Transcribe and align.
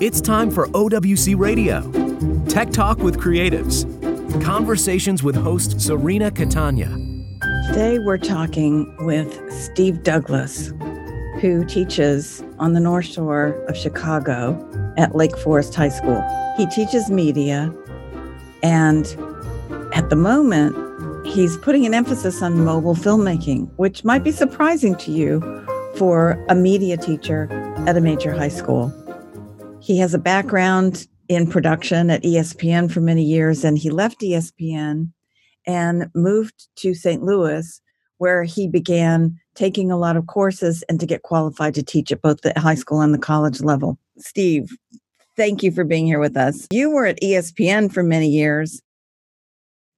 It's 0.00 0.20
time 0.20 0.52
for 0.52 0.68
OWC 0.68 1.36
Radio 1.36 1.80
Tech 2.44 2.70
Talk 2.70 2.98
with 2.98 3.18
Creatives. 3.18 3.84
Conversations 4.40 5.24
with 5.24 5.34
host 5.34 5.80
Serena 5.80 6.30
Catania. 6.30 6.86
Today 7.66 7.98
we're 7.98 8.16
talking 8.16 8.94
with 9.04 9.52
Steve 9.52 10.04
Douglas, 10.04 10.68
who 11.40 11.64
teaches 11.64 12.44
on 12.60 12.74
the 12.74 12.80
North 12.80 13.06
Shore 13.06 13.60
of 13.66 13.76
Chicago 13.76 14.54
at 14.96 15.16
Lake 15.16 15.36
Forest 15.36 15.74
High 15.74 15.88
School. 15.88 16.22
He 16.56 16.66
teaches 16.66 17.10
media, 17.10 17.74
and 18.62 19.04
at 19.94 20.10
the 20.10 20.16
moment, 20.16 20.76
he's 21.26 21.56
putting 21.56 21.84
an 21.86 21.92
emphasis 21.92 22.40
on 22.40 22.64
mobile 22.64 22.94
filmmaking, 22.94 23.68
which 23.74 24.04
might 24.04 24.22
be 24.22 24.30
surprising 24.30 24.94
to 24.94 25.10
you 25.10 25.40
for 25.96 26.40
a 26.48 26.54
media 26.54 26.96
teacher 26.96 27.48
at 27.88 27.96
a 27.96 28.00
major 28.00 28.32
high 28.32 28.46
school. 28.46 28.94
He 29.88 29.96
has 30.00 30.12
a 30.12 30.18
background 30.18 31.08
in 31.30 31.46
production 31.46 32.10
at 32.10 32.22
ESPN 32.22 32.92
for 32.92 33.00
many 33.00 33.22
years, 33.22 33.64
and 33.64 33.78
he 33.78 33.88
left 33.88 34.20
ESPN 34.20 35.10
and 35.66 36.10
moved 36.14 36.68
to 36.76 36.92
St. 36.92 37.22
Louis, 37.22 37.80
where 38.18 38.44
he 38.44 38.68
began 38.68 39.40
taking 39.54 39.90
a 39.90 39.96
lot 39.96 40.18
of 40.18 40.26
courses 40.26 40.84
and 40.90 41.00
to 41.00 41.06
get 41.06 41.22
qualified 41.22 41.74
to 41.74 41.82
teach 41.82 42.12
at 42.12 42.20
both 42.20 42.42
the 42.42 42.52
high 42.58 42.74
school 42.74 43.00
and 43.00 43.14
the 43.14 43.18
college 43.18 43.62
level. 43.62 43.98
Steve, 44.18 44.76
thank 45.38 45.62
you 45.62 45.72
for 45.72 45.84
being 45.84 46.04
here 46.04 46.20
with 46.20 46.36
us. 46.36 46.66
You 46.70 46.90
were 46.90 47.06
at 47.06 47.22
ESPN 47.22 47.90
for 47.90 48.02
many 48.02 48.28
years. 48.28 48.82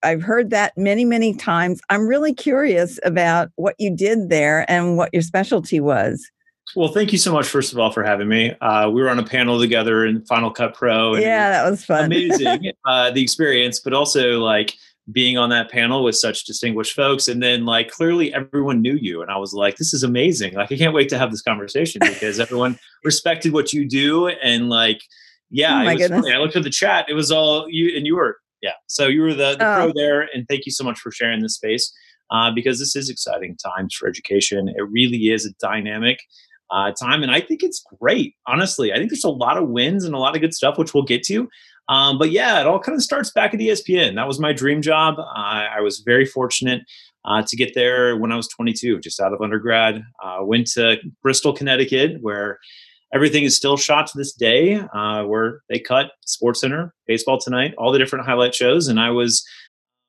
I've 0.04 0.22
heard 0.22 0.50
that 0.50 0.72
many, 0.78 1.04
many 1.04 1.34
times. 1.34 1.80
I'm 1.90 2.06
really 2.06 2.32
curious 2.32 3.00
about 3.02 3.50
what 3.56 3.74
you 3.80 3.90
did 3.90 4.28
there 4.28 4.70
and 4.70 4.96
what 4.96 5.12
your 5.12 5.22
specialty 5.22 5.80
was. 5.80 6.30
Well, 6.76 6.88
thank 6.88 7.12
you 7.12 7.18
so 7.18 7.32
much, 7.32 7.46
first 7.46 7.72
of 7.72 7.78
all, 7.78 7.90
for 7.90 8.04
having 8.04 8.28
me. 8.28 8.52
Uh, 8.60 8.88
we 8.90 9.02
were 9.02 9.08
on 9.08 9.18
a 9.18 9.24
panel 9.24 9.58
together 9.58 10.06
in 10.06 10.24
Final 10.26 10.50
Cut 10.50 10.74
Pro. 10.74 11.16
yeah, 11.16 11.50
that 11.50 11.68
was 11.68 11.84
fun. 11.84 12.04
amazing, 12.04 12.72
uh, 12.86 13.10
the 13.10 13.22
experience, 13.22 13.80
but 13.80 13.92
also 13.92 14.38
like 14.38 14.74
being 15.12 15.36
on 15.38 15.50
that 15.50 15.70
panel 15.70 16.04
with 16.04 16.16
such 16.16 16.44
distinguished 16.44 16.94
folks. 16.94 17.28
And 17.28 17.42
then, 17.42 17.64
like, 17.64 17.90
clearly 17.90 18.32
everyone 18.32 18.80
knew 18.80 18.96
you. 19.00 19.22
And 19.22 19.30
I 19.30 19.36
was 19.36 19.52
like, 19.52 19.76
this 19.76 19.92
is 19.92 20.02
amazing. 20.02 20.54
Like, 20.54 20.70
I 20.70 20.76
can't 20.76 20.94
wait 20.94 21.08
to 21.10 21.18
have 21.18 21.30
this 21.30 21.42
conversation 21.42 22.00
because 22.04 22.38
everyone 22.38 22.78
respected 23.04 23.52
what 23.52 23.72
you 23.72 23.88
do. 23.88 24.28
And, 24.28 24.68
like, 24.68 25.00
yeah, 25.50 25.82
oh 25.82 25.88
it 25.88 25.98
was 25.98 26.08
funny. 26.08 26.32
I 26.32 26.38
looked 26.38 26.56
at 26.56 26.62
the 26.62 26.70
chat. 26.70 27.06
It 27.08 27.14
was 27.14 27.32
all 27.32 27.66
you, 27.68 27.96
and 27.96 28.06
you 28.06 28.16
were, 28.16 28.38
yeah. 28.62 28.74
So 28.86 29.08
you 29.08 29.22
were 29.22 29.34
the, 29.34 29.56
the 29.56 29.66
oh. 29.66 29.76
pro 29.76 29.92
there. 29.94 30.28
And 30.32 30.46
thank 30.48 30.66
you 30.66 30.72
so 30.72 30.84
much 30.84 31.00
for 31.00 31.10
sharing 31.10 31.40
this 31.40 31.54
space 31.54 31.92
uh, 32.30 32.52
because 32.52 32.78
this 32.78 32.94
is 32.94 33.10
exciting 33.10 33.56
times 33.56 33.94
for 33.94 34.08
education. 34.08 34.68
It 34.68 34.82
really 34.90 35.30
is 35.30 35.46
a 35.46 35.52
dynamic 35.60 36.20
uh, 36.70 36.92
time. 36.92 37.22
And 37.22 37.32
I 37.32 37.40
think 37.40 37.62
it's 37.62 37.84
great, 38.00 38.34
honestly. 38.46 38.92
I 38.92 38.96
think 38.96 39.10
there's 39.10 39.24
a 39.24 39.30
lot 39.30 39.56
of 39.56 39.68
wins 39.68 40.04
and 40.04 40.14
a 40.14 40.18
lot 40.18 40.34
of 40.34 40.40
good 40.40 40.54
stuff, 40.54 40.78
which 40.78 40.94
we'll 40.94 41.04
get 41.04 41.22
to. 41.24 41.48
Um, 41.88 42.18
but 42.18 42.30
yeah, 42.30 42.60
it 42.60 42.66
all 42.66 42.78
kind 42.78 42.94
of 42.94 43.02
starts 43.02 43.30
back 43.30 43.52
at 43.52 43.60
ESPN. 43.60 44.14
That 44.14 44.28
was 44.28 44.38
my 44.38 44.52
dream 44.52 44.80
job. 44.80 45.16
I 45.18 45.80
was 45.80 46.00
very 46.00 46.24
fortunate 46.24 46.82
uh, 47.24 47.42
to 47.46 47.56
get 47.56 47.74
there 47.74 48.16
when 48.16 48.32
I 48.32 48.36
was 48.36 48.48
22, 48.48 49.00
just 49.00 49.20
out 49.20 49.32
of 49.32 49.40
undergrad. 49.40 50.02
Uh, 50.22 50.38
went 50.42 50.68
to 50.72 50.98
Bristol, 51.22 51.52
Connecticut, 51.52 52.18
where 52.20 52.58
everything 53.12 53.44
is 53.44 53.56
still 53.56 53.76
shot 53.76 54.06
to 54.06 54.18
this 54.18 54.32
day, 54.32 54.76
uh, 54.94 55.24
where 55.24 55.62
they 55.68 55.78
cut 55.78 56.12
Sports 56.24 56.60
Center, 56.60 56.94
Baseball 57.06 57.38
Tonight, 57.38 57.74
all 57.76 57.92
the 57.92 57.98
different 57.98 58.24
highlight 58.24 58.54
shows. 58.54 58.88
And 58.88 59.00
I 59.00 59.10
was 59.10 59.44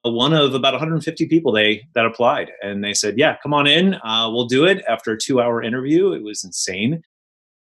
one 0.03 0.33
of 0.33 0.53
about 0.55 0.73
150 0.73 1.27
people 1.27 1.51
they 1.51 1.87
that 1.93 2.05
applied 2.05 2.51
and 2.63 2.83
they 2.83 2.93
said 2.93 3.17
yeah 3.17 3.35
come 3.43 3.53
on 3.53 3.67
in 3.67 3.95
uh, 4.03 4.29
we'll 4.31 4.47
do 4.47 4.65
it. 4.65 4.83
After 4.87 5.11
a 5.11 5.17
two 5.17 5.41
hour 5.41 5.61
interview 5.61 6.11
it 6.13 6.23
was 6.23 6.43
insane. 6.43 7.03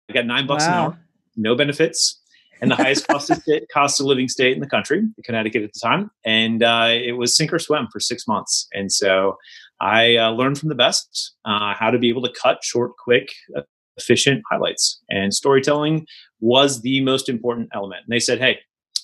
I 0.09 0.13
got 0.13 0.25
nine 0.25 0.45
bucks 0.45 0.65
wow. 0.65 0.69
an 0.69 0.91
hour 0.91 0.99
no 1.35 1.55
benefits 1.55 2.21
and 2.61 2.71
the 2.71 2.75
highest 2.75 3.07
cost 3.07 3.29
of 3.29 3.37
state, 3.41 3.67
cost 3.69 3.99
of 3.99 4.05
living 4.05 4.27
state 4.27 4.53
in 4.53 4.59
the 4.59 4.67
country 4.67 5.03
connecticut 5.23 5.63
at 5.63 5.73
the 5.73 5.79
time 5.79 6.11
and 6.25 6.63
uh, 6.63 6.89
it 6.89 7.13
was 7.13 7.35
sink 7.35 7.53
or 7.53 7.59
swim 7.59 7.87
for 7.91 7.99
six 7.99 8.27
months 8.27 8.67
and 8.73 8.91
so 8.91 9.37
i 9.81 10.15
uh, 10.15 10.31
learned 10.31 10.57
from 10.57 10.69
the 10.69 10.75
best 10.75 11.35
uh, 11.45 11.73
how 11.73 11.91
to 11.91 11.99
be 11.99 12.09
able 12.09 12.21
to 12.21 12.33
cut 12.41 12.63
short 12.63 12.91
quick 12.97 13.29
efficient 13.97 14.43
highlights 14.49 15.01
and 15.09 15.33
storytelling 15.33 16.05
was 16.39 16.81
the 16.81 17.01
most 17.01 17.29
important 17.29 17.69
element 17.73 18.01
and 18.05 18.13
they 18.13 18.19
said 18.19 18.39
hey 18.39 18.57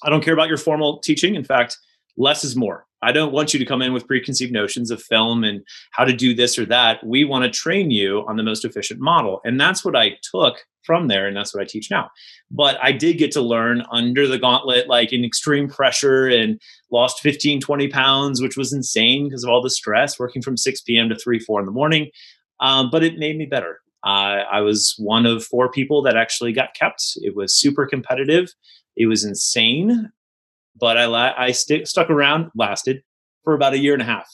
i 0.04 0.10
don't 0.10 0.24
care 0.24 0.34
about 0.34 0.50
your 0.50 0.58
formal 0.58 1.00
teaching 1.00 1.36
in 1.36 1.44
fact 1.44 1.78
less 2.18 2.44
is 2.44 2.56
more 2.56 2.86
I 3.02 3.12
don't 3.12 3.32
want 3.32 3.54
you 3.54 3.60
to 3.60 3.66
come 3.66 3.82
in 3.82 3.94
with 3.94 4.08
preconceived 4.08 4.52
notions 4.52 4.92
of 4.92 5.02
film 5.02 5.44
and 5.44 5.62
how 5.92 6.04
to 6.04 6.14
do 6.14 6.36
this 6.36 6.60
or 6.60 6.66
that. 6.68 7.06
We 7.06 7.26
want 7.26 7.44
to 7.44 7.50
train 7.50 7.92
you 7.92 8.24
on 8.28 8.36
the 8.38 8.44
most 8.44 8.64
efficient 8.64 9.00
model. 9.00 9.42
And 9.44 9.60
that's 9.60 9.84
what 9.84 9.96
I 9.96 10.18
took 10.32 10.58
from 10.84 11.08
there. 11.08 11.28
And 11.28 11.36
that's 11.36 11.54
what 11.54 11.62
I 11.62 11.66
teach 11.66 11.90
now. 11.90 12.10
But 12.50 12.78
I 12.82 12.92
did 12.92 13.18
get 13.18 13.32
to 13.34 13.42
learn 13.42 13.84
under 13.92 14.28
the 14.28 14.40
gauntlet, 14.40 14.88
like 14.88 15.14
in 15.14 15.24
extreme 15.24 15.68
pressure 15.68 16.28
and 16.28 16.60
lost 16.92 17.22
15, 17.22 17.62
20 17.62 17.88
pounds, 17.88 18.42
which 18.42 18.58
was 18.58 18.74
insane 18.74 19.26
because 19.26 19.44
of 19.44 19.50
all 19.50 19.62
the 19.62 19.70
stress 19.70 20.20
working 20.20 20.42
from 20.42 20.58
6 20.58 20.82
p.m. 20.82 21.10
to 21.10 21.16
3, 21.16 21.40
4 21.40 21.60
in 21.60 21.66
the 21.66 21.72
morning. 21.72 22.10
Um, 22.60 22.90
but 22.92 23.04
it 23.04 23.18
made 23.18 23.38
me 23.38 23.46
better. 23.46 23.80
Uh, 24.04 24.46
I 24.52 24.62
was 24.62 24.96
one 24.98 25.26
of 25.26 25.44
four 25.44 25.70
people 25.70 26.02
that 26.04 26.18
actually 26.18 26.54
got 26.54 26.74
kept. 26.74 27.04
It 27.18 27.36
was 27.36 27.56
super 27.56 27.86
competitive. 27.86 28.52
It 28.96 29.06
was 29.06 29.24
insane 29.24 30.12
but 30.80 30.98
I 30.98 31.06
la- 31.06 31.34
I 31.38 31.52
st- 31.52 31.88
stuck 31.88 32.10
around, 32.10 32.50
lasted 32.56 33.02
for 33.44 33.54
about 33.54 33.74
a 33.74 33.80
year 33.80 33.94
and 33.94 34.02
a 34.02 34.06
half. 34.06 34.28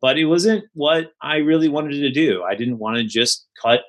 But 0.00 0.18
it 0.18 0.26
wasn't 0.26 0.64
what 0.74 1.12
I 1.22 1.36
really 1.36 1.68
wanted 1.68 1.98
to 2.00 2.10
do. 2.10 2.42
I 2.42 2.54
didn't 2.54 2.78
want 2.78 2.98
to 2.98 3.04
just 3.04 3.46
cut 3.60 3.82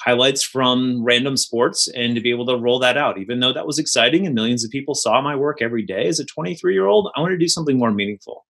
highlights 0.00 0.42
from 0.42 1.02
random 1.04 1.36
sports 1.36 1.88
and 1.88 2.14
to 2.14 2.20
be 2.20 2.30
able 2.30 2.46
to 2.46 2.56
roll 2.56 2.78
that 2.78 2.96
out, 2.96 3.18
even 3.18 3.40
though 3.40 3.52
that 3.52 3.66
was 3.66 3.78
exciting 3.78 4.26
and 4.26 4.34
millions 4.34 4.64
of 4.64 4.70
people 4.70 4.94
saw 4.94 5.20
my 5.20 5.34
work 5.34 5.60
every 5.60 5.84
day 5.84 6.06
as 6.06 6.20
a 6.20 6.24
23 6.24 6.72
year 6.72 6.86
old. 6.86 7.10
I 7.16 7.20
wanted 7.20 7.34
to 7.34 7.44
do 7.44 7.48
something 7.48 7.78
more 7.78 7.90
meaningful. 7.90 8.44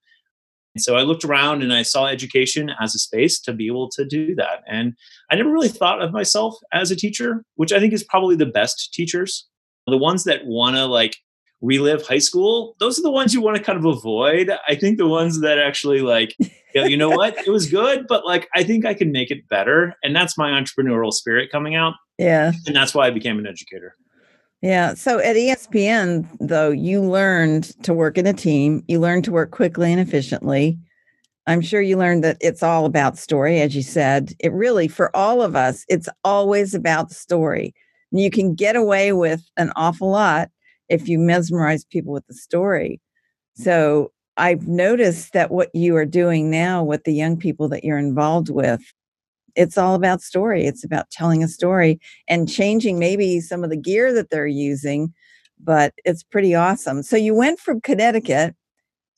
And 0.75 0.83
so 0.83 0.95
I 0.95 1.01
looked 1.01 1.25
around 1.25 1.63
and 1.63 1.73
I 1.73 1.81
saw 1.81 2.05
education 2.05 2.71
as 2.79 2.93
a 2.93 2.99
space 2.99 3.39
to 3.41 3.53
be 3.53 3.65
able 3.65 3.89
to 3.89 4.05
do 4.05 4.35
that. 4.35 4.61
And 4.67 4.93
I 5.31 5.35
never 5.35 5.51
really 5.51 5.67
thought 5.67 6.01
of 6.01 6.11
myself 6.11 6.55
as 6.71 6.91
a 6.91 6.95
teacher, 6.95 7.43
which 7.55 7.73
I 7.73 7.79
think 7.79 7.93
is 7.93 8.03
probably 8.03 8.35
the 8.35 8.45
best 8.45 8.93
teachers. 8.93 9.47
The 9.87 9.97
ones 9.97 10.25
that 10.25 10.45
want 10.45 10.75
to 10.75 10.85
like 10.85 11.17
relive 11.61 12.05
high 12.05 12.19
school, 12.19 12.75
those 12.79 12.97
are 12.97 13.01
the 13.01 13.11
ones 13.11 13.33
you 13.33 13.41
want 13.41 13.57
to 13.57 13.63
kind 13.63 13.77
of 13.77 13.85
avoid. 13.85 14.51
I 14.67 14.75
think 14.75 14.97
the 14.97 15.07
ones 15.07 15.41
that 15.41 15.59
actually 15.59 16.01
like, 16.01 16.35
you 16.39 16.49
know, 16.75 16.85
you 16.85 16.97
know 16.97 17.09
what, 17.09 17.37
it 17.45 17.49
was 17.49 17.69
good, 17.69 18.05
but 18.07 18.25
like 18.25 18.47
I 18.55 18.63
think 18.63 18.85
I 18.85 18.93
can 18.93 19.11
make 19.11 19.29
it 19.31 19.47
better. 19.49 19.95
And 20.03 20.15
that's 20.15 20.37
my 20.37 20.51
entrepreneurial 20.51 21.11
spirit 21.11 21.51
coming 21.51 21.75
out. 21.75 21.93
Yeah. 22.17 22.53
And 22.65 22.75
that's 22.75 22.93
why 22.93 23.07
I 23.07 23.11
became 23.11 23.39
an 23.39 23.47
educator. 23.47 23.95
Yeah. 24.61 24.93
So 24.93 25.19
at 25.19 25.35
ESPN, 25.35 26.27
though, 26.39 26.69
you 26.69 27.01
learned 27.01 27.63
to 27.83 27.93
work 27.93 28.17
in 28.17 28.27
a 28.27 28.33
team, 28.33 28.83
you 28.87 28.99
learned 28.99 29.23
to 29.25 29.31
work 29.31 29.51
quickly 29.51 29.91
and 29.91 30.01
efficiently. 30.01 30.77
I'm 31.47 31.61
sure 31.61 31.81
you 31.81 31.97
learned 31.97 32.23
that 32.25 32.37
it's 32.41 32.61
all 32.61 32.85
about 32.85 33.17
story, 33.17 33.61
as 33.61 33.75
you 33.75 33.81
said. 33.81 34.33
It 34.39 34.51
really, 34.51 34.87
for 34.87 35.15
all 35.15 35.41
of 35.41 35.55
us, 35.55 35.85
it's 35.87 36.09
always 36.23 36.73
about 36.73 37.09
the 37.09 37.15
story. 37.15 37.73
You 38.11 38.29
can 38.29 38.53
get 38.53 38.75
away 38.75 39.13
with 39.13 39.41
an 39.57 39.71
awful 39.75 40.09
lot 40.09 40.49
if 40.89 41.07
you 41.07 41.19
mesmerize 41.19 41.85
people 41.85 42.13
with 42.13 42.25
the 42.27 42.33
story. 42.33 42.99
So 43.55 44.11
I've 44.37 44.67
noticed 44.67 45.33
that 45.33 45.51
what 45.51 45.69
you 45.73 45.95
are 45.95 46.05
doing 46.05 46.49
now 46.49 46.83
with 46.83 47.03
the 47.03 47.13
young 47.13 47.37
people 47.37 47.67
that 47.69 47.83
you're 47.83 47.97
involved 47.97 48.49
with, 48.49 48.81
it's 49.55 49.77
all 49.77 49.95
about 49.95 50.21
story. 50.21 50.65
It's 50.65 50.83
about 50.83 51.09
telling 51.11 51.43
a 51.43 51.47
story 51.47 51.99
and 52.27 52.49
changing 52.49 52.99
maybe 52.99 53.41
some 53.41 53.63
of 53.63 53.69
the 53.69 53.77
gear 53.77 54.13
that 54.13 54.29
they're 54.29 54.47
using, 54.47 55.13
but 55.59 55.93
it's 56.05 56.23
pretty 56.23 56.55
awesome. 56.55 57.03
So 57.03 57.17
you 57.17 57.35
went 57.35 57.59
from 57.59 57.81
Connecticut 57.81 58.55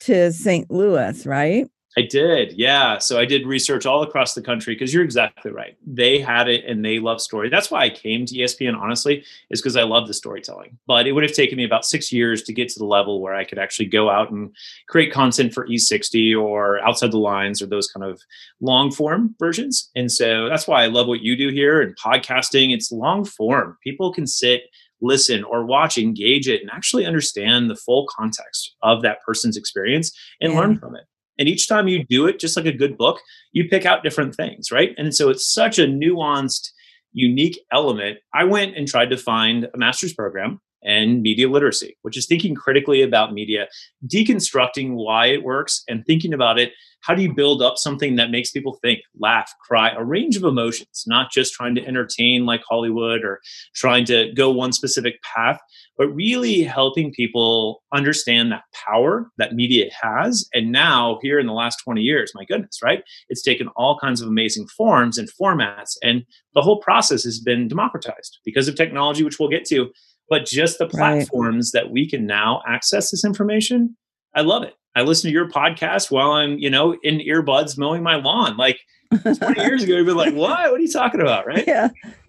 to 0.00 0.32
St. 0.32 0.70
Louis, 0.70 1.24
right? 1.26 1.68
I 1.96 2.02
did. 2.02 2.54
Yeah. 2.54 2.98
So 2.98 3.18
I 3.18 3.26
did 3.26 3.46
research 3.46 3.84
all 3.84 4.02
across 4.02 4.34
the 4.34 4.40
country 4.40 4.74
because 4.74 4.94
you're 4.94 5.04
exactly 5.04 5.50
right. 5.50 5.76
They 5.86 6.20
had 6.20 6.48
it 6.48 6.64
and 6.64 6.82
they 6.82 6.98
love 6.98 7.20
story. 7.20 7.50
That's 7.50 7.70
why 7.70 7.82
I 7.82 7.90
came 7.90 8.24
to 8.26 8.34
ESPN, 8.34 8.78
honestly, 8.78 9.24
is 9.50 9.60
because 9.60 9.76
I 9.76 9.82
love 9.82 10.06
the 10.06 10.14
storytelling. 10.14 10.78
But 10.86 11.06
it 11.06 11.12
would 11.12 11.22
have 11.22 11.34
taken 11.34 11.58
me 11.58 11.64
about 11.64 11.84
six 11.84 12.10
years 12.10 12.42
to 12.44 12.52
get 12.54 12.70
to 12.70 12.78
the 12.78 12.86
level 12.86 13.20
where 13.20 13.34
I 13.34 13.44
could 13.44 13.58
actually 13.58 13.86
go 13.86 14.08
out 14.08 14.30
and 14.30 14.54
create 14.88 15.12
content 15.12 15.52
for 15.52 15.66
E60 15.66 16.40
or 16.40 16.80
outside 16.80 17.12
the 17.12 17.18
lines 17.18 17.60
or 17.60 17.66
those 17.66 17.90
kind 17.90 18.04
of 18.04 18.22
long 18.60 18.90
form 18.90 19.34
versions. 19.38 19.90
And 19.94 20.10
so 20.10 20.48
that's 20.48 20.66
why 20.66 20.82
I 20.82 20.86
love 20.86 21.08
what 21.08 21.20
you 21.20 21.36
do 21.36 21.50
here 21.50 21.82
and 21.82 21.96
podcasting. 21.96 22.72
It's 22.72 22.90
long 22.90 23.24
form. 23.24 23.76
People 23.82 24.12
can 24.12 24.26
sit 24.26 24.62
listen 25.02 25.44
or 25.44 25.66
watch, 25.66 25.98
engage 25.98 26.48
it, 26.48 26.62
and 26.62 26.70
actually 26.70 27.04
understand 27.04 27.68
the 27.68 27.76
full 27.76 28.06
context 28.06 28.76
of 28.82 29.02
that 29.02 29.20
person's 29.26 29.56
experience 29.56 30.16
and 30.40 30.52
yeah. 30.52 30.60
learn 30.60 30.78
from 30.78 30.96
it. 30.96 31.04
And 31.42 31.48
each 31.48 31.66
time 31.66 31.88
you 31.88 32.04
do 32.04 32.28
it, 32.28 32.38
just 32.38 32.56
like 32.56 32.66
a 32.66 32.72
good 32.72 32.96
book, 32.96 33.20
you 33.50 33.68
pick 33.68 33.84
out 33.84 34.04
different 34.04 34.36
things, 34.36 34.70
right? 34.70 34.94
And 34.96 35.12
so 35.12 35.28
it's 35.28 35.52
such 35.52 35.76
a 35.76 35.86
nuanced, 35.88 36.70
unique 37.12 37.58
element. 37.72 38.18
I 38.32 38.44
went 38.44 38.76
and 38.76 38.86
tried 38.86 39.10
to 39.10 39.16
find 39.16 39.64
a 39.74 39.76
master's 39.76 40.12
program 40.12 40.60
and 40.84 41.22
media 41.22 41.48
literacy, 41.48 41.96
which 42.02 42.16
is 42.16 42.26
thinking 42.26 42.54
critically 42.54 43.02
about 43.02 43.32
media, 43.32 43.68
deconstructing 44.06 44.94
why 44.94 45.26
it 45.26 45.42
works, 45.42 45.82
and 45.88 46.04
thinking 46.06 46.32
about 46.32 46.58
it. 46.58 46.72
How 47.00 47.16
do 47.16 47.22
you 47.22 47.34
build 47.34 47.62
up 47.62 47.78
something 47.78 48.14
that 48.14 48.30
makes 48.30 48.52
people 48.52 48.78
think, 48.80 49.00
laugh, 49.18 49.52
cry, 49.66 49.90
a 49.90 50.04
range 50.04 50.36
of 50.36 50.44
emotions, 50.44 51.02
not 51.04 51.32
just 51.32 51.52
trying 51.52 51.74
to 51.74 51.84
entertain 51.84 52.46
like 52.46 52.62
Hollywood 52.68 53.24
or 53.24 53.40
trying 53.74 54.04
to 54.04 54.32
go 54.34 54.50
one 54.52 54.72
specific 54.72 55.20
path, 55.22 55.58
but 55.98 56.14
really 56.14 56.62
helping 56.62 57.12
people 57.12 57.82
understand 57.92 58.52
that 58.52 58.62
power 58.72 59.30
that 59.36 59.54
media 59.54 59.90
has. 60.00 60.48
And 60.54 60.70
now, 60.70 61.18
here 61.22 61.40
in 61.40 61.46
the 61.46 61.52
last 61.52 61.82
20 61.82 62.00
years, 62.00 62.30
my 62.36 62.44
goodness, 62.44 62.78
right? 62.82 63.02
It's 63.28 63.42
taken 63.42 63.66
all 63.74 63.98
kinds 63.98 64.20
of 64.20 64.28
amazing 64.28 64.68
forms 64.68 65.18
and 65.18 65.28
formats. 65.28 65.96
And 66.04 66.24
the 66.54 66.62
whole 66.62 66.80
process 66.80 67.24
has 67.24 67.40
been 67.40 67.66
democratized 67.66 68.38
because 68.44 68.68
of 68.68 68.76
technology, 68.76 69.24
which 69.24 69.40
we'll 69.40 69.48
get 69.48 69.64
to 69.66 69.90
but 70.32 70.46
just 70.46 70.78
the 70.78 70.88
platforms 70.88 71.72
right. 71.74 71.82
that 71.82 71.92
we 71.92 72.08
can 72.08 72.26
now 72.26 72.62
access 72.66 73.10
this 73.10 73.24
information 73.24 73.94
i 74.34 74.40
love 74.40 74.62
it. 74.62 74.74
I 74.94 75.02
listen 75.02 75.28
to 75.28 75.32
your 75.32 75.48
podcast 75.48 76.10
while 76.10 76.32
i'm 76.32 76.58
you 76.58 76.70
know 76.70 76.96
in 77.02 77.18
earbuds 77.18 77.78
mowing 77.78 78.02
my 78.02 78.16
lawn. 78.16 78.56
Like 78.56 78.80
20 79.22 79.60
years 79.60 79.82
ago 79.82 79.96
you'd 79.96 80.06
be 80.06 80.12
like 80.12 80.34
what? 80.34 80.70
What 80.70 80.78
are 80.80 80.82
you 80.82 80.90
talking 80.90 81.20
about? 81.20 81.46
Right? 81.46 81.64
Yeah. 81.66 81.88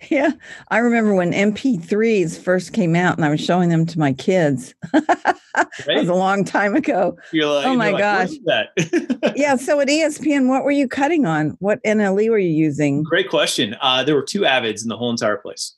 Yeah. 0.09 0.31
I 0.69 0.77
remember 0.79 1.13
when 1.13 1.31
mp3s 1.31 2.39
first 2.39 2.73
came 2.73 2.95
out 2.95 3.17
and 3.17 3.25
i 3.25 3.29
was 3.29 3.41
showing 3.41 3.69
them 3.69 3.85
to 3.87 3.99
my 3.99 4.13
kids. 4.13 4.73
Right? 4.93 5.07
that 5.55 5.95
was 5.95 6.09
a 6.09 6.13
long 6.13 6.43
time 6.45 6.75
ago. 6.75 7.17
You're 7.31 7.53
like, 7.53 7.65
oh 7.65 7.75
my 7.75 7.91
gosh. 7.91 8.29
that? 8.45 8.69
Yeah 9.35 9.55
so 9.55 9.79
at 9.79 9.87
espn 9.87 10.47
what 10.47 10.63
were 10.63 10.71
you 10.71 10.87
cutting 10.87 11.25
on? 11.25 11.57
What 11.59 11.83
nle 11.83 12.29
were 12.29 12.37
you 12.37 12.49
using? 12.49 13.03
Great 13.03 13.29
question. 13.29 13.75
Uh, 13.81 14.03
there 14.03 14.15
were 14.15 14.23
two 14.23 14.41
avids 14.45 14.83
in 14.83 14.89
the 14.89 14.97
whole 14.97 15.09
entire 15.09 15.37
place 15.37 15.73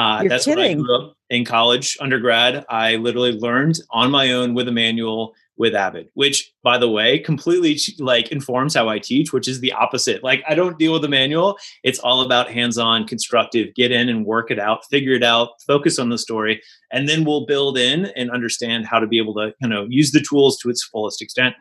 uh, 0.00 0.24
that's 0.28 0.44
kidding. 0.46 0.78
what 0.78 0.92
I 0.94 0.98
grew 0.98 1.08
up 1.08 1.16
in 1.28 1.44
college, 1.44 1.96
undergrad. 2.00 2.64
I 2.68 2.96
literally 2.96 3.32
learned 3.32 3.78
on 3.90 4.10
my 4.10 4.32
own 4.32 4.54
with 4.54 4.66
a 4.68 4.72
manual 4.72 5.34
with 5.58 5.74
Avid, 5.74 6.08
which, 6.14 6.50
by 6.62 6.78
the 6.78 6.88
way, 6.88 7.18
completely 7.18 7.78
like 7.98 8.32
informs 8.32 8.74
how 8.74 8.88
I 8.88 8.98
teach, 8.98 9.30
which 9.30 9.46
is 9.46 9.60
the 9.60 9.72
opposite. 9.72 10.24
Like 10.24 10.42
I 10.48 10.54
don't 10.54 10.78
deal 10.78 10.94
with 10.94 11.04
a 11.04 11.08
manual. 11.08 11.58
It's 11.84 11.98
all 11.98 12.22
about 12.22 12.50
hands-on, 12.50 13.06
constructive. 13.06 13.74
Get 13.74 13.92
in 13.92 14.08
and 14.08 14.24
work 14.24 14.50
it 14.50 14.58
out, 14.58 14.86
figure 14.90 15.12
it 15.12 15.22
out, 15.22 15.50
focus 15.66 15.98
on 15.98 16.08
the 16.08 16.16
story, 16.16 16.62
and 16.90 17.06
then 17.06 17.24
we'll 17.24 17.44
build 17.44 17.76
in 17.76 18.06
and 18.16 18.30
understand 18.30 18.86
how 18.86 18.98
to 19.00 19.06
be 19.06 19.18
able 19.18 19.34
to, 19.34 19.52
you 19.60 19.68
know, 19.68 19.86
use 19.90 20.12
the 20.12 20.24
tools 20.26 20.58
to 20.60 20.70
its 20.70 20.82
fullest 20.82 21.20
extent. 21.20 21.54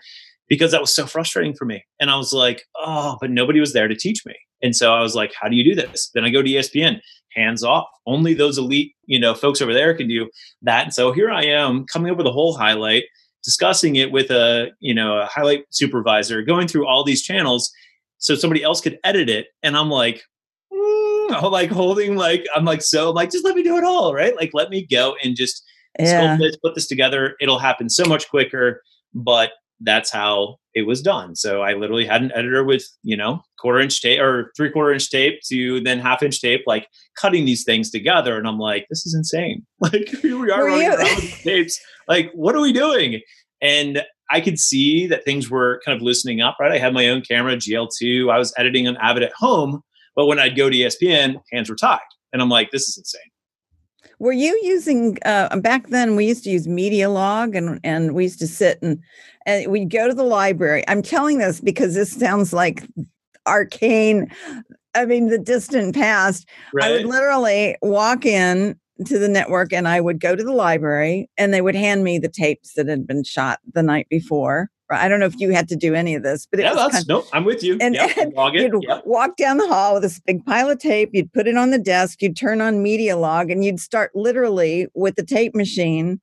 Because 0.48 0.72
that 0.72 0.82
was 0.82 0.96
so 0.96 1.06
frustrating 1.06 1.54
for 1.54 1.66
me, 1.66 1.84
and 2.00 2.10
I 2.10 2.16
was 2.16 2.32
like, 2.34 2.64
oh, 2.78 3.18
but 3.20 3.30
nobody 3.30 3.60
was 3.60 3.74
there 3.74 3.88
to 3.88 3.96
teach 3.96 4.26
me. 4.26 4.34
And 4.62 4.76
so 4.76 4.94
I 4.94 5.02
was 5.02 5.14
like, 5.14 5.34
how 5.40 5.48
do 5.48 5.56
you 5.56 5.64
do 5.64 5.76
this? 5.76 6.10
Then 6.14 6.26
I 6.26 6.30
go 6.30 6.42
to 6.42 6.50
ESPN 6.50 7.00
hands 7.34 7.64
off. 7.64 7.88
Only 8.06 8.34
those 8.34 8.58
elite, 8.58 8.94
you 9.06 9.20
know, 9.20 9.34
folks 9.34 9.62
over 9.62 9.74
there 9.74 9.94
can 9.94 10.08
do 10.08 10.30
that. 10.62 10.86
And 10.86 10.94
so 10.94 11.12
here 11.12 11.30
I 11.30 11.46
am 11.46 11.86
coming 11.86 12.12
up 12.12 12.18
with 12.18 12.28
a 12.28 12.32
whole 12.32 12.56
highlight, 12.56 13.04
discussing 13.44 13.96
it 13.96 14.12
with 14.12 14.32
a, 14.32 14.72
you 14.80 14.94
know, 14.94 15.20
a 15.20 15.26
highlight 15.26 15.66
supervisor, 15.72 16.42
going 16.42 16.68
through 16.68 16.88
all 16.88 17.04
these 17.04 17.22
channels 17.22 17.72
so 18.18 18.36
somebody 18.36 18.64
else 18.64 18.82
could 18.82 19.00
edit 19.04 19.30
it. 19.30 19.48
And 19.64 19.76
I'm 19.76 19.90
like, 19.90 20.24
mm, 20.72 21.44
I'm 21.44 21.52
like 21.52 21.72
holding 21.72 22.16
like 22.16 22.46
I'm 22.56 22.66
like 22.66 22.82
so 22.82 23.10
I'm 23.10 23.16
like 23.16 23.32
just 23.32 23.46
let 23.46 23.56
me 23.56 23.64
do 23.64 23.78
it 23.78 23.84
all, 23.84 24.14
right? 24.14 24.36
Like 24.36 24.52
let 24.54 24.70
me 24.70 24.86
go 24.86 25.16
and 25.24 25.36
just 25.36 25.64
yeah. 25.98 26.38
this, 26.38 26.58
put 26.58 26.76
this 26.76 26.88
together. 26.88 27.36
It'll 27.42 27.60
happen 27.60 27.90
so 27.90 28.06
much 28.06 28.30
quicker. 28.30 28.82
But 29.14 29.52
that's 29.82 30.12
how 30.12 30.58
it 30.74 30.84
was 30.86 31.02
done. 31.02 31.36
So 31.36 31.62
I 31.62 31.74
literally 31.74 32.06
had 32.06 32.22
an 32.22 32.32
editor 32.36 32.64
with, 32.64 32.86
you 33.04 33.18
know, 33.18 33.42
quarter 33.60 33.80
inch 33.80 34.02
tape 34.02 34.20
or 34.20 34.52
three 34.56 34.70
quarter 34.70 34.94
inch 34.94 35.10
tape 35.10 35.40
to 35.50 35.82
then 35.82 36.00
half 36.00 36.22
inch 36.22 36.42
tape, 36.42 36.62
like 36.68 36.88
cutting 37.16 37.46
these 37.46 37.64
things 37.64 37.90
together. 37.90 38.38
And 38.38 38.48
I'm 38.48 38.60
like, 38.60 38.86
this 38.90 39.06
is 39.06 39.14
insane. 39.14 39.66
Like 39.82 40.10
here 40.22 40.38
we 40.38 40.52
are 40.52 40.64
Were 40.64 40.68
running 40.68 40.86
you? 40.88 40.94
around 40.94 41.16
with 41.16 41.42
tapes. 41.42 41.80
Like, 42.08 42.32
what 42.34 42.56
are 42.56 42.62
we 42.62 42.74
doing? 42.74 43.22
And 43.62 44.04
I 44.32 44.42
could 44.42 44.60
see 44.60 45.08
that 45.08 45.26
things 45.26 45.50
were 45.50 45.82
kind 45.86 45.96
of 45.96 46.02
loosening 46.02 46.42
up, 46.42 46.58
right? 46.60 46.72
I 46.72 46.78
had 46.78 46.94
my 46.94 47.08
own 47.08 47.22
camera, 47.22 47.56
GL2. 47.56 48.32
I 48.32 48.38
was 48.38 48.54
editing 48.58 48.88
on 48.88 48.98
Avid 48.98 49.24
at 49.24 49.34
home, 49.34 49.82
but 50.16 50.28
when 50.28 50.38
I'd 50.40 50.56
go 50.56 50.70
to 50.70 50.76
ESPN, 50.76 51.38
hands 51.52 51.70
were 51.70 51.76
tied. 51.76 52.00
And 52.32 52.42
I'm 52.42 52.50
like, 52.50 52.70
this 52.72 52.88
is 52.88 52.98
insane. 52.98 53.29
Were 54.20 54.34
you 54.34 54.60
using 54.64 55.18
uh, 55.26 55.56
back 55.58 55.88
then? 55.88 56.16
We 56.16 56.28
used 56.28 56.44
to 56.44 56.50
use 56.50 56.68
Medialog, 56.68 57.56
and 57.56 57.80
and 57.84 58.14
we 58.14 58.24
used 58.24 58.40
to 58.40 58.48
sit 58.48 58.80
and 58.82 59.00
and 59.46 59.72
we'd 59.72 59.90
go 59.90 60.08
to 60.08 60.14
the 60.14 60.24
library. 60.24 60.84
I'm 60.88 61.02
telling 61.02 61.38
this 61.38 61.62
because 61.62 61.96
this 61.96 62.12
sounds 62.12 62.54
like 62.54 62.86
arcane. 63.48 64.30
I 64.96 65.06
mean, 65.06 65.28
the 65.28 65.38
distant 65.38 65.96
past. 65.96 66.48
Right. 66.74 66.86
I 66.86 66.92
would 66.92 67.06
literally 67.06 67.78
walk 67.82 68.26
in 68.26 68.78
to 69.06 69.18
the 69.18 69.30
network 69.30 69.72
and 69.72 69.88
I 69.88 70.02
would 70.02 70.20
go 70.20 70.36
to 70.36 70.44
the 70.44 70.54
library 70.54 71.30
and 71.38 71.54
they 71.54 71.62
would 71.62 71.76
hand 71.76 72.04
me 72.04 72.20
the 72.20 72.28
tapes 72.28 72.74
that 72.74 72.88
had 72.88 73.08
been 73.08 73.24
shot 73.24 73.60
the 73.74 73.84
night 73.84 74.08
before. 74.10 74.70
I 74.90 75.08
don't 75.08 75.20
know 75.20 75.26
if 75.26 75.40
you 75.40 75.52
had 75.52 75.68
to 75.70 75.76
do 75.76 75.94
any 75.94 76.16
of 76.16 76.24
this, 76.24 76.48
but 76.50 76.60
yeah, 76.60 76.74
that's, 76.74 77.08
no, 77.08 77.26
I'm 77.34 77.46
with 77.46 77.64
you. 77.64 77.78
And, 77.80 77.96
yep, 77.96 78.18
and 78.18 78.34
you'd 78.54 78.84
yep. 78.88 79.04
walk 79.06 79.38
down 79.38 79.58
the 79.58 79.68
hall 79.68 79.94
with 79.94 80.04
this 80.04 80.20
big 80.20 80.46
pile 80.46 80.70
of 80.70 80.80
tape. 80.80 81.12
You'd 81.14 81.32
put 81.32 81.48
it 81.48 81.58
on 81.58 81.72
the 81.72 81.80
desk. 81.80 82.22
You'd 82.22 82.36
turn 82.36 82.62
on 82.62 82.82
Media 82.82 83.18
Log, 83.18 83.52
and 83.52 83.64
you'd 83.64 83.80
start 83.80 84.12
literally 84.16 84.88
with 84.94 85.16
the 85.16 85.24
tape 85.24 85.54
machine. 85.56 86.20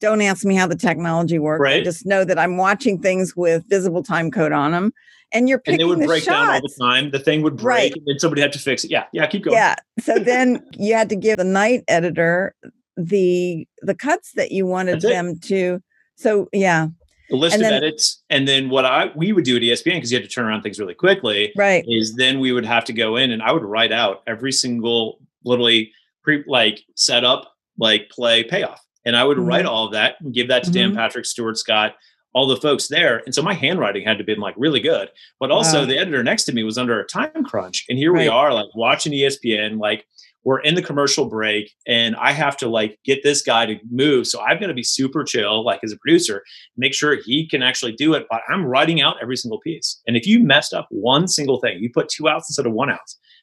Don't 0.00 0.20
ask 0.22 0.44
me 0.44 0.54
how 0.54 0.66
the 0.66 0.76
technology 0.76 1.38
works. 1.38 1.60
Right. 1.60 1.80
I 1.80 1.84
just 1.84 2.06
know 2.06 2.24
that 2.24 2.38
I'm 2.38 2.56
watching 2.56 3.00
things 3.00 3.36
with 3.36 3.68
visible 3.68 4.02
time 4.02 4.30
code 4.30 4.52
on 4.52 4.72
them, 4.72 4.92
and 5.32 5.48
you're 5.48 5.58
picking 5.58 5.74
and 5.74 5.80
they 5.80 5.84
would 5.84 6.00
the 6.00 6.06
break 6.06 6.24
shots. 6.24 6.46
down 6.46 6.48
all 6.48 6.60
the 6.60 6.76
time. 6.80 7.10
The 7.10 7.18
thing 7.18 7.42
would 7.42 7.56
break, 7.56 7.66
right. 7.66 7.92
and 7.94 8.06
then 8.06 8.18
somebody 8.18 8.40
had 8.42 8.52
to 8.52 8.58
fix 8.58 8.84
it. 8.84 8.90
Yeah, 8.90 9.04
yeah, 9.12 9.26
keep 9.26 9.44
going. 9.44 9.56
Yeah. 9.56 9.76
So 10.00 10.18
then 10.18 10.66
you 10.72 10.94
had 10.94 11.08
to 11.10 11.16
give 11.16 11.36
the 11.36 11.44
night 11.44 11.84
editor 11.88 12.54
the 12.96 13.66
the 13.82 13.94
cuts 13.94 14.32
that 14.36 14.52
you 14.52 14.66
wanted 14.66 15.00
them 15.00 15.38
to. 15.40 15.80
So 16.16 16.48
yeah, 16.52 16.88
the 17.30 17.36
list 17.36 17.54
and 17.54 17.62
of 17.62 17.68
then, 17.68 17.82
edits, 17.84 18.22
and 18.28 18.46
then 18.46 18.68
what 18.68 18.84
I 18.84 19.10
we 19.14 19.32
would 19.32 19.44
do 19.44 19.56
at 19.56 19.62
ESPN 19.62 19.94
because 19.94 20.12
you 20.12 20.18
had 20.18 20.28
to 20.28 20.34
turn 20.34 20.46
around 20.46 20.62
things 20.62 20.78
really 20.78 20.94
quickly. 20.94 21.52
Right. 21.56 21.84
Is 21.88 22.14
then 22.16 22.40
we 22.40 22.52
would 22.52 22.66
have 22.66 22.84
to 22.86 22.92
go 22.92 23.16
in 23.16 23.30
and 23.30 23.42
I 23.42 23.52
would 23.52 23.64
write 23.64 23.92
out 23.92 24.22
every 24.26 24.52
single 24.52 25.20
literally 25.44 25.92
pre 26.22 26.44
like 26.46 26.82
setup, 26.96 27.54
like 27.78 28.10
play, 28.10 28.44
payoff, 28.44 28.84
and 29.04 29.16
I 29.16 29.24
would 29.24 29.38
mm-hmm. 29.38 29.46
write 29.46 29.66
all 29.66 29.86
of 29.86 29.92
that 29.92 30.16
and 30.20 30.34
give 30.34 30.48
that 30.48 30.64
to 30.64 30.70
mm-hmm. 30.70 30.88
Dan 30.90 30.94
Patrick, 30.94 31.24
Stuart 31.24 31.56
Scott, 31.56 31.94
all 32.32 32.46
the 32.46 32.56
folks 32.56 32.88
there. 32.88 33.22
And 33.24 33.34
so 33.34 33.42
my 33.42 33.54
handwriting 33.54 34.04
had 34.04 34.18
to 34.18 34.24
been 34.24 34.40
like 34.40 34.54
really 34.56 34.80
good. 34.80 35.08
But 35.38 35.50
also 35.50 35.80
wow. 35.80 35.86
the 35.86 35.98
editor 35.98 36.22
next 36.22 36.44
to 36.44 36.52
me 36.52 36.62
was 36.62 36.78
under 36.78 37.00
a 37.00 37.06
time 37.06 37.44
crunch. 37.44 37.86
And 37.88 37.98
here 37.98 38.12
right. 38.12 38.22
we 38.22 38.28
are 38.28 38.52
like 38.52 38.74
watching 38.74 39.12
ESPN, 39.12 39.78
like 39.78 40.06
we're 40.44 40.60
in 40.60 40.74
the 40.74 40.82
commercial 40.82 41.26
break 41.26 41.72
and 41.86 42.16
I 42.16 42.32
have 42.32 42.56
to 42.58 42.68
like 42.68 42.98
get 43.04 43.22
this 43.22 43.42
guy 43.42 43.66
to 43.66 43.78
move. 43.90 44.26
So 44.26 44.40
I've 44.40 44.60
got 44.60 44.68
to 44.68 44.74
be 44.74 44.82
super 44.82 45.24
chill, 45.24 45.64
like 45.64 45.80
as 45.84 45.92
a 45.92 45.98
producer, 45.98 46.42
make 46.76 46.94
sure 46.94 47.18
he 47.22 47.48
can 47.48 47.62
actually 47.62 47.92
do 47.92 48.14
it. 48.14 48.26
But 48.30 48.42
I'm 48.48 48.64
writing 48.64 49.00
out 49.00 49.16
every 49.20 49.36
single 49.36 49.60
piece. 49.60 50.00
And 50.06 50.16
if 50.16 50.26
you 50.26 50.42
messed 50.42 50.72
up 50.72 50.86
one 50.90 51.28
single 51.28 51.60
thing, 51.60 51.78
you 51.80 51.90
put 51.92 52.08
two 52.08 52.28
outs 52.28 52.48
instead 52.48 52.66
of 52.66 52.72
one 52.72 52.90
out, 52.90 52.98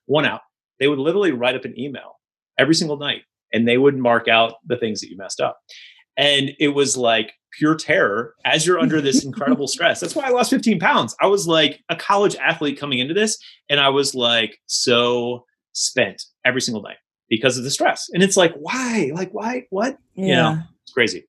one 0.05 0.25
out, 0.25 0.41
they 0.79 0.87
would 0.87 0.99
literally 0.99 1.31
write 1.31 1.55
up 1.55 1.65
an 1.65 1.79
email 1.79 2.19
every 2.57 2.75
single 2.75 2.97
night 2.97 3.21
and 3.53 3.67
they 3.67 3.77
would 3.77 3.97
mark 3.97 4.27
out 4.27 4.55
the 4.65 4.77
things 4.77 5.01
that 5.01 5.09
you 5.09 5.17
messed 5.17 5.39
up. 5.39 5.59
And 6.17 6.51
it 6.59 6.69
was 6.69 6.97
like 6.97 7.33
pure 7.57 7.75
terror 7.75 8.33
as 8.45 8.65
you're 8.65 8.79
under 8.79 9.01
this 9.01 9.23
incredible 9.23 9.67
stress. 9.67 9.99
That's 9.99 10.15
why 10.15 10.23
I 10.23 10.29
lost 10.29 10.49
15 10.49 10.79
pounds. 10.79 11.15
I 11.21 11.27
was 11.27 11.47
like 11.47 11.79
a 11.89 11.95
college 11.95 12.35
athlete 12.35 12.79
coming 12.79 12.99
into 12.99 13.13
this, 13.13 13.37
and 13.69 13.79
I 13.79 13.89
was 13.89 14.15
like 14.15 14.59
so 14.65 15.45
spent 15.73 16.23
every 16.47 16.61
single 16.61 16.81
night 16.81 16.97
because 17.29 17.57
of 17.57 17.63
the 17.63 17.71
stress. 17.71 18.09
And 18.13 18.23
it's 18.23 18.37
like, 18.37 18.53
why? 18.55 19.11
Like, 19.13 19.31
why? 19.31 19.65
What? 19.69 19.97
Yeah. 20.15 20.25
You 20.25 20.35
know, 20.35 20.61
it's 20.83 20.93
crazy. 20.93 21.27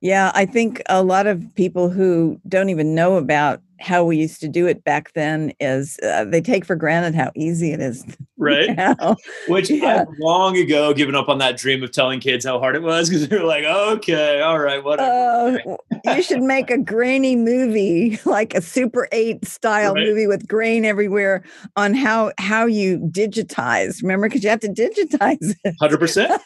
Yeah, 0.00 0.30
I 0.34 0.44
think 0.44 0.82
a 0.88 1.02
lot 1.02 1.26
of 1.26 1.42
people 1.54 1.88
who 1.88 2.38
don't 2.46 2.68
even 2.68 2.94
know 2.94 3.16
about 3.16 3.62
how 3.80 4.04
we 4.04 4.16
used 4.16 4.40
to 4.40 4.48
do 4.48 4.66
it 4.66 4.84
back 4.84 5.12
then 5.12 5.52
is 5.60 5.98
uh, 6.02 6.24
they 6.24 6.40
take 6.40 6.64
for 6.64 6.76
granted 6.76 7.14
how 7.14 7.30
easy 7.34 7.72
it 7.72 7.80
is. 7.80 8.04
Right. 8.36 8.70
Now. 8.76 9.16
Which 9.48 9.70
yeah. 9.70 10.02
I've 10.02 10.18
long 10.18 10.56
ago 10.56 10.92
given 10.92 11.14
up 11.14 11.28
on 11.28 11.38
that 11.38 11.56
dream 11.56 11.82
of 11.82 11.92
telling 11.92 12.20
kids 12.20 12.44
how 12.44 12.58
hard 12.58 12.76
it 12.76 12.82
was 12.82 13.08
because 13.08 13.26
they're 13.28 13.44
like, 13.44 13.64
okay, 13.64 14.40
all 14.42 14.58
right, 14.58 14.84
whatever. 14.84 15.78
Uh, 16.04 16.14
you 16.14 16.22
should 16.22 16.42
make 16.42 16.70
a 16.70 16.76
grainy 16.76 17.36
movie, 17.36 18.18
like 18.26 18.54
a 18.54 18.60
Super 18.60 19.08
8 19.12 19.46
style 19.46 19.94
right. 19.94 20.06
movie 20.06 20.26
with 20.26 20.46
grain 20.46 20.84
everywhere 20.84 21.42
on 21.76 21.94
how 21.94 22.32
how 22.38 22.66
you 22.66 22.98
digitize. 22.98 24.02
Remember, 24.02 24.28
because 24.28 24.44
you 24.44 24.50
have 24.50 24.60
to 24.60 24.68
digitize 24.68 25.54
it. 25.64 25.74
100%. 25.80 26.38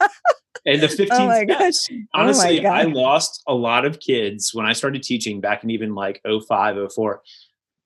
and 0.66 0.80
the 0.80 0.88
15 0.88 1.08
oh 1.12 1.34
steps. 1.34 1.88
Gosh. 1.88 1.98
Honestly, 2.14 2.66
oh 2.66 2.70
I 2.70 2.82
lost 2.82 3.42
a 3.46 3.54
lot 3.54 3.84
of 3.84 4.00
kids 4.00 4.54
when 4.54 4.66
I 4.66 4.72
started 4.72 5.02
teaching 5.02 5.40
back 5.40 5.64
in 5.64 5.70
even 5.70 5.94
like 5.94 6.20
05, 6.24 6.92
04 6.92 7.22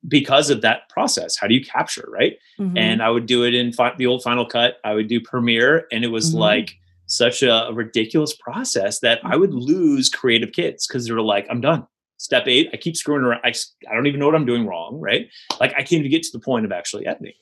because 0.06 0.50
of 0.50 0.60
that 0.62 0.88
process. 0.88 1.36
How 1.36 1.46
do 1.46 1.54
you 1.54 1.64
capture, 1.64 2.08
right? 2.10 2.36
Mm-hmm. 2.58 2.76
And 2.76 3.02
I 3.02 3.10
would 3.10 3.26
do 3.26 3.44
it 3.44 3.54
in 3.54 3.72
fi- 3.72 3.94
the 3.96 4.06
old 4.06 4.22
Final 4.22 4.46
Cut. 4.46 4.76
I 4.84 4.94
would 4.94 5.08
do 5.08 5.20
Premiere, 5.20 5.86
and 5.92 6.04
it 6.04 6.08
was 6.08 6.30
mm-hmm. 6.30 6.38
like 6.38 6.76
such 7.06 7.42
a, 7.42 7.66
a, 7.66 7.72
ridiculous 7.72 8.34
process 8.34 9.00
that 9.00 9.20
I 9.24 9.36
would 9.36 9.52
lose 9.52 10.08
creative 10.08 10.52
kids 10.52 10.86
because 10.86 11.06
they 11.06 11.12
were 11.12 11.22
like, 11.22 11.46
"I'm 11.50 11.60
done." 11.60 11.86
Step 12.16 12.44
eight, 12.46 12.70
I 12.72 12.76
keep 12.76 12.96
screwing 12.96 13.22
around. 13.22 13.40
I, 13.44 13.52
I 13.90 13.94
don't 13.94 14.06
even 14.06 14.20
know 14.20 14.26
what 14.26 14.34
I'm 14.34 14.46
doing 14.46 14.66
wrong, 14.66 15.00
right? 15.00 15.28
Like 15.60 15.72
I 15.72 15.78
can't 15.78 15.92
even 15.92 16.10
get 16.10 16.22
to 16.24 16.32
the 16.32 16.38
point 16.38 16.64
of 16.64 16.72
actually 16.72 17.06
editing. 17.06 17.34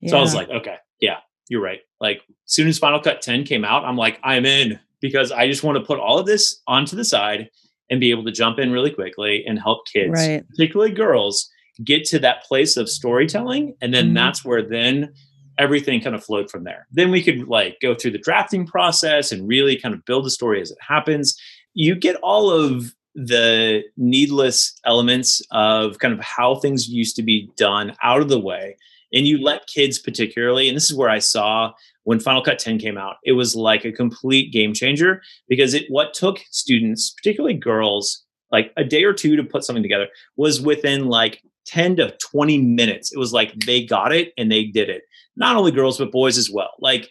Yeah. 0.00 0.10
So 0.10 0.18
I 0.18 0.20
was 0.20 0.34
like, 0.34 0.48
okay, 0.48 0.76
yeah, 1.00 1.18
you're 1.48 1.62
right. 1.62 1.80
Like, 2.00 2.22
soon 2.44 2.68
as 2.68 2.78
Final 2.78 3.00
Cut 3.00 3.22
10 3.22 3.44
came 3.44 3.64
out, 3.64 3.84
I'm 3.84 3.96
like, 3.96 4.18
I'm 4.22 4.46
in. 4.46 4.78
because 5.00 5.32
I 5.32 5.46
just 5.48 5.62
want 5.62 5.78
to 5.78 5.84
put 5.84 5.98
all 5.98 6.18
of 6.18 6.26
this 6.26 6.60
onto 6.66 6.96
the 6.96 7.04
side 7.04 7.50
and 7.90 8.00
be 8.00 8.10
able 8.10 8.24
to 8.24 8.32
jump 8.32 8.58
in 8.58 8.70
really 8.70 8.90
quickly 8.90 9.44
and 9.46 9.58
help 9.58 9.86
kids, 9.86 10.12
right. 10.12 10.46
particularly 10.48 10.92
girls, 10.92 11.48
get 11.84 12.04
to 12.06 12.18
that 12.18 12.44
place 12.44 12.76
of 12.76 12.88
storytelling. 12.88 13.74
And 13.80 13.94
then 13.94 14.06
mm-hmm. 14.06 14.14
that's 14.14 14.44
where 14.44 14.62
then 14.62 15.12
everything 15.58 16.00
kind 16.00 16.14
of 16.14 16.24
flowed 16.24 16.50
from 16.50 16.64
there. 16.64 16.86
Then 16.92 17.10
we 17.10 17.22
could 17.22 17.48
like 17.48 17.78
go 17.80 17.94
through 17.94 18.12
the 18.12 18.18
drafting 18.18 18.66
process 18.66 19.32
and 19.32 19.48
really 19.48 19.76
kind 19.76 19.94
of 19.94 20.04
build 20.04 20.26
a 20.26 20.30
story 20.30 20.60
as 20.60 20.70
it 20.70 20.78
happens. 20.80 21.36
You 21.74 21.94
get 21.94 22.16
all 22.16 22.50
of 22.50 22.94
the 23.14 23.82
needless 23.96 24.78
elements 24.84 25.42
of 25.50 25.98
kind 25.98 26.14
of 26.14 26.20
how 26.20 26.56
things 26.56 26.88
used 26.88 27.16
to 27.16 27.22
be 27.22 27.50
done 27.56 27.94
out 28.02 28.20
of 28.20 28.28
the 28.28 28.38
way. 28.38 28.76
And 29.12 29.26
you 29.26 29.42
let 29.42 29.66
kids, 29.66 29.98
particularly, 29.98 30.68
and 30.68 30.76
this 30.76 30.90
is 30.90 30.96
where 30.96 31.08
I 31.08 31.18
saw 31.18 31.72
when 32.04 32.20
Final 32.20 32.42
Cut 32.42 32.58
10 32.58 32.78
came 32.78 32.96
out, 32.96 33.16
it 33.24 33.32
was 33.32 33.54
like 33.54 33.84
a 33.84 33.92
complete 33.92 34.50
game 34.52 34.72
changer 34.72 35.20
because 35.46 35.74
it 35.74 35.84
what 35.90 36.14
took 36.14 36.38
students, 36.50 37.10
particularly 37.10 37.54
girls, 37.54 38.24
like 38.50 38.72
a 38.78 38.84
day 38.84 39.04
or 39.04 39.12
two 39.12 39.36
to 39.36 39.44
put 39.44 39.62
something 39.62 39.82
together 39.82 40.08
was 40.36 40.60
within 40.60 41.08
like 41.08 41.42
10 41.66 41.96
to 41.96 42.16
20 42.18 42.62
minutes. 42.62 43.12
It 43.12 43.18
was 43.18 43.34
like 43.34 43.52
they 43.66 43.84
got 43.84 44.12
it 44.12 44.32
and 44.38 44.50
they 44.50 44.64
did 44.64 44.88
it. 44.88 45.02
Not 45.36 45.56
only 45.56 45.70
girls, 45.70 45.98
but 45.98 46.10
boys 46.10 46.38
as 46.38 46.50
well. 46.50 46.70
Like, 46.80 47.10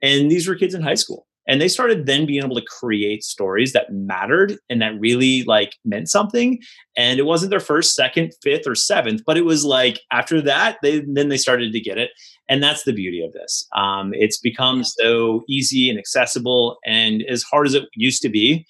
and 0.00 0.30
these 0.30 0.48
were 0.48 0.54
kids 0.54 0.74
in 0.74 0.80
high 0.80 0.94
school. 0.94 1.27
And 1.48 1.60
they 1.60 1.68
started 1.68 2.06
then 2.06 2.26
being 2.26 2.44
able 2.44 2.56
to 2.56 2.66
create 2.78 3.24
stories 3.24 3.72
that 3.72 3.90
mattered 3.90 4.58
and 4.68 4.80
that 4.82 5.00
really 5.00 5.44
like 5.44 5.74
meant 5.84 6.10
something. 6.10 6.60
And 6.94 7.18
it 7.18 7.24
wasn't 7.24 7.50
their 7.50 7.58
first, 7.58 7.94
second, 7.94 8.32
fifth, 8.42 8.66
or 8.66 8.74
seventh, 8.74 9.22
but 9.26 9.38
it 9.38 9.46
was 9.46 9.64
like 9.64 10.00
after 10.12 10.42
that, 10.42 10.76
they 10.82 11.00
then 11.00 11.30
they 11.30 11.38
started 11.38 11.72
to 11.72 11.80
get 11.80 11.98
it. 11.98 12.10
And 12.48 12.62
that's 12.62 12.84
the 12.84 12.92
beauty 12.92 13.24
of 13.24 13.32
this. 13.32 13.66
Um, 13.74 14.12
it's 14.14 14.38
become 14.38 14.84
so 14.84 15.42
easy 15.48 15.90
and 15.90 15.98
accessible 15.98 16.78
and 16.84 17.22
as 17.22 17.42
hard 17.42 17.66
as 17.66 17.74
it 17.74 17.84
used 17.94 18.22
to 18.22 18.28
be, 18.28 18.66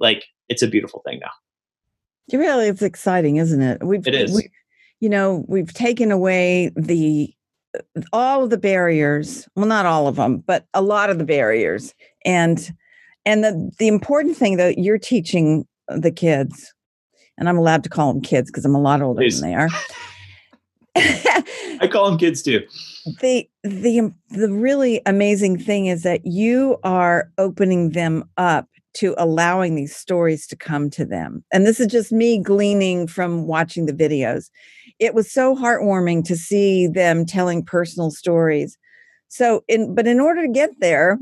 like 0.00 0.24
it's 0.48 0.62
a 0.62 0.68
beautiful 0.68 1.02
thing 1.06 1.20
now. 1.20 1.30
It 2.32 2.38
really 2.38 2.68
it's 2.68 2.82
exciting, 2.82 3.36
isn't 3.36 3.60
it? 3.60 3.84
We've, 3.84 4.06
it 4.06 4.14
is. 4.14 4.34
We, 4.34 4.48
you 5.00 5.10
know, 5.10 5.44
we've 5.46 5.72
taken 5.72 6.10
away 6.10 6.70
the 6.74 7.34
all 8.12 8.44
of 8.44 8.50
the 8.50 8.58
barriers. 8.58 9.48
Well, 9.56 9.66
not 9.66 9.86
all 9.86 10.06
of 10.06 10.16
them, 10.16 10.38
but 10.38 10.66
a 10.74 10.82
lot 10.82 11.10
of 11.10 11.18
the 11.18 11.24
barriers. 11.24 11.94
And 12.24 12.72
and 13.24 13.44
the 13.44 13.70
the 13.78 13.88
important 13.88 14.36
thing 14.36 14.56
that 14.56 14.78
you're 14.78 14.98
teaching 14.98 15.66
the 15.88 16.10
kids, 16.10 16.72
and 17.38 17.48
I'm 17.48 17.58
allowed 17.58 17.82
to 17.84 17.90
call 17.90 18.12
them 18.12 18.22
kids 18.22 18.50
because 18.50 18.64
I'm 18.64 18.74
a 18.74 18.80
lot 18.80 19.02
older 19.02 19.20
Please. 19.20 19.40
than 19.40 19.50
they 19.50 19.56
are. 19.56 19.68
I 20.96 21.88
call 21.90 22.08
them 22.08 22.18
kids 22.18 22.42
too. 22.42 22.62
The 23.20 23.46
the 23.62 24.10
the 24.30 24.50
really 24.50 25.02
amazing 25.04 25.58
thing 25.58 25.88
is 25.88 26.04
that 26.04 26.24
you 26.24 26.78
are 26.84 27.30
opening 27.36 27.90
them 27.90 28.24
up 28.38 28.66
to 28.94 29.14
allowing 29.18 29.74
these 29.74 29.94
stories 29.94 30.46
to 30.46 30.56
come 30.56 30.88
to 30.88 31.04
them. 31.04 31.44
And 31.52 31.66
this 31.66 31.80
is 31.80 31.88
just 31.88 32.12
me 32.12 32.38
gleaning 32.38 33.06
from 33.06 33.46
watching 33.46 33.84
the 33.84 33.92
videos. 33.92 34.48
It 35.04 35.14
was 35.14 35.30
so 35.30 35.54
heartwarming 35.54 36.24
to 36.24 36.36
see 36.36 36.86
them 36.86 37.26
telling 37.26 37.62
personal 37.62 38.10
stories. 38.10 38.78
So 39.28 39.64
in 39.68 39.94
but 39.94 40.06
in 40.06 40.18
order 40.18 40.42
to 40.42 40.48
get 40.48 40.70
there, 40.80 41.18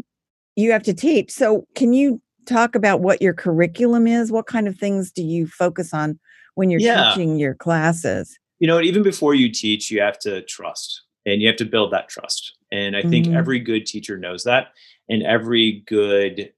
you 0.57 0.71
have 0.71 0.83
to 0.85 0.95
teach. 0.95 1.33
So 1.33 1.67
can 1.75 1.93
you 1.93 2.21
talk 2.47 2.75
about 2.75 3.01
what 3.01 3.21
your 3.21 3.35
curriculum 3.35 4.07
is? 4.07 4.31
What 4.31 4.47
kind 4.47 4.69
of 4.69 4.77
things 4.79 5.11
do 5.11 5.23
you 5.23 5.47
focus 5.47 5.93
on 5.93 6.19
when 6.55 6.71
you're 6.71 6.81
yeah. 6.81 7.11
teaching 7.11 7.39
your 7.39 7.55
classes? 7.55 8.39
You 8.59 8.69
know, 8.69 8.81
even 8.81 9.03
before 9.03 9.35
you 9.35 9.51
teach, 9.51 9.91
you 9.91 10.01
have 10.01 10.19
to 10.21 10.43
trust 10.43 11.03
and 11.27 11.43
you 11.43 11.49
have 11.49 11.57
to 11.57 11.65
build 11.65 11.93
that 11.93 12.09
trust. 12.09 12.57
And 12.71 12.97
I 12.97 13.03
think 13.03 13.27
mm-hmm. 13.27 13.37
every 13.37 13.59
good 13.59 13.87
teacher 13.87 14.17
knows 14.17 14.45
that 14.45 14.69
and 15.09 15.23
every 15.23 15.83
good 15.87 16.53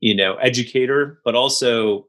you 0.00 0.14
know 0.14 0.34
educator 0.36 1.20
but 1.24 1.34
also 1.34 2.06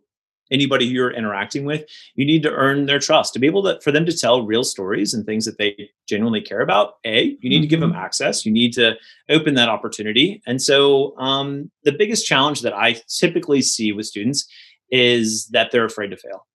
anybody 0.51 0.85
you're 0.85 1.11
interacting 1.11 1.65
with 1.65 1.85
you 2.15 2.25
need 2.25 2.43
to 2.43 2.51
earn 2.51 2.85
their 2.85 2.99
trust 2.99 3.33
to 3.33 3.39
be 3.39 3.47
able 3.47 3.63
to 3.63 3.79
for 3.81 3.91
them 3.91 4.05
to 4.05 4.15
tell 4.15 4.45
real 4.45 4.63
stories 4.63 5.13
and 5.13 5.25
things 5.25 5.45
that 5.45 5.57
they 5.57 5.89
genuinely 6.07 6.41
care 6.41 6.61
about 6.61 6.95
a 7.05 7.37
you 7.41 7.49
need 7.49 7.57
mm-hmm. 7.57 7.61
to 7.61 7.67
give 7.67 7.79
them 7.79 7.91
mm-hmm. 7.91 7.99
access 7.99 8.45
you 8.45 8.51
need 8.51 8.73
to 8.73 8.95
open 9.29 9.53
that 9.53 9.69
opportunity 9.69 10.41
and 10.45 10.61
so 10.61 11.17
um, 11.17 11.71
the 11.83 11.91
biggest 11.91 12.25
challenge 12.25 12.61
that 12.61 12.73
i 12.73 12.95
typically 13.07 13.61
see 13.61 13.91
with 13.91 14.05
students 14.05 14.47
is 14.89 15.47
that 15.47 15.71
they're 15.71 15.85
afraid 15.85 16.09
to 16.09 16.17
fail 16.17 16.45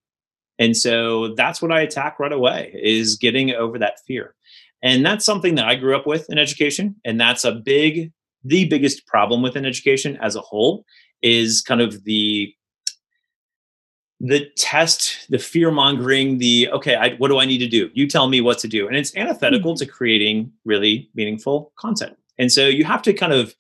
and 0.59 0.77
so 0.77 1.35
that's 1.35 1.63
what 1.63 1.73
i 1.73 1.81
attack 1.81 2.19
right 2.19 2.33
away 2.33 2.75
is 2.83 3.17
getting 3.17 3.53
over 3.53 3.79
that 3.79 3.99
fear 4.07 4.35
and 4.83 5.05
that's 5.05 5.25
something 5.25 5.55
that 5.55 5.67
i 5.67 5.75
grew 5.75 5.97
up 5.97 6.07
with 6.07 6.29
in 6.31 6.39
education 6.39 6.95
and 7.05 7.21
that's 7.21 7.45
a 7.45 7.53
big 7.53 8.13
the 8.45 8.67
biggest 8.67 9.07
problem 9.07 9.43
within 9.43 9.67
education 9.67 10.17
as 10.23 10.37
a 10.37 10.41
whole 10.41 10.85
is 11.23 11.63
kind 11.63 11.81
of 11.81 12.05
the 12.05 12.55
the 14.21 14.47
test, 14.57 15.27
the 15.29 15.39
fear 15.39 15.71
mongering, 15.71 16.39
the 16.39 16.69
okay, 16.71 16.95
I, 16.95 17.15
what 17.17 17.29
do 17.29 17.39
I 17.39 17.45
need 17.45 17.59
to 17.59 17.69
do? 17.69 17.91
You 17.95 18.09
tell 18.09 18.29
me 18.29 18.41
what 18.41 18.59
to 18.61 18.69
do, 18.69 18.87
and 18.87 18.97
it's 18.97 19.15
antithetical 19.17 19.75
mm-hmm. 19.75 19.85
to 19.85 19.91
creating 19.91 20.53
really 20.65 21.11
meaningful 21.15 21.73
content. 21.79 22.17
And 22.39 22.51
so 22.51 22.67
you 22.67 22.85
have 22.85 23.03
to 23.03 23.13
kind 23.13 23.33
of 23.33 23.55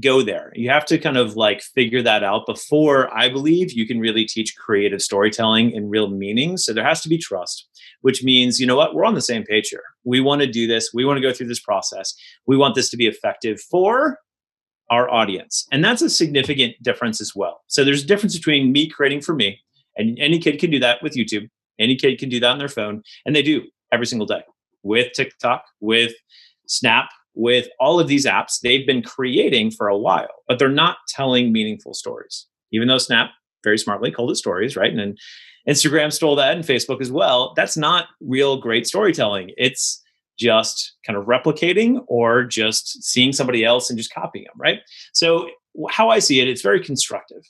go 0.00 0.20
there. 0.20 0.52
You 0.54 0.68
have 0.68 0.84
to 0.86 0.98
kind 0.98 1.16
of 1.16 1.34
like 1.34 1.62
figure 1.62 2.02
that 2.02 2.22
out 2.22 2.44
before 2.44 3.14
I 3.16 3.30
believe 3.30 3.72
you 3.72 3.86
can 3.86 4.00
really 4.00 4.26
teach 4.26 4.54
creative 4.56 5.00
storytelling 5.00 5.70
in 5.70 5.88
real 5.88 6.10
meaning. 6.10 6.58
So 6.58 6.74
there 6.74 6.84
has 6.84 7.00
to 7.02 7.08
be 7.08 7.16
trust, 7.16 7.66
which 8.02 8.22
means, 8.22 8.60
you 8.60 8.66
know 8.66 8.76
what, 8.76 8.94
we're 8.94 9.06
on 9.06 9.14
the 9.14 9.22
same 9.22 9.44
page 9.44 9.68
here. 9.70 9.82
We 10.04 10.20
want 10.20 10.42
to 10.42 10.46
do 10.46 10.66
this. 10.66 10.90
We 10.92 11.06
want 11.06 11.16
to 11.16 11.22
go 11.22 11.32
through 11.32 11.48
this 11.48 11.60
process. 11.60 12.14
We 12.46 12.56
want 12.56 12.74
this 12.74 12.90
to 12.90 12.98
be 12.98 13.06
effective 13.06 13.60
for 13.62 14.18
our 14.90 15.10
audience. 15.10 15.66
And 15.72 15.82
that's 15.82 16.02
a 16.02 16.10
significant 16.10 16.74
difference 16.82 17.20
as 17.20 17.34
well. 17.34 17.62
So 17.66 17.82
there's 17.82 18.04
a 18.04 18.06
difference 18.06 18.36
between 18.36 18.72
me 18.72 18.88
creating 18.88 19.22
for 19.22 19.34
me, 19.34 19.60
and 19.98 20.18
any 20.18 20.38
kid 20.38 20.58
can 20.58 20.70
do 20.70 20.78
that 20.78 21.02
with 21.02 21.14
YouTube. 21.14 21.48
Any 21.78 21.96
kid 21.96 22.18
can 22.18 22.28
do 22.28 22.40
that 22.40 22.50
on 22.50 22.58
their 22.58 22.68
phone, 22.68 23.02
and 23.26 23.36
they 23.36 23.42
do 23.42 23.62
every 23.92 24.06
single 24.06 24.26
day 24.26 24.42
with 24.82 25.12
TikTok, 25.12 25.64
with 25.80 26.12
Snap, 26.66 27.10
with 27.34 27.68
all 27.78 28.00
of 28.00 28.08
these 28.08 28.26
apps 28.26 28.60
they've 28.60 28.86
been 28.86 29.02
creating 29.02 29.70
for 29.70 29.88
a 29.88 29.96
while, 29.96 30.28
but 30.48 30.58
they're 30.58 30.68
not 30.68 30.98
telling 31.08 31.52
meaningful 31.52 31.94
stories. 31.94 32.46
Even 32.72 32.88
though 32.88 32.98
Snap 32.98 33.30
very 33.64 33.78
smartly 33.78 34.10
called 34.10 34.30
it 34.30 34.36
stories, 34.36 34.76
right? 34.76 34.90
And 34.90 34.98
then 34.98 35.16
Instagram 35.68 36.12
stole 36.12 36.36
that 36.36 36.56
and 36.56 36.64
Facebook 36.64 37.00
as 37.00 37.10
well. 37.10 37.52
That's 37.54 37.76
not 37.76 38.06
real 38.20 38.56
great 38.56 38.86
storytelling. 38.86 39.52
It's 39.56 40.02
just 40.38 40.96
kind 41.06 41.18
of 41.18 41.26
replicating 41.26 42.04
or 42.06 42.44
just 42.44 43.02
seeing 43.02 43.32
somebody 43.32 43.64
else 43.64 43.90
and 43.90 43.98
just 43.98 44.12
copying 44.12 44.44
them, 44.44 44.54
right? 44.58 44.80
So, 45.12 45.50
how 45.90 46.08
I 46.08 46.18
see 46.18 46.40
it, 46.40 46.48
it's 46.48 46.62
very 46.62 46.82
constructive. 46.82 47.42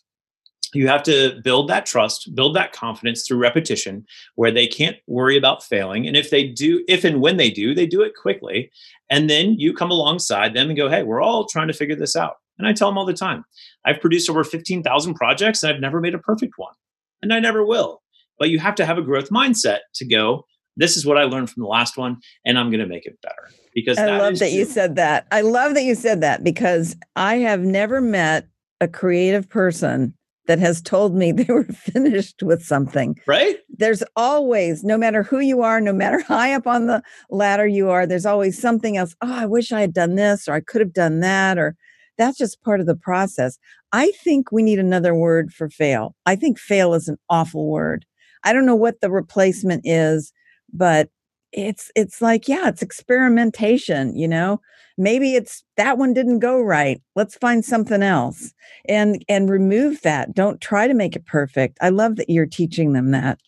You 0.74 0.88
have 0.88 1.02
to 1.04 1.40
build 1.42 1.68
that 1.68 1.86
trust, 1.86 2.34
build 2.34 2.54
that 2.56 2.72
confidence 2.72 3.26
through 3.26 3.38
repetition 3.38 4.06
where 4.34 4.50
they 4.50 4.66
can't 4.66 4.96
worry 5.06 5.36
about 5.36 5.62
failing. 5.62 6.06
And 6.06 6.16
if 6.16 6.30
they 6.30 6.44
do, 6.44 6.84
if 6.88 7.04
and 7.04 7.20
when 7.20 7.36
they 7.36 7.50
do, 7.50 7.74
they 7.74 7.86
do 7.86 8.02
it 8.02 8.12
quickly. 8.20 8.70
And 9.10 9.30
then 9.30 9.54
you 9.58 9.72
come 9.72 9.90
alongside 9.90 10.54
them 10.54 10.68
and 10.68 10.76
go, 10.76 10.88
hey, 10.88 11.02
we're 11.02 11.22
all 11.22 11.46
trying 11.46 11.68
to 11.68 11.72
figure 11.72 11.96
this 11.96 12.16
out. 12.16 12.36
And 12.58 12.66
I 12.66 12.72
tell 12.72 12.88
them 12.88 12.98
all 12.98 13.06
the 13.06 13.12
time 13.14 13.44
I've 13.84 14.00
produced 14.00 14.28
over 14.28 14.44
15,000 14.44 15.14
projects 15.14 15.62
and 15.62 15.72
I've 15.72 15.80
never 15.80 16.00
made 16.00 16.14
a 16.14 16.18
perfect 16.18 16.54
one. 16.56 16.74
And 17.22 17.32
I 17.32 17.40
never 17.40 17.64
will. 17.64 18.02
But 18.38 18.50
you 18.50 18.58
have 18.58 18.74
to 18.76 18.86
have 18.86 18.98
a 18.98 19.02
growth 19.02 19.30
mindset 19.30 19.78
to 19.94 20.06
go, 20.06 20.44
this 20.76 20.96
is 20.96 21.04
what 21.04 21.18
I 21.18 21.24
learned 21.24 21.50
from 21.50 21.64
the 21.64 21.68
last 21.68 21.96
one, 21.96 22.18
and 22.46 22.56
I'm 22.56 22.70
going 22.70 22.80
to 22.80 22.86
make 22.86 23.04
it 23.04 23.18
better. 23.20 23.50
Because 23.74 23.98
I 23.98 24.16
love 24.16 24.38
that 24.38 24.50
true. 24.50 24.58
you 24.58 24.64
said 24.64 24.96
that. 24.96 25.26
I 25.32 25.40
love 25.40 25.74
that 25.74 25.82
you 25.82 25.96
said 25.96 26.20
that 26.20 26.44
because 26.44 26.96
I 27.16 27.36
have 27.38 27.60
never 27.60 28.00
met 28.00 28.46
a 28.80 28.86
creative 28.86 29.48
person 29.48 30.14
that 30.48 30.58
has 30.58 30.82
told 30.82 31.14
me 31.14 31.30
they 31.32 31.52
were 31.52 31.64
finished 31.64 32.42
with 32.42 32.64
something. 32.64 33.16
Right? 33.26 33.58
There's 33.68 34.02
always, 34.16 34.82
no 34.82 34.98
matter 34.98 35.22
who 35.22 35.38
you 35.38 35.62
are, 35.62 35.80
no 35.80 35.92
matter 35.92 36.20
high 36.28 36.52
up 36.52 36.66
on 36.66 36.86
the 36.88 37.02
ladder 37.30 37.66
you 37.66 37.88
are, 37.90 38.06
there's 38.06 38.26
always 38.26 38.60
something 38.60 38.96
else. 38.96 39.14
Oh, 39.22 39.32
I 39.32 39.46
wish 39.46 39.70
I 39.70 39.80
had 39.80 39.94
done 39.94 40.16
this, 40.16 40.48
or 40.48 40.54
I 40.54 40.60
could 40.60 40.80
have 40.80 40.92
done 40.92 41.20
that, 41.20 41.56
or 41.56 41.76
that's 42.16 42.38
just 42.38 42.62
part 42.62 42.80
of 42.80 42.86
the 42.86 42.96
process. 42.96 43.58
I 43.92 44.10
think 44.24 44.50
we 44.50 44.64
need 44.64 44.80
another 44.80 45.14
word 45.14 45.52
for 45.52 45.70
fail. 45.70 46.16
I 46.26 46.34
think 46.34 46.58
fail 46.58 46.94
is 46.94 47.06
an 47.06 47.16
awful 47.30 47.68
word. 47.68 48.04
I 48.42 48.52
don't 48.52 48.66
know 48.66 48.74
what 48.74 49.00
the 49.00 49.10
replacement 49.10 49.82
is 49.84 50.32
but 50.72 51.08
it's 51.52 51.90
it's 51.94 52.20
like 52.20 52.46
yeah 52.46 52.68
it's 52.68 52.82
experimentation 52.82 54.14
you 54.16 54.28
know 54.28 54.60
maybe 54.98 55.34
it's 55.34 55.62
that 55.76 55.96
one 55.96 56.12
didn't 56.12 56.40
go 56.40 56.60
right. 56.60 57.00
Let's 57.14 57.36
find 57.36 57.64
something 57.64 58.02
else. 58.02 58.52
And 58.88 59.24
and 59.28 59.48
remove 59.48 60.02
that. 60.02 60.34
Don't 60.34 60.60
try 60.60 60.86
to 60.86 60.94
make 60.94 61.16
it 61.16 61.24
perfect. 61.26 61.78
I 61.80 61.88
love 61.88 62.16
that 62.16 62.28
you're 62.28 62.46
teaching 62.46 62.92
them 62.92 63.12
that. 63.12 63.38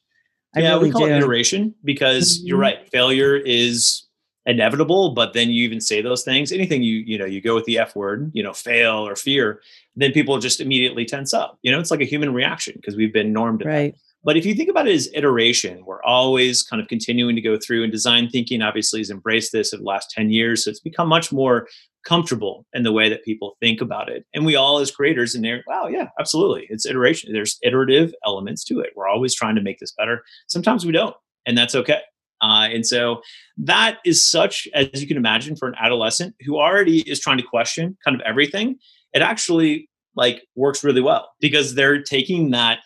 I 0.54 0.60
yeah 0.60 0.70
really 0.70 0.84
we 0.84 0.92
call 0.92 1.06
do. 1.06 1.12
it 1.12 1.18
iteration 1.18 1.74
because 1.84 2.38
mm-hmm. 2.38 2.46
you're 2.48 2.58
right 2.58 2.88
failure 2.90 3.36
is 3.36 4.06
inevitable 4.46 5.14
but 5.14 5.32
then 5.32 5.48
you 5.50 5.62
even 5.64 5.80
say 5.80 6.00
those 6.00 6.24
things. 6.24 6.52
Anything 6.52 6.82
you 6.82 6.98
you 6.98 7.18
know 7.18 7.26
you 7.26 7.40
go 7.40 7.54
with 7.54 7.64
the 7.64 7.78
f 7.78 7.94
word 7.94 8.30
you 8.34 8.42
know 8.42 8.52
fail 8.52 9.06
or 9.06 9.16
fear 9.16 9.60
then 9.96 10.12
people 10.12 10.38
just 10.38 10.60
immediately 10.60 11.04
tense 11.04 11.34
up. 11.34 11.58
You 11.62 11.72
know 11.72 11.80
it's 11.80 11.90
like 11.90 12.00
a 12.00 12.04
human 12.04 12.32
reaction 12.32 12.74
because 12.76 12.96
we've 12.96 13.12
been 13.12 13.32
normed 13.32 13.64
right 13.64 13.94
But 14.22 14.36
if 14.36 14.44
you 14.44 14.54
think 14.54 14.68
about 14.68 14.86
it 14.86 14.94
as 14.94 15.08
iteration, 15.14 15.84
we're 15.86 16.02
always 16.02 16.62
kind 16.62 16.82
of 16.82 16.88
continuing 16.88 17.34
to 17.36 17.40
go 17.40 17.58
through 17.58 17.82
and 17.82 17.92
design 17.92 18.28
thinking 18.28 18.60
obviously 18.60 19.00
has 19.00 19.10
embraced 19.10 19.52
this 19.52 19.72
over 19.72 19.80
the 19.80 19.88
last 19.88 20.10
10 20.10 20.30
years. 20.30 20.64
So 20.64 20.70
it's 20.70 20.80
become 20.80 21.08
much 21.08 21.32
more 21.32 21.66
comfortable 22.04 22.66
in 22.74 22.82
the 22.82 22.92
way 22.92 23.08
that 23.08 23.24
people 23.24 23.56
think 23.60 23.80
about 23.80 24.10
it. 24.10 24.26
And 24.34 24.44
we 24.44 24.56
all 24.56 24.78
as 24.78 24.90
creators 24.90 25.34
in 25.34 25.42
there, 25.42 25.62
wow, 25.66 25.86
yeah, 25.86 26.08
absolutely. 26.18 26.66
It's 26.68 26.86
iteration. 26.86 27.32
There's 27.32 27.58
iterative 27.62 28.12
elements 28.26 28.64
to 28.64 28.80
it. 28.80 28.90
We're 28.94 29.08
always 29.08 29.34
trying 29.34 29.54
to 29.54 29.62
make 29.62 29.78
this 29.78 29.92
better. 29.92 30.22
Sometimes 30.48 30.84
we 30.84 30.92
don't, 30.92 31.16
and 31.46 31.56
that's 31.56 31.74
okay. 31.74 32.00
Uh, 32.42 32.68
and 32.72 32.86
so 32.86 33.20
that 33.58 33.98
is 34.04 34.24
such, 34.24 34.66
as 34.74 35.00
you 35.00 35.06
can 35.06 35.18
imagine, 35.18 35.56
for 35.56 35.68
an 35.68 35.74
adolescent 35.78 36.34
who 36.44 36.58
already 36.58 37.00
is 37.00 37.20
trying 37.20 37.36
to 37.36 37.44
question 37.44 37.96
kind 38.02 38.14
of 38.14 38.22
everything, 38.26 38.76
it 39.12 39.20
actually 39.20 39.88
like 40.16 40.46
works 40.56 40.82
really 40.82 41.02
well 41.02 41.30
because 41.40 41.74
they're 41.74 42.02
taking 42.02 42.50
that 42.50 42.80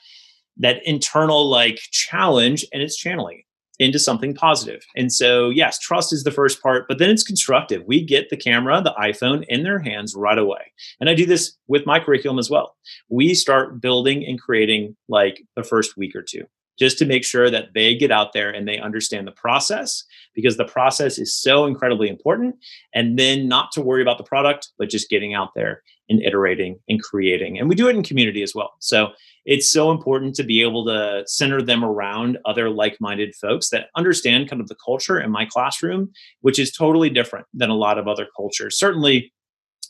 that 0.58 0.80
internal 0.84 1.48
like 1.48 1.78
challenge 1.90 2.64
and 2.72 2.82
it's 2.82 2.96
channeling 2.96 3.42
into 3.78 3.98
something 3.98 4.34
positive. 4.34 4.84
And 4.94 5.12
so, 5.12 5.50
yes, 5.50 5.78
trust 5.78 6.12
is 6.12 6.22
the 6.22 6.30
first 6.30 6.62
part, 6.62 6.86
but 6.88 6.98
then 6.98 7.10
it's 7.10 7.24
constructive. 7.24 7.82
We 7.86 8.04
get 8.04 8.30
the 8.30 8.36
camera, 8.36 8.80
the 8.80 8.94
iPhone 9.00 9.44
in 9.48 9.64
their 9.64 9.80
hands 9.80 10.14
right 10.16 10.38
away. 10.38 10.72
And 11.00 11.10
I 11.10 11.14
do 11.14 11.26
this 11.26 11.56
with 11.66 11.86
my 11.86 11.98
curriculum 11.98 12.38
as 12.38 12.50
well. 12.50 12.76
We 13.08 13.34
start 13.34 13.80
building 13.80 14.24
and 14.24 14.40
creating 14.40 14.96
like 15.08 15.42
the 15.56 15.64
first 15.64 15.96
week 15.96 16.14
or 16.14 16.22
two 16.22 16.44
just 16.78 16.98
to 16.98 17.04
make 17.04 17.24
sure 17.24 17.50
that 17.50 17.68
they 17.74 17.94
get 17.94 18.10
out 18.10 18.32
there 18.32 18.50
and 18.50 18.66
they 18.66 18.78
understand 18.78 19.26
the 19.26 19.32
process 19.32 20.04
because 20.34 20.56
the 20.56 20.64
process 20.64 21.18
is 21.18 21.34
so 21.34 21.66
incredibly 21.66 22.08
important. 22.08 22.56
And 22.94 23.18
then 23.18 23.48
not 23.48 23.70
to 23.72 23.80
worry 23.80 24.02
about 24.02 24.18
the 24.18 24.24
product, 24.24 24.70
but 24.78 24.88
just 24.88 25.08
getting 25.08 25.34
out 25.34 25.50
there 25.54 25.82
and 26.08 26.22
iterating 26.22 26.78
and 26.88 27.02
creating. 27.02 27.58
And 27.58 27.68
we 27.68 27.74
do 27.74 27.88
it 27.88 27.96
in 27.96 28.02
community 28.02 28.42
as 28.42 28.54
well. 28.54 28.74
So 28.80 29.08
it's 29.44 29.70
so 29.70 29.90
important 29.90 30.34
to 30.36 30.42
be 30.42 30.62
able 30.62 30.84
to 30.86 31.24
center 31.26 31.62
them 31.62 31.84
around 31.84 32.38
other 32.44 32.70
like 32.70 32.96
minded 33.00 33.34
folks 33.34 33.70
that 33.70 33.88
understand 33.96 34.48
kind 34.48 34.60
of 34.60 34.68
the 34.68 34.76
culture 34.84 35.20
in 35.20 35.30
my 35.30 35.46
classroom, 35.46 36.10
which 36.40 36.58
is 36.58 36.72
totally 36.72 37.10
different 37.10 37.46
than 37.54 37.70
a 37.70 37.74
lot 37.74 37.98
of 37.98 38.08
other 38.08 38.26
cultures. 38.36 38.78
Certainly, 38.78 39.32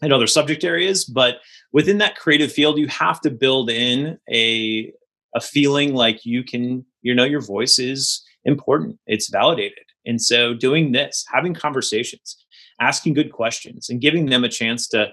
in 0.03 0.13
other 0.13 0.27
subject 0.27 0.65
areas 0.65 1.05
but 1.05 1.37
within 1.73 1.99
that 1.99 2.17
creative 2.17 2.51
field 2.51 2.79
you 2.79 2.89
have 2.89 3.21
to 3.21 3.31
build 3.31 3.71
in 3.71 4.19
a 4.29 4.93
a 5.35 5.41
feeling 5.41 5.95
like 5.95 6.25
you 6.25 6.45
can, 6.45 6.85
you 7.03 7.15
know, 7.15 7.25
your 7.25 7.41
voice 7.41 7.79
is 7.79 8.25
important, 8.45 8.99
it's 9.07 9.29
validated. 9.29 9.85
And 10.07 10.21
so 10.21 10.55
doing 10.55 10.93
this, 10.93 11.25
having 11.33 11.55
conversations, 11.55 12.37
asking 12.81 13.15
good 13.15 13.33
questions, 13.33 13.89
and 13.89 14.01
giving 14.01 14.27
them 14.27 14.45
a 14.45 14.49
chance 14.49 14.87
to 14.89 15.09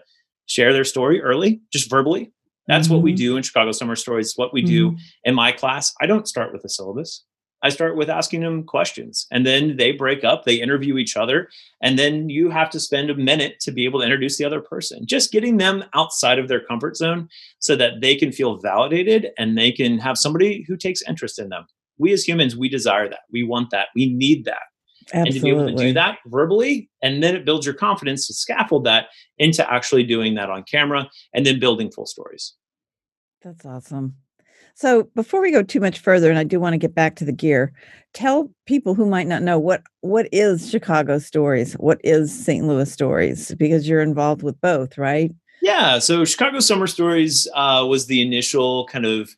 share 0.45 0.73
their 0.73 0.83
story 0.83 1.21
early, 1.21 1.61
just 1.71 1.89
verbally. 1.89 2.31
That's 2.67 2.87
mm-hmm. 2.87 2.95
what 2.95 3.03
we 3.03 3.11
mm-hmm. 3.11 3.17
do 3.17 3.37
in 3.37 3.43
Chicago 3.43 3.71
Summer 3.71 3.95
Stories. 3.95 4.33
What 4.35 4.53
we 4.53 4.61
mm-hmm. 4.61 4.95
do 4.95 4.97
in 5.23 5.35
my 5.35 5.51
class. 5.51 5.93
I 6.01 6.05
don't 6.05 6.27
start 6.27 6.53
with 6.53 6.63
a 6.63 6.69
syllabus. 6.69 7.23
I 7.63 7.69
start 7.69 7.95
with 7.95 8.09
asking 8.09 8.41
them 8.41 8.63
questions 8.63 9.27
and 9.31 9.45
then 9.45 9.77
they 9.77 9.91
break 9.91 10.23
up, 10.23 10.45
they 10.45 10.55
interview 10.55 10.97
each 10.97 11.15
other, 11.15 11.47
and 11.81 11.97
then 11.97 12.29
you 12.29 12.49
have 12.49 12.71
to 12.71 12.79
spend 12.79 13.09
a 13.09 13.15
minute 13.15 13.59
to 13.61 13.71
be 13.71 13.85
able 13.85 13.99
to 13.99 14.05
introduce 14.05 14.37
the 14.37 14.45
other 14.45 14.61
person. 14.61 15.05
Just 15.05 15.31
getting 15.31 15.57
them 15.57 15.83
outside 15.93 16.39
of 16.39 16.47
their 16.47 16.65
comfort 16.65 16.97
zone 16.97 17.29
so 17.59 17.75
that 17.75 18.01
they 18.01 18.15
can 18.15 18.31
feel 18.31 18.57
validated 18.57 19.29
and 19.37 19.57
they 19.57 19.71
can 19.71 19.99
have 19.99 20.17
somebody 20.17 20.65
who 20.67 20.75
takes 20.75 21.03
interest 21.07 21.37
in 21.37 21.49
them. 21.49 21.67
We 21.99 22.13
as 22.13 22.27
humans, 22.27 22.57
we 22.57 22.67
desire 22.67 23.07
that. 23.07 23.21
We 23.31 23.43
want 23.43 23.69
that. 23.69 23.89
We 23.95 24.11
need 24.11 24.45
that. 24.45 24.63
Absolutely. 25.13 25.29
And 25.29 25.35
to 25.35 25.41
be 25.41 25.49
able 25.49 25.77
to 25.77 25.83
do 25.87 25.93
that 25.93 26.19
verbally, 26.25 26.89
and 27.01 27.21
then 27.21 27.35
it 27.35 27.45
builds 27.45 27.65
your 27.65 27.75
confidence 27.75 28.27
to 28.27 28.33
scaffold 28.33 28.85
that 28.85 29.07
into 29.37 29.69
actually 29.71 30.03
doing 30.03 30.35
that 30.35 30.49
on 30.49 30.63
camera 30.63 31.09
and 31.33 31.45
then 31.45 31.59
building 31.59 31.91
full 31.91 32.05
stories. 32.05 32.53
That's 33.43 33.65
awesome. 33.65 34.15
So 34.75 35.09
before 35.15 35.41
we 35.41 35.51
go 35.51 35.63
too 35.63 35.79
much 35.79 35.99
further, 35.99 36.29
and 36.29 36.39
I 36.39 36.43
do 36.43 36.59
want 36.59 36.73
to 36.73 36.77
get 36.77 36.95
back 36.95 37.15
to 37.17 37.25
the 37.25 37.31
gear, 37.31 37.73
tell 38.13 38.51
people 38.65 38.95
who 38.95 39.05
might 39.05 39.27
not 39.27 39.43
know 39.43 39.59
what 39.59 39.83
what 40.01 40.27
is 40.31 40.69
Chicago 40.69 41.19
Stories, 41.19 41.73
what 41.73 41.99
is 42.03 42.33
St. 42.33 42.65
Louis 42.65 42.91
Stories, 42.91 43.53
because 43.55 43.87
you're 43.87 44.01
involved 44.01 44.43
with 44.43 44.59
both, 44.61 44.97
right? 44.97 45.31
Yeah. 45.61 45.99
So 45.99 46.25
Chicago 46.25 46.59
Summer 46.59 46.87
Stories 46.87 47.47
uh, 47.53 47.85
was 47.87 48.07
the 48.07 48.21
initial 48.21 48.87
kind 48.87 49.05
of 49.05 49.29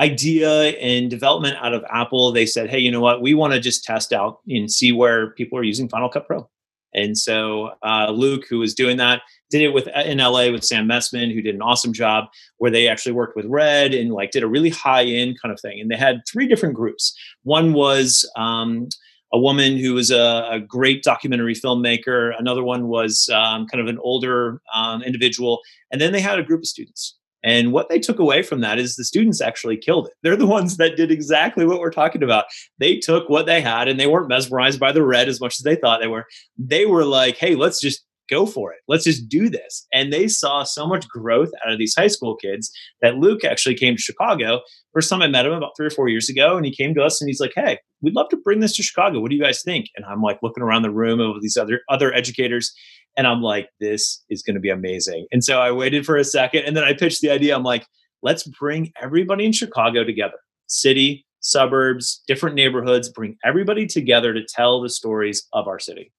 idea 0.00 0.70
and 0.78 1.10
development 1.10 1.56
out 1.60 1.74
of 1.74 1.84
Apple. 1.90 2.32
They 2.32 2.46
said, 2.46 2.70
hey, 2.70 2.78
you 2.78 2.90
know 2.90 3.00
what? 3.00 3.20
We 3.20 3.34
want 3.34 3.52
to 3.52 3.60
just 3.60 3.84
test 3.84 4.12
out 4.12 4.40
and 4.48 4.70
see 4.70 4.92
where 4.92 5.30
people 5.32 5.58
are 5.58 5.62
using 5.62 5.88
Final 5.88 6.08
Cut 6.08 6.26
Pro. 6.26 6.48
And 6.94 7.16
so 7.16 7.72
uh, 7.84 8.10
Luke, 8.10 8.44
who 8.48 8.58
was 8.58 8.74
doing 8.74 8.96
that, 8.96 9.22
did 9.50 9.62
it 9.62 9.72
with 9.72 9.88
uh, 9.88 10.00
in 10.00 10.18
LA 10.18 10.50
with 10.50 10.64
Sam 10.64 10.88
Mestman, 10.88 11.32
who 11.32 11.42
did 11.42 11.54
an 11.54 11.62
awesome 11.62 11.92
job 11.92 12.24
where 12.58 12.70
they 12.70 12.88
actually 12.88 13.12
worked 13.12 13.36
with 13.36 13.46
Red 13.46 13.94
and 13.94 14.12
like 14.12 14.30
did 14.30 14.42
a 14.42 14.48
really 14.48 14.70
high 14.70 15.04
end 15.04 15.40
kind 15.40 15.52
of 15.52 15.60
thing. 15.60 15.80
And 15.80 15.90
they 15.90 15.96
had 15.96 16.22
three 16.26 16.48
different 16.48 16.74
groups. 16.74 17.16
One 17.42 17.74
was 17.74 18.28
um, 18.36 18.88
a 19.32 19.38
woman 19.38 19.76
who 19.76 19.94
was 19.94 20.10
a, 20.10 20.48
a, 20.50 20.60
great 20.60 21.04
documentary 21.04 21.54
filmmaker. 21.54 22.32
Another 22.38 22.64
one 22.64 22.88
was 22.88 23.28
um, 23.32 23.66
kind 23.68 23.80
of 23.80 23.86
an 23.86 23.98
older 23.98 24.60
um, 24.74 25.02
individual, 25.02 25.60
and 25.92 26.00
then 26.00 26.12
they 26.12 26.20
had 26.20 26.40
a 26.40 26.42
group 26.42 26.62
of 26.62 26.66
students. 26.66 27.19
And 27.42 27.72
what 27.72 27.88
they 27.88 27.98
took 27.98 28.18
away 28.18 28.42
from 28.42 28.60
that 28.60 28.78
is 28.78 28.96
the 28.96 29.04
students 29.04 29.40
actually 29.40 29.76
killed 29.76 30.06
it. 30.06 30.12
They're 30.22 30.36
the 30.36 30.46
ones 30.46 30.76
that 30.76 30.96
did 30.96 31.10
exactly 31.10 31.64
what 31.64 31.80
we're 31.80 31.90
talking 31.90 32.22
about. 32.22 32.44
They 32.78 32.98
took 32.98 33.28
what 33.28 33.46
they 33.46 33.60
had 33.60 33.88
and 33.88 33.98
they 33.98 34.06
weren't 34.06 34.28
mesmerized 34.28 34.78
by 34.78 34.92
the 34.92 35.04
red 35.04 35.28
as 35.28 35.40
much 35.40 35.58
as 35.58 35.64
they 35.64 35.76
thought 35.76 36.00
they 36.00 36.06
were. 36.06 36.26
They 36.58 36.86
were 36.86 37.04
like, 37.04 37.36
hey, 37.38 37.54
let's 37.54 37.80
just 37.80 38.04
go 38.30 38.46
for 38.46 38.72
it. 38.72 38.78
Let's 38.88 39.04
just 39.04 39.28
do 39.28 39.50
this. 39.50 39.86
And 39.92 40.12
they 40.12 40.28
saw 40.28 40.62
so 40.62 40.86
much 40.86 41.08
growth 41.08 41.50
out 41.64 41.72
of 41.72 41.78
these 41.78 41.94
high 41.96 42.06
school 42.06 42.36
kids 42.36 42.70
that 43.02 43.16
Luke 43.16 43.44
actually 43.44 43.74
came 43.74 43.96
to 43.96 44.02
Chicago. 44.02 44.60
First 44.94 45.10
time 45.10 45.20
I 45.20 45.26
met 45.26 45.46
him 45.46 45.52
about 45.52 45.72
three 45.76 45.86
or 45.86 45.90
four 45.90 46.08
years 46.08 46.28
ago, 46.28 46.56
and 46.56 46.64
he 46.64 46.74
came 46.74 46.94
to 46.94 47.02
us 47.02 47.20
and 47.20 47.28
he's 47.28 47.40
like, 47.40 47.52
Hey, 47.54 47.78
we'd 48.00 48.14
love 48.14 48.28
to 48.30 48.36
bring 48.36 48.60
this 48.60 48.74
to 48.76 48.82
Chicago. 48.82 49.20
What 49.20 49.30
do 49.30 49.36
you 49.36 49.42
guys 49.42 49.62
think? 49.62 49.86
And 49.96 50.06
I'm 50.06 50.22
like 50.22 50.38
looking 50.42 50.62
around 50.62 50.82
the 50.82 50.90
room 50.90 51.20
of 51.20 51.42
these 51.42 51.56
other 51.56 51.80
other 51.88 52.14
educators. 52.14 52.72
And 53.16 53.26
I'm 53.26 53.42
like, 53.42 53.68
this 53.80 54.22
is 54.30 54.42
going 54.42 54.54
to 54.54 54.60
be 54.60 54.70
amazing. 54.70 55.26
And 55.32 55.44
so 55.44 55.60
I 55.60 55.72
waited 55.72 56.06
for 56.06 56.16
a 56.16 56.24
second 56.24 56.64
and 56.64 56.76
then 56.76 56.84
I 56.84 56.92
pitched 56.92 57.20
the 57.20 57.30
idea. 57.30 57.54
I'm 57.54 57.62
like, 57.62 57.86
let's 58.22 58.44
bring 58.44 58.92
everybody 59.00 59.44
in 59.44 59.52
Chicago 59.52 60.04
together 60.04 60.38
city, 60.70 61.26
suburbs, 61.40 62.22
different 62.26 62.54
neighborhoods, 62.54 63.08
bring 63.08 63.36
everybody 63.44 63.86
together 63.86 64.32
to 64.32 64.44
tell 64.44 64.80
the 64.80 64.88
stories 64.88 65.46
of 65.52 65.66
our 65.66 65.78
city. 65.78 66.12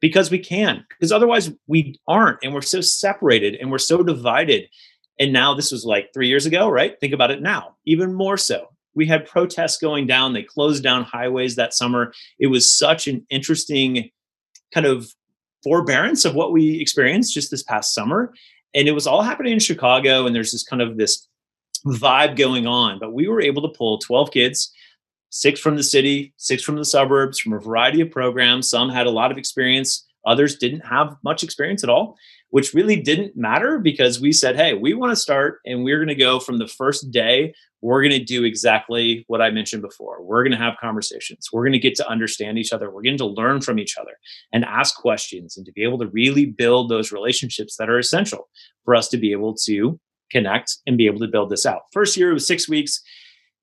Because 0.00 0.30
we 0.30 0.38
can, 0.38 0.84
because 0.90 1.12
otherwise 1.12 1.50
we 1.66 1.98
aren't. 2.06 2.38
And 2.42 2.52
we're 2.52 2.60
so 2.60 2.82
separated 2.82 3.54
and 3.54 3.70
we're 3.70 3.78
so 3.78 4.02
divided. 4.02 4.68
And 5.18 5.32
now 5.32 5.54
this 5.54 5.72
was 5.72 5.84
like 5.84 6.10
three 6.12 6.28
years 6.28 6.44
ago, 6.44 6.68
right? 6.68 6.98
Think 7.00 7.14
about 7.14 7.30
it 7.30 7.40
now, 7.40 7.76
even 7.86 8.12
more 8.12 8.36
so. 8.36 8.68
We 8.94 9.06
had 9.06 9.26
protests 9.26 9.78
going 9.78 10.06
down. 10.06 10.34
They 10.34 10.42
closed 10.42 10.82
down 10.82 11.04
highways 11.04 11.56
that 11.56 11.72
summer. 11.72 12.12
It 12.38 12.48
was 12.48 12.70
such 12.70 13.08
an 13.08 13.26
interesting 13.30 14.10
kind 14.72 14.86
of 14.86 15.08
forbearance 15.64 16.24
of 16.24 16.36
what 16.36 16.52
we 16.52 16.80
experienced 16.80 17.34
just 17.34 17.50
this 17.50 17.64
past 17.64 17.92
summer. 17.92 18.32
And 18.74 18.86
it 18.86 18.92
was 18.92 19.06
all 19.06 19.22
happening 19.22 19.54
in 19.54 19.58
Chicago. 19.58 20.26
And 20.26 20.36
there's 20.36 20.52
this 20.52 20.62
kind 20.62 20.82
of 20.82 20.96
this 20.96 21.26
vibe 21.86 22.36
going 22.36 22.66
on. 22.66 22.98
But 22.98 23.12
we 23.12 23.26
were 23.26 23.40
able 23.40 23.62
to 23.62 23.76
pull 23.76 23.98
12 23.98 24.30
kids, 24.30 24.72
six 25.30 25.58
from 25.58 25.76
the 25.76 25.82
city, 25.82 26.32
six 26.36 26.62
from 26.62 26.76
the 26.76 26.84
suburbs, 26.84 27.40
from 27.40 27.54
a 27.54 27.58
variety 27.58 28.00
of 28.00 28.10
programs. 28.10 28.68
Some 28.68 28.88
had 28.88 29.06
a 29.06 29.10
lot 29.10 29.32
of 29.32 29.38
experience, 29.38 30.06
others 30.24 30.56
didn't 30.56 30.80
have 30.80 31.16
much 31.24 31.42
experience 31.42 31.82
at 31.82 31.90
all, 31.90 32.16
which 32.54 32.72
really 32.72 32.94
didn't 32.94 33.36
matter 33.36 33.80
because 33.80 34.20
we 34.20 34.30
said, 34.30 34.54
hey, 34.54 34.74
we 34.74 34.94
want 34.94 35.10
to 35.10 35.16
start 35.16 35.58
and 35.66 35.82
we're 35.82 35.98
going 35.98 36.06
to 36.06 36.14
go 36.14 36.38
from 36.38 36.58
the 36.58 36.68
first 36.68 37.10
day 37.10 37.52
we're 37.84 38.00
going 38.00 38.18
to 38.18 38.24
do 38.24 38.44
exactly 38.44 39.24
what 39.26 39.42
I 39.42 39.50
mentioned 39.50 39.82
before. 39.82 40.22
We're 40.22 40.42
going 40.42 40.56
to 40.56 40.64
have 40.64 40.78
conversations. 40.80 41.50
We're 41.52 41.64
going 41.64 41.72
to 41.72 41.78
get 41.78 41.94
to 41.96 42.08
understand 42.08 42.56
each 42.56 42.72
other. 42.72 42.90
We're 42.90 43.02
going 43.02 43.18
to 43.18 43.26
learn 43.26 43.60
from 43.60 43.78
each 43.78 43.98
other 43.98 44.12
and 44.54 44.64
ask 44.64 44.96
questions 44.96 45.58
and 45.58 45.66
to 45.66 45.72
be 45.72 45.82
able 45.82 45.98
to 45.98 46.06
really 46.06 46.46
build 46.46 46.88
those 46.88 47.12
relationships 47.12 47.76
that 47.76 47.90
are 47.90 47.98
essential 47.98 48.48
for 48.86 48.94
us 48.94 49.08
to 49.08 49.18
be 49.18 49.32
able 49.32 49.54
to 49.66 50.00
connect 50.30 50.78
and 50.86 50.96
be 50.96 51.04
able 51.04 51.18
to 51.18 51.28
build 51.28 51.50
this 51.50 51.66
out. 51.66 51.82
First 51.92 52.16
year, 52.16 52.30
it 52.30 52.34
was 52.34 52.46
six 52.46 52.70
weeks. 52.70 53.02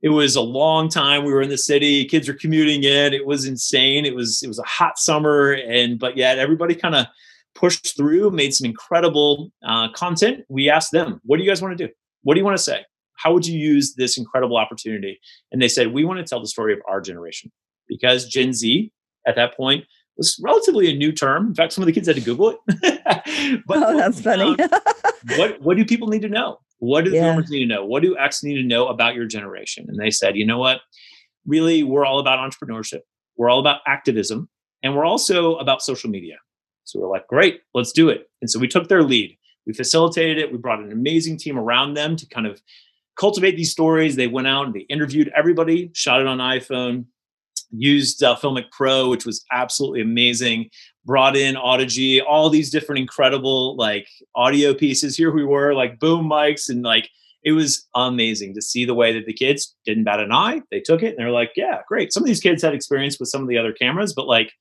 It 0.04 0.10
was 0.10 0.36
a 0.36 0.41
long 0.41 0.88
time. 0.88 1.25
We 1.25 1.34
were 1.34 1.41
in 1.41 1.49
the 1.49 1.58
city. 1.58 2.06
Kids 2.06 2.27
were 2.27 2.36
commuting 2.36 2.84
in. 2.84 3.15
It 3.15 3.25
was 3.25 3.45
insane. 3.45 4.06
It 4.06 4.13
was 4.13 4.43
it 4.43 4.47
was 4.47 4.60
a 4.60 4.63
hot 4.63 4.99
summer, 4.99 5.54
and 5.54 5.97
but 5.97 6.15
yet 6.15 6.38
everybody 6.38 6.75
kind 6.75 6.93
of 6.93 7.08
pushed 7.56 7.96
through, 7.96 8.32
made 8.32 8.54
some 8.54 8.66
incredible 8.66 9.52
uh, 9.66 9.92
content. 9.94 10.46
We 10.50 10.70
asked 10.70 10.92
them, 10.92 11.20
"What 11.24 11.38
do 11.38 11.44
you 11.44 11.50
guys 11.50 11.62
want 11.62 11.78
to 11.78 11.88
do? 11.88 11.94
What 12.24 12.36
do 12.36 12.40
you 12.40 12.46
want 12.46 12.58
to 12.58 12.64
say? 12.64 12.86
how 13.22 13.34
would 13.34 13.46
you 13.46 13.58
use 13.58 13.94
this 13.96 14.18
incredible 14.18 14.58
opportunity? 14.58 15.20
And 15.52 15.62
they 15.62 15.68
said, 15.68 15.94
we 15.94 16.06
want 16.06 16.20
to 16.20 16.26
tell 16.26 16.40
the 16.40 16.48
story 16.48 16.74
of 16.74 16.80
our 16.88 17.02
generation 17.02 17.52
because 17.88 18.26
Gen 18.26 18.54
Z 18.54 18.92
at 19.28 19.36
that 19.36 19.56
point 19.56 19.86
was 20.18 20.40
relatively 20.44 20.92
a 20.92 20.96
new 20.96 21.12
term. 21.12 21.48
In 21.48 21.56
fact, 21.56 21.74
some 21.74 21.84
of 21.84 21.86
the 21.86 21.94
kids 21.94 22.08
had 22.08 22.16
to 22.16 22.22
Google 22.22 22.50
it. 22.50 23.62
but 23.68 23.78
oh, 23.78 23.98
that's 23.98 24.22
funny. 24.22 24.56
what 25.38 25.62
what 25.62 25.78
do 25.78 25.86
people 25.86 26.08
need 26.08 26.22
to 26.24 26.30
know? 26.30 26.60
What 26.80 27.06
do 27.06 27.12
yeah. 27.12 27.36
the 27.36 27.42
need 27.42 27.60
to 27.60 27.66
know? 27.68 27.86
What 27.86 28.02
do 28.02 28.18
X 28.18 28.44
need 28.44 28.56
to 28.56 28.64
know 28.64 28.88
about 28.88 29.14
your 29.14 29.26
generation? 29.26 29.86
And 29.88 30.00
they 30.00 30.10
said, 30.10 30.36
you 30.36 30.46
know 30.46 30.58
what? 30.58 30.82
Really, 31.46 31.84
we're 31.84 32.06
all 32.06 32.20
about 32.20 32.40
entrepreneurship. 32.40 33.02
We're 33.38 33.50
all 33.50 33.60
about 33.60 33.82
activism, 33.88 34.50
and 34.84 34.96
we're 34.96 35.06
also 35.06 35.56
about 35.56 35.82
social 35.82 36.10
media. 36.10 36.38
So 36.91 36.99
we're 36.99 37.10
like, 37.10 37.27
great, 37.27 37.62
let's 37.73 37.91
do 37.91 38.10
it. 38.10 38.30
And 38.41 38.49
so 38.49 38.60
we 38.60 38.67
took 38.67 38.89
their 38.89 39.04
lead. 39.04 39.38
We 39.65 39.73
facilitated 39.73 40.38
it. 40.38 40.51
We 40.51 40.58
brought 40.58 40.80
an 40.80 40.91
amazing 40.91 41.38
team 41.38 41.58
around 41.58 41.93
them 41.93 42.15
to 42.17 42.25
kind 42.27 42.47
of 42.47 42.62
cultivate 43.17 43.56
these 43.56 43.71
stories. 43.71 44.15
They 44.15 44.27
went 44.27 44.47
out 44.47 44.65
and 44.65 44.73
they 44.73 44.82
interviewed 44.82 45.32
everybody, 45.36 45.91
shot 45.93 46.19
it 46.19 46.27
on 46.27 46.39
iPhone, 46.39 47.06
used 47.71 48.23
uh, 48.23 48.36
Filmic 48.36 48.69
Pro, 48.71 49.10
which 49.10 49.25
was 49.25 49.45
absolutely 49.51 50.01
amazing. 50.01 50.69
Brought 51.06 51.38
in 51.38 51.56
Audigy, 51.56 52.21
all 52.21 52.49
these 52.49 52.69
different 52.69 52.99
incredible 52.99 53.75
like 53.77 54.08
audio 54.36 54.73
pieces. 54.73 55.15
Here 55.15 55.32
we 55.32 55.45
were, 55.45 55.73
like 55.73 55.99
boom 55.99 56.30
mics, 56.30 56.69
and 56.69 56.84
like 56.84 57.10
it 57.43 57.54
was 57.54 57.88
amazing 57.95 58.54
to 58.56 58.62
see 58.62 58.86
the 58.86 58.93
way 58.93 59.13
that 59.13 59.25
the 59.25 59.34
kids 59.34 59.75
didn't 59.86 60.04
bat 60.04 60.19
an 60.19 60.32
eye. 60.32 60.62
They 60.69 60.80
took 60.80 61.01
it 61.01 61.10
and 61.10 61.17
they're 61.17 61.32
like, 61.32 61.54
yeah, 61.56 61.80
great. 61.88 62.13
Some 62.13 62.23
of 62.23 62.27
these 62.27 62.41
kids 62.41 62.62
had 62.62 62.73
experience 62.73 63.19
with 63.19 63.30
some 63.30 63.41
of 63.41 63.47
the 63.47 63.58
other 63.58 63.73
cameras, 63.73 64.13
but 64.13 64.27
like 64.27 64.51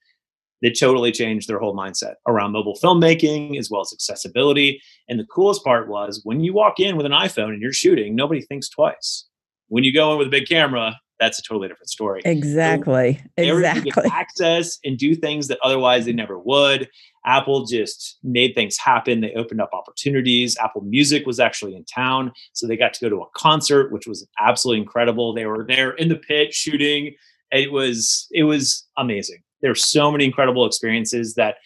they 0.62 0.70
totally 0.70 1.12
changed 1.12 1.48
their 1.48 1.58
whole 1.58 1.76
mindset 1.76 2.14
around 2.26 2.52
mobile 2.52 2.78
filmmaking 2.82 3.58
as 3.58 3.70
well 3.70 3.80
as 3.80 3.92
accessibility. 3.92 4.82
And 5.08 5.18
the 5.18 5.26
coolest 5.26 5.64
part 5.64 5.88
was 5.88 6.20
when 6.24 6.40
you 6.40 6.52
walk 6.52 6.80
in 6.80 6.96
with 6.96 7.06
an 7.06 7.12
iPhone 7.12 7.50
and 7.50 7.62
you're 7.62 7.72
shooting, 7.72 8.14
nobody 8.14 8.42
thinks 8.42 8.68
twice. 8.68 9.26
When 9.68 9.84
you 9.84 9.92
go 9.92 10.12
in 10.12 10.18
with 10.18 10.26
a 10.26 10.30
big 10.30 10.48
camera, 10.48 10.96
that's 11.20 11.38
a 11.38 11.42
totally 11.42 11.68
different 11.68 11.90
story. 11.90 12.22
Exactly. 12.24 13.20
So 13.38 13.44
exactly. 13.44 14.10
access 14.10 14.78
and 14.84 14.98
do 14.98 15.14
things 15.14 15.48
that 15.48 15.58
otherwise 15.62 16.06
they 16.06 16.12
never 16.12 16.38
would. 16.38 16.88
Apple 17.26 17.66
just 17.66 18.18
made 18.22 18.54
things 18.54 18.78
happen. 18.78 19.20
They 19.20 19.34
opened 19.34 19.60
up 19.60 19.70
opportunities. 19.74 20.56
Apple 20.56 20.80
Music 20.80 21.26
was 21.26 21.38
actually 21.38 21.76
in 21.76 21.84
town, 21.84 22.32
so 22.54 22.66
they 22.66 22.76
got 22.78 22.94
to 22.94 23.00
go 23.04 23.10
to 23.10 23.22
a 23.22 23.26
concert, 23.36 23.92
which 23.92 24.06
was 24.06 24.26
absolutely 24.40 24.80
incredible. 24.80 25.34
They 25.34 25.44
were 25.44 25.64
there 25.68 25.90
in 25.90 26.08
the 26.08 26.16
pit 26.16 26.54
shooting. 26.54 27.14
It 27.52 27.70
was 27.70 28.26
it 28.30 28.44
was 28.44 28.86
amazing. 28.96 29.42
There 29.62 29.70
were 29.70 29.74
so 29.74 30.10
many 30.10 30.24
incredible 30.24 30.66
experiences 30.66 31.34
that 31.34 31.56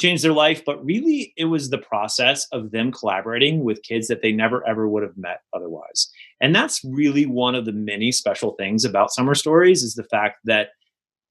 changed 0.00 0.24
their 0.24 0.32
life, 0.32 0.64
but 0.64 0.84
really 0.84 1.32
it 1.36 1.44
was 1.46 1.70
the 1.70 1.78
process 1.78 2.46
of 2.52 2.70
them 2.70 2.90
collaborating 2.90 3.62
with 3.62 3.82
kids 3.82 4.08
that 4.08 4.22
they 4.22 4.32
never 4.32 4.66
ever 4.66 4.88
would 4.88 5.02
have 5.02 5.16
met 5.16 5.42
otherwise. 5.52 6.10
And 6.40 6.54
that's 6.54 6.82
really 6.84 7.26
one 7.26 7.54
of 7.54 7.66
the 7.66 7.72
many 7.72 8.10
special 8.10 8.52
things 8.52 8.84
about 8.84 9.12
summer 9.12 9.34
stories 9.34 9.82
is 9.82 9.94
the 9.94 10.04
fact 10.04 10.38
that 10.44 10.70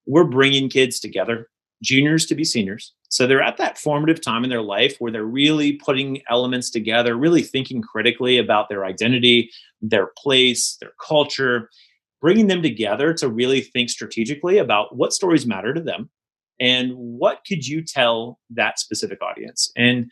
we're 0.06 0.24
bringing 0.24 0.70
kids 0.70 1.00
together, 1.00 1.50
juniors 1.84 2.26
to 2.28 2.36
be 2.36 2.44
seniors. 2.44 2.94
So 3.10 3.28
they're 3.28 3.42
at 3.42 3.58
that 3.58 3.78
formative 3.78 4.22
time 4.22 4.44
in 4.44 4.50
their 4.50 4.62
life 4.62 4.96
where 5.00 5.12
they're 5.12 5.26
really 5.26 5.74
putting 5.74 6.22
elements 6.30 6.70
together, 6.70 7.18
really 7.18 7.42
thinking 7.42 7.82
critically 7.82 8.38
about 8.38 8.70
their 8.70 8.86
identity, 8.86 9.52
their 9.82 10.12
place, 10.18 10.78
their 10.80 10.94
culture, 11.06 11.70
bringing 12.22 12.48
them 12.48 12.62
together 12.62 13.14
to 13.16 13.28
really 13.28 13.62
think 13.62 13.90
strategically 13.90 14.60
about 14.60 14.96
what 14.96 15.12
stories 15.12 15.46
matter 15.46 15.74
to 15.74 15.82
them 15.82 16.10
and 16.62 16.94
what 16.96 17.42
could 17.46 17.68
you 17.68 17.84
tell 17.84 18.40
that 18.52 18.80
specific 18.80 19.22
audience? 19.24 19.72
And 19.76 20.12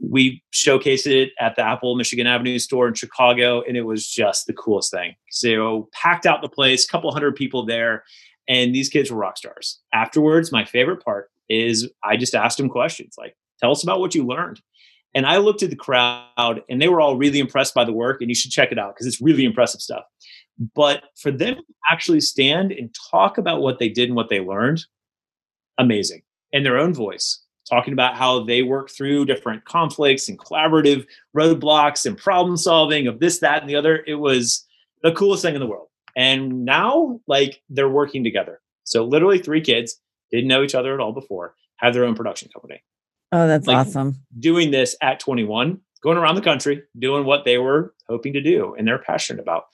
we 0.00 0.42
showcased 0.52 1.06
it 1.06 1.32
at 1.38 1.56
the 1.56 1.62
apple 1.62 1.94
michigan 1.94 2.26
avenue 2.26 2.58
store 2.58 2.88
in 2.88 2.94
chicago 2.94 3.62
and 3.62 3.76
it 3.76 3.82
was 3.82 4.06
just 4.06 4.46
the 4.46 4.52
coolest 4.52 4.90
thing. 4.90 5.14
So 5.30 5.88
packed 5.92 6.26
out 6.26 6.42
the 6.42 6.48
place 6.48 6.84
couple 6.84 7.10
hundred 7.12 7.36
people 7.36 7.64
there 7.64 8.04
and 8.48 8.74
these 8.74 8.88
kids 8.88 9.10
were 9.10 9.16
rock 9.16 9.36
stars. 9.36 9.80
Afterwards 9.92 10.52
my 10.52 10.64
favorite 10.64 11.02
part 11.02 11.30
is 11.48 11.88
i 12.02 12.16
just 12.16 12.34
asked 12.34 12.58
them 12.58 12.68
questions 12.68 13.14
like 13.18 13.36
tell 13.60 13.70
us 13.70 13.82
about 13.82 14.00
what 14.00 14.14
you 14.14 14.26
learned. 14.26 14.60
And 15.14 15.26
i 15.26 15.36
looked 15.36 15.62
at 15.62 15.70
the 15.70 15.76
crowd 15.76 16.62
and 16.68 16.82
they 16.82 16.88
were 16.88 17.00
all 17.00 17.16
really 17.16 17.38
impressed 17.38 17.72
by 17.72 17.84
the 17.84 17.92
work 17.92 18.20
and 18.20 18.28
you 18.28 18.34
should 18.34 18.50
check 18.50 18.72
it 18.72 18.78
out 18.78 18.94
because 18.94 19.06
it's 19.06 19.20
really 19.20 19.44
impressive 19.44 19.80
stuff 19.80 20.04
but 20.74 21.04
for 21.16 21.30
them 21.30 21.56
to 21.56 21.62
actually 21.90 22.20
stand 22.20 22.72
and 22.72 22.94
talk 23.10 23.38
about 23.38 23.60
what 23.60 23.78
they 23.78 23.88
did 23.88 24.08
and 24.08 24.16
what 24.16 24.28
they 24.28 24.40
learned, 24.40 24.84
amazing. 25.78 26.22
In 26.52 26.62
their 26.62 26.78
own 26.78 26.94
voice, 26.94 27.42
talking 27.68 27.92
about 27.92 28.16
how 28.16 28.44
they 28.44 28.62
work 28.62 28.90
through 28.90 29.24
different 29.24 29.64
conflicts 29.64 30.28
and 30.28 30.38
collaborative 30.38 31.06
roadblocks 31.36 32.06
and 32.06 32.16
problem 32.16 32.56
solving 32.56 33.06
of 33.06 33.18
this, 33.18 33.40
that, 33.40 33.60
and 33.60 33.68
the 33.68 33.76
other. 33.76 34.04
It 34.06 34.14
was 34.14 34.64
the 35.02 35.12
coolest 35.12 35.42
thing 35.42 35.54
in 35.54 35.60
the 35.60 35.66
world. 35.66 35.88
And 36.16 36.64
now, 36.64 37.20
like, 37.26 37.60
they're 37.68 37.88
working 37.88 38.22
together. 38.22 38.60
So, 38.84 39.04
literally, 39.04 39.38
three 39.38 39.60
kids 39.60 40.00
didn't 40.30 40.48
know 40.48 40.62
each 40.62 40.74
other 40.74 40.94
at 40.94 41.00
all 41.00 41.12
before, 41.12 41.56
have 41.76 41.94
their 41.94 42.04
own 42.04 42.14
production 42.14 42.50
company. 42.52 42.82
Oh, 43.32 43.48
that's 43.48 43.66
like, 43.66 43.78
awesome. 43.78 44.20
Doing 44.38 44.70
this 44.70 44.94
at 45.02 45.18
21, 45.18 45.80
going 46.04 46.18
around 46.18 46.36
the 46.36 46.42
country, 46.42 46.82
doing 46.98 47.24
what 47.24 47.44
they 47.44 47.58
were 47.58 47.94
hoping 48.08 48.34
to 48.34 48.40
do 48.40 48.74
and 48.78 48.86
they're 48.86 48.98
passionate 48.98 49.40
about 49.40 49.64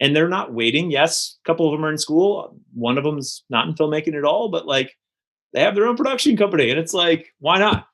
and 0.00 0.16
they're 0.16 0.28
not 0.28 0.54
waiting. 0.54 0.90
Yes, 0.90 1.36
a 1.44 1.46
couple 1.46 1.66
of 1.66 1.72
them 1.72 1.84
are 1.84 1.90
in 1.90 1.98
school. 1.98 2.56
One 2.72 2.96
of 2.96 3.04
them's 3.04 3.44
not 3.50 3.66
in 3.66 3.74
filmmaking 3.74 4.16
at 4.16 4.24
all, 4.24 4.48
but 4.48 4.66
like 4.66 4.96
they 5.52 5.60
have 5.60 5.74
their 5.74 5.86
own 5.86 5.96
production 5.96 6.36
company, 6.36 6.70
and 6.70 6.78
it's 6.78 6.94
like, 6.94 7.34
why 7.40 7.58
not? 7.58 7.88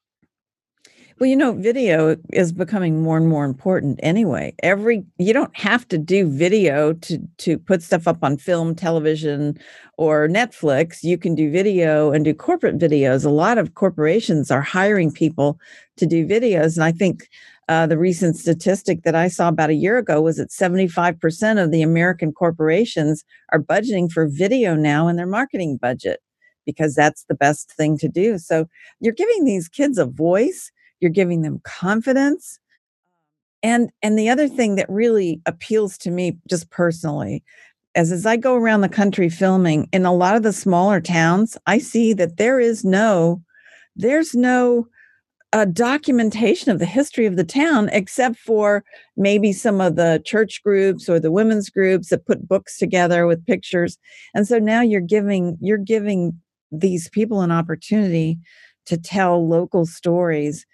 Well, 1.19 1.31
you 1.31 1.37
know, 1.37 1.55
video 1.55 2.17
is 2.35 2.53
becoming 2.53 3.03
more 3.03 3.17
and 3.17 3.27
more 3.27 3.47
important 3.47 3.99
anyway. 4.03 4.55
Every 4.63 5.03
you 5.17 5.33
don't 5.33 5.57
have 5.57 5.89
to 5.89 5.97
do 5.97 6.29
video 6.29 6.93
to 6.93 7.19
to 7.39 7.59
put 7.59 7.83
stuff 7.83 8.07
up 8.07 8.19
on 8.23 8.37
film, 8.37 8.75
television, 8.75 9.59
or 9.97 10.29
Netflix. 10.29 11.03
You 11.03 11.17
can 11.17 11.35
do 11.35 11.51
video 11.51 12.13
and 12.13 12.27
do 12.27 12.35
corporate 12.35 12.79
videos. 12.79 13.25
A 13.25 13.31
lot 13.31 13.57
of 13.57 13.75
corporations 13.75 14.51
are 14.51 14.61
hiring 14.61 15.11
people 15.11 15.59
to 15.97 16.05
do 16.05 16.27
videos, 16.27 16.77
and 16.77 16.85
I 16.85 16.93
think 16.93 17.31
uh, 17.69 17.87
the 17.87 17.99
recent 17.99 18.37
statistic 18.37 19.03
that 19.03 19.15
I 19.15 19.29
saw 19.29 19.49
about 19.49 19.71
a 19.71 19.75
year 19.75 19.99
ago 19.99 20.21
was 20.23 20.37
that 20.37 20.51
75% 20.51 21.63
of 21.63 21.71
the 21.73 21.83
American 21.83 22.33
corporations 22.33 23.25
are 23.53 23.61
budgeting 23.61 24.11
for 24.11 24.29
video 24.29 24.75
now 24.75 25.09
in 25.09 25.17
their 25.17 25.27
marketing 25.27 25.77
budget 25.77 26.21
because 26.65 26.95
that's 26.95 27.25
the 27.25 27.35
best 27.35 27.73
thing 27.73 27.99
to 27.99 28.09
do. 28.09 28.39
So 28.39 28.67
you're 29.01 29.15
giving 29.15 29.45
these 29.45 29.69
kids 29.69 29.99
a 29.99 30.07
voice, 30.07 30.71
you're 31.01 31.11
giving 31.11 31.43
them 31.43 31.61
confidence. 31.65 32.59
And 33.63 33.91
and 34.03 34.19
the 34.19 34.29
other 34.29 34.49
thing 34.49 34.77
that 34.77 34.89
really 34.89 35.41
appeals 35.47 35.99
to 35.99 36.11
me 36.11 36.39
just 36.49 36.71
personally 36.71 37.43
as 37.97 38.13
as 38.13 38.27
I 38.27 38.37
go 38.37 38.55
around 38.55 38.83
the 38.83 38.89
country 38.89 39.29
filming 39.29 39.89
in 39.93 40.05
a 40.05 40.13
lot 40.13 40.37
of 40.37 40.43
the 40.43 40.53
smaller 40.53 41.01
towns, 41.01 41.57
I 41.67 41.79
see 41.79 42.13
that 42.13 42.37
there 42.37 42.61
is 42.61 42.85
no 42.85 43.43
there's 43.97 44.35
no 44.35 44.87
a 45.53 45.65
documentation 45.65 46.71
of 46.71 46.79
the 46.79 46.87
history 46.87 47.27
of 47.27 47.37
the 47.37 47.45
town, 47.45 47.89
except 47.93 48.37
for 48.37 48.85
maybe 49.17 49.53
some 49.53 49.81
of 49.81 49.97
the 49.97 50.21
church 50.25 50.63
groups 50.63 51.09
or 51.09 51.21
the 51.21 51.31
women's 51.31 51.71
groups 51.71 52.09
that 52.09 52.27
put 52.27 52.49
books 52.49 52.79
together 52.79 53.27
with 53.27 53.47
pictures. 53.47 53.99
And 54.35 54.47
so 54.47 54.59
now 54.59 54.83
you're 54.83 55.01
giving 55.01 55.57
you're 55.61 55.79
giving 55.79 56.41
these 56.73 57.09
people 57.09 57.43
an 57.43 57.53
opportunity 57.53 58.39
to 58.87 58.97
tell 58.97 59.49
local 59.49 59.87
stories 59.87 60.67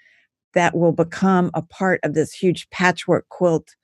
that 0.55 0.77
will 0.77 0.93
become 0.93 1.51
a 1.55 1.63
part 1.63 2.01
of 2.03 2.15
this 2.15 2.33
huge 2.33 2.69
patchwork 2.71 3.29
quilt 3.29 3.75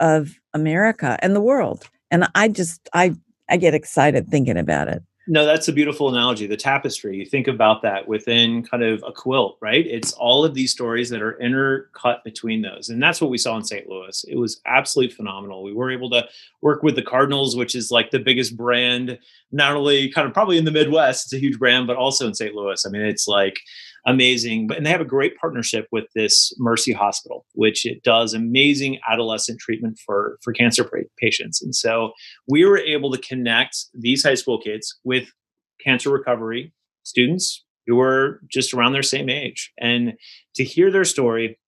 of 0.00 0.34
America 0.54 1.18
and 1.22 1.34
the 1.34 1.40
world. 1.40 1.88
And 2.10 2.28
I 2.34 2.48
just 2.48 2.88
I 2.92 3.14
I 3.48 3.56
get 3.56 3.74
excited 3.74 4.28
thinking 4.28 4.58
about 4.58 4.88
it. 4.88 5.02
No, 5.30 5.44
that's 5.44 5.68
a 5.68 5.74
beautiful 5.74 6.08
analogy. 6.08 6.46
The 6.46 6.56
tapestry, 6.56 7.18
you 7.18 7.26
think 7.26 7.48
about 7.48 7.82
that 7.82 8.08
within 8.08 8.62
kind 8.62 8.82
of 8.82 9.04
a 9.06 9.12
quilt, 9.12 9.58
right? 9.60 9.86
It's 9.86 10.14
all 10.14 10.42
of 10.42 10.54
these 10.54 10.70
stories 10.70 11.10
that 11.10 11.20
are 11.20 11.34
intercut 11.34 12.24
between 12.24 12.62
those. 12.62 12.88
And 12.88 13.02
that's 13.02 13.20
what 13.20 13.28
we 13.28 13.36
saw 13.36 13.54
in 13.58 13.62
St. 13.62 13.86
Louis. 13.86 14.24
It 14.26 14.36
was 14.36 14.62
absolutely 14.64 15.14
phenomenal. 15.14 15.62
We 15.62 15.74
were 15.74 15.90
able 15.90 16.08
to 16.10 16.26
work 16.62 16.82
with 16.82 16.96
the 16.96 17.02
Cardinals, 17.02 17.56
which 17.56 17.74
is 17.74 17.90
like 17.90 18.10
the 18.10 18.18
biggest 18.18 18.56
brand, 18.56 19.18
not 19.52 19.76
only 19.76 20.10
kind 20.10 20.26
of 20.26 20.32
probably 20.32 20.56
in 20.56 20.64
the 20.64 20.70
Midwest, 20.70 21.26
it's 21.26 21.34
a 21.34 21.38
huge 21.38 21.58
brand, 21.58 21.86
but 21.86 21.98
also 21.98 22.26
in 22.26 22.34
St. 22.34 22.54
Louis. 22.54 22.82
I 22.86 22.88
mean, 22.88 23.02
it's 23.02 23.28
like 23.28 23.60
amazing. 24.08 24.66
But 24.66 24.78
and 24.78 24.86
they 24.86 24.90
have 24.90 25.00
a 25.00 25.04
great 25.04 25.36
partnership 25.36 25.86
with 25.92 26.06
this 26.14 26.52
Mercy 26.58 26.92
Hospital, 26.92 27.46
which 27.54 27.86
it 27.86 28.02
does 28.02 28.34
amazing 28.34 28.98
adolescent 29.08 29.60
treatment 29.60 29.98
for 30.04 30.38
for 30.42 30.52
cancer 30.52 30.88
patients. 31.18 31.62
And 31.62 31.74
so 31.74 32.12
we 32.48 32.64
were 32.64 32.78
able 32.78 33.12
to 33.12 33.18
connect 33.18 33.76
these 33.94 34.24
high 34.24 34.34
school 34.34 34.60
kids 34.60 34.98
with 35.04 35.30
cancer 35.84 36.10
recovery 36.10 36.72
students 37.04 37.64
who 37.86 37.96
were 37.96 38.40
just 38.48 38.74
around 38.74 38.92
their 38.92 39.02
same 39.02 39.28
age, 39.28 39.72
and 39.78 40.14
to 40.56 40.64
hear 40.64 40.90
their 40.90 41.04
story. 41.04 41.58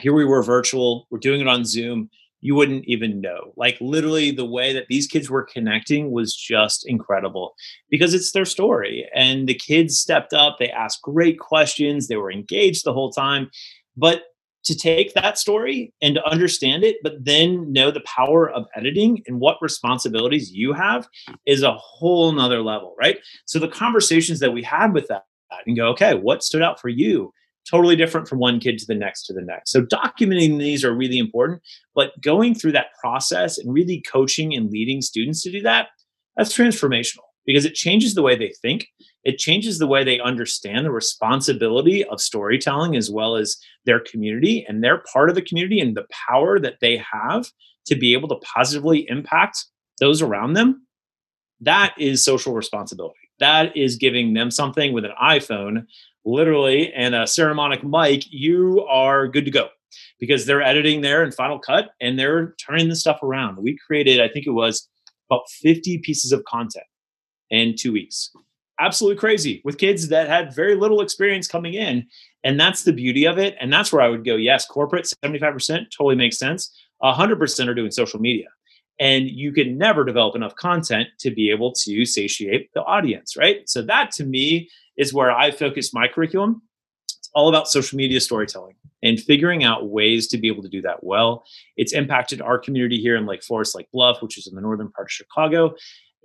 Here 0.00 0.14
we 0.14 0.24
were 0.24 0.44
virtual. 0.44 1.08
We're 1.10 1.18
doing 1.18 1.40
it 1.40 1.48
on 1.48 1.64
Zoom 1.64 2.08
you 2.40 2.54
wouldn't 2.54 2.84
even 2.86 3.20
know. 3.20 3.52
Like 3.56 3.76
literally 3.80 4.30
the 4.30 4.44
way 4.44 4.72
that 4.72 4.86
these 4.88 5.06
kids 5.06 5.28
were 5.28 5.42
connecting 5.42 6.10
was 6.10 6.34
just 6.34 6.86
incredible 6.86 7.54
because 7.90 8.14
it's 8.14 8.32
their 8.32 8.44
story. 8.44 9.08
And 9.14 9.48
the 9.48 9.54
kids 9.54 9.98
stepped 9.98 10.32
up, 10.32 10.56
they 10.58 10.70
asked 10.70 11.02
great 11.02 11.38
questions, 11.38 12.06
they 12.08 12.16
were 12.16 12.32
engaged 12.32 12.84
the 12.84 12.92
whole 12.92 13.10
time. 13.10 13.50
But 13.96 14.22
to 14.64 14.76
take 14.76 15.14
that 15.14 15.38
story 15.38 15.92
and 16.02 16.14
to 16.16 16.28
understand 16.28 16.84
it, 16.84 16.96
but 17.02 17.24
then 17.24 17.72
know 17.72 17.90
the 17.90 18.00
power 18.00 18.50
of 18.50 18.66
editing 18.76 19.22
and 19.26 19.40
what 19.40 19.56
responsibilities 19.62 20.52
you 20.52 20.72
have 20.72 21.08
is 21.46 21.62
a 21.62 21.74
whole 21.74 22.32
nother 22.32 22.60
level, 22.60 22.94
right? 22.98 23.18
So 23.46 23.58
the 23.58 23.68
conversations 23.68 24.40
that 24.40 24.52
we 24.52 24.62
had 24.62 24.92
with 24.92 25.08
that 25.08 25.24
and 25.66 25.76
go, 25.76 25.88
okay, 25.88 26.14
what 26.14 26.42
stood 26.42 26.62
out 26.62 26.80
for 26.80 26.88
you? 26.88 27.32
Totally 27.68 27.96
different 27.96 28.28
from 28.28 28.38
one 28.38 28.60
kid 28.60 28.78
to 28.78 28.86
the 28.86 28.94
next 28.94 29.24
to 29.26 29.32
the 29.32 29.42
next. 29.42 29.70
So 29.70 29.82
documenting 29.82 30.58
these 30.58 30.84
are 30.84 30.94
really 30.94 31.18
important, 31.18 31.60
but 31.94 32.12
going 32.20 32.54
through 32.54 32.72
that 32.72 32.94
process 33.00 33.58
and 33.58 33.72
really 33.72 34.02
coaching 34.10 34.54
and 34.54 34.70
leading 34.70 35.02
students 35.02 35.42
to 35.42 35.52
do 35.52 35.60
that, 35.62 35.88
that's 36.36 36.56
transformational 36.56 37.24
because 37.46 37.64
it 37.64 37.74
changes 37.74 38.14
the 38.14 38.22
way 38.22 38.36
they 38.36 38.52
think. 38.62 38.86
It 39.24 39.38
changes 39.38 39.78
the 39.78 39.86
way 39.86 40.04
they 40.04 40.20
understand 40.20 40.86
the 40.86 40.90
responsibility 40.90 42.04
of 42.04 42.20
storytelling 42.20 42.94
as 42.94 43.10
well 43.10 43.36
as 43.36 43.56
their 43.84 44.00
community 44.00 44.64
and 44.68 44.82
they're 44.82 45.02
part 45.12 45.28
of 45.28 45.34
the 45.34 45.42
community 45.42 45.80
and 45.80 45.96
the 45.96 46.06
power 46.28 46.60
that 46.60 46.76
they 46.80 47.02
have 47.12 47.46
to 47.86 47.96
be 47.96 48.12
able 48.12 48.28
to 48.28 48.36
positively 48.54 49.06
impact 49.08 49.64
those 49.98 50.22
around 50.22 50.52
them. 50.52 50.86
That 51.60 51.94
is 51.98 52.24
social 52.24 52.54
responsibility. 52.54 53.18
That 53.40 53.76
is 53.76 53.96
giving 53.96 54.34
them 54.34 54.50
something 54.50 54.92
with 54.92 55.04
an 55.04 55.12
iPhone, 55.20 55.86
literally, 56.28 56.92
and 56.92 57.14
a 57.14 57.22
Saramonic 57.22 57.82
mic. 57.82 58.24
You 58.30 58.84
are 58.88 59.26
good 59.26 59.44
to 59.46 59.50
go 59.50 59.68
because 60.20 60.46
they're 60.46 60.62
editing 60.62 61.00
there 61.00 61.24
in 61.24 61.32
Final 61.32 61.58
Cut 61.58 61.90
and 62.00 62.18
they're 62.18 62.54
turning 62.64 62.88
the 62.88 62.96
stuff 62.96 63.22
around. 63.22 63.56
We 63.58 63.78
created, 63.86 64.20
I 64.20 64.28
think 64.28 64.46
it 64.46 64.50
was 64.50 64.88
about 65.30 65.48
50 65.62 65.98
pieces 65.98 66.32
of 66.32 66.44
content 66.44 66.86
in 67.50 67.74
two 67.76 67.92
weeks. 67.92 68.30
Absolutely 68.80 69.18
crazy 69.18 69.60
with 69.64 69.78
kids 69.78 70.08
that 70.08 70.28
had 70.28 70.54
very 70.54 70.76
little 70.76 71.00
experience 71.00 71.48
coming 71.48 71.74
in. 71.74 72.06
And 72.44 72.60
that's 72.60 72.84
the 72.84 72.92
beauty 72.92 73.24
of 73.24 73.38
it. 73.38 73.56
And 73.60 73.72
that's 73.72 73.92
where 73.92 74.02
I 74.02 74.08
would 74.08 74.24
go, 74.24 74.36
yes, 74.36 74.66
corporate 74.66 75.12
75% 75.24 75.86
totally 75.90 76.14
makes 76.14 76.38
sense. 76.38 76.76
100% 77.02 77.68
are 77.68 77.74
doing 77.74 77.90
social 77.90 78.20
media. 78.20 78.46
And 79.00 79.28
you 79.28 79.52
can 79.52 79.78
never 79.78 80.04
develop 80.04 80.34
enough 80.34 80.56
content 80.56 81.08
to 81.20 81.30
be 81.30 81.50
able 81.50 81.72
to 81.84 82.04
satiate 82.04 82.72
the 82.74 82.82
audience, 82.82 83.36
right? 83.36 83.68
So 83.68 83.82
that 83.82 84.10
to 84.12 84.24
me 84.24 84.68
is 84.96 85.14
where 85.14 85.30
I 85.30 85.50
focus 85.52 85.94
my 85.94 86.08
curriculum. 86.08 86.62
It's 87.06 87.30
all 87.32 87.48
about 87.48 87.68
social 87.68 87.96
media 87.96 88.20
storytelling 88.20 88.74
and 89.02 89.20
figuring 89.20 89.62
out 89.62 89.88
ways 89.88 90.26
to 90.28 90.38
be 90.38 90.48
able 90.48 90.62
to 90.62 90.68
do 90.68 90.82
that 90.82 91.04
well. 91.04 91.44
It's 91.76 91.92
impacted 91.92 92.42
our 92.42 92.58
community 92.58 93.00
here 93.00 93.16
in 93.16 93.26
Lake 93.26 93.44
Forest, 93.44 93.76
Lake 93.76 93.88
Bluff, 93.92 94.20
which 94.20 94.36
is 94.36 94.46
in 94.48 94.54
the 94.54 94.60
northern 94.60 94.90
part 94.90 95.06
of 95.06 95.12
Chicago. 95.12 95.74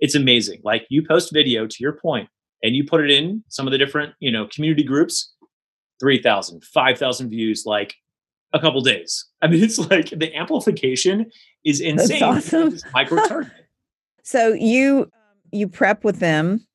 It's 0.00 0.16
amazing. 0.16 0.60
Like 0.64 0.86
you 0.88 1.06
post 1.06 1.32
video 1.32 1.66
to 1.66 1.76
your 1.78 1.92
point 1.92 2.28
and 2.62 2.74
you 2.74 2.84
put 2.84 3.04
it 3.04 3.10
in 3.10 3.44
some 3.48 3.66
of 3.66 3.70
the 3.70 3.78
different, 3.78 4.14
you 4.18 4.32
know, 4.32 4.48
community 4.48 4.82
groups, 4.82 5.34
3,000, 6.00 6.64
5,000 6.64 7.30
views 7.30 7.64
like 7.64 7.94
a 8.52 8.58
couple 8.58 8.80
days. 8.80 9.26
I 9.42 9.46
mean, 9.46 9.62
it's 9.64 9.78
like 9.78 10.10
the 10.10 10.34
amplification 10.34 11.30
is 11.64 11.80
insane. 11.80 12.20
That's 12.20 12.52
awesome. 12.52 12.78
Micro 12.92 13.26
target. 13.26 13.52
so 14.22 14.52
you 14.54 15.10
you 15.52 15.68
prep 15.68 16.04
with 16.04 16.18
them 16.18 16.66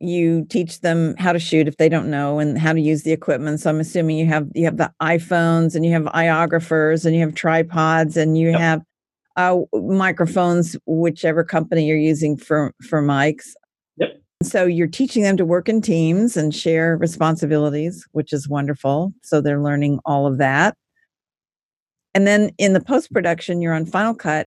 you 0.00 0.46
teach 0.46 0.80
them 0.80 1.14
how 1.18 1.30
to 1.30 1.38
shoot 1.38 1.68
if 1.68 1.76
they 1.76 1.88
don't 1.88 2.10
know 2.10 2.38
and 2.38 2.58
how 2.58 2.72
to 2.72 2.80
use 2.80 3.02
the 3.02 3.12
equipment 3.12 3.60
so 3.60 3.70
i'm 3.70 3.80
assuming 3.80 4.16
you 4.16 4.26
have 4.26 4.48
you 4.54 4.64
have 4.64 4.76
the 4.76 4.92
iphones 5.02 5.74
and 5.74 5.84
you 5.84 5.92
have 5.92 6.04
iOgraphers 6.04 7.04
and 7.04 7.14
you 7.14 7.20
have 7.20 7.34
tripods 7.34 8.16
and 8.16 8.36
you 8.36 8.50
yep. 8.50 8.60
have 8.60 8.82
uh, 9.36 9.58
microphones 9.74 10.76
whichever 10.86 11.44
company 11.44 11.86
you're 11.86 11.96
using 11.96 12.36
for 12.36 12.74
for 12.82 13.02
mics 13.02 13.50
yep 13.96 14.20
so 14.42 14.64
you're 14.64 14.86
teaching 14.86 15.22
them 15.22 15.36
to 15.36 15.44
work 15.44 15.68
in 15.68 15.82
teams 15.82 16.36
and 16.36 16.54
share 16.54 16.96
responsibilities 16.96 18.06
which 18.12 18.32
is 18.32 18.48
wonderful 18.48 19.12
so 19.22 19.40
they're 19.40 19.62
learning 19.62 20.00
all 20.04 20.26
of 20.26 20.38
that 20.38 20.76
and 22.14 22.26
then 22.26 22.50
in 22.58 22.72
the 22.72 22.80
post 22.80 23.12
production 23.12 23.60
you're 23.60 23.74
on 23.74 23.86
final 23.86 24.14
cut 24.14 24.46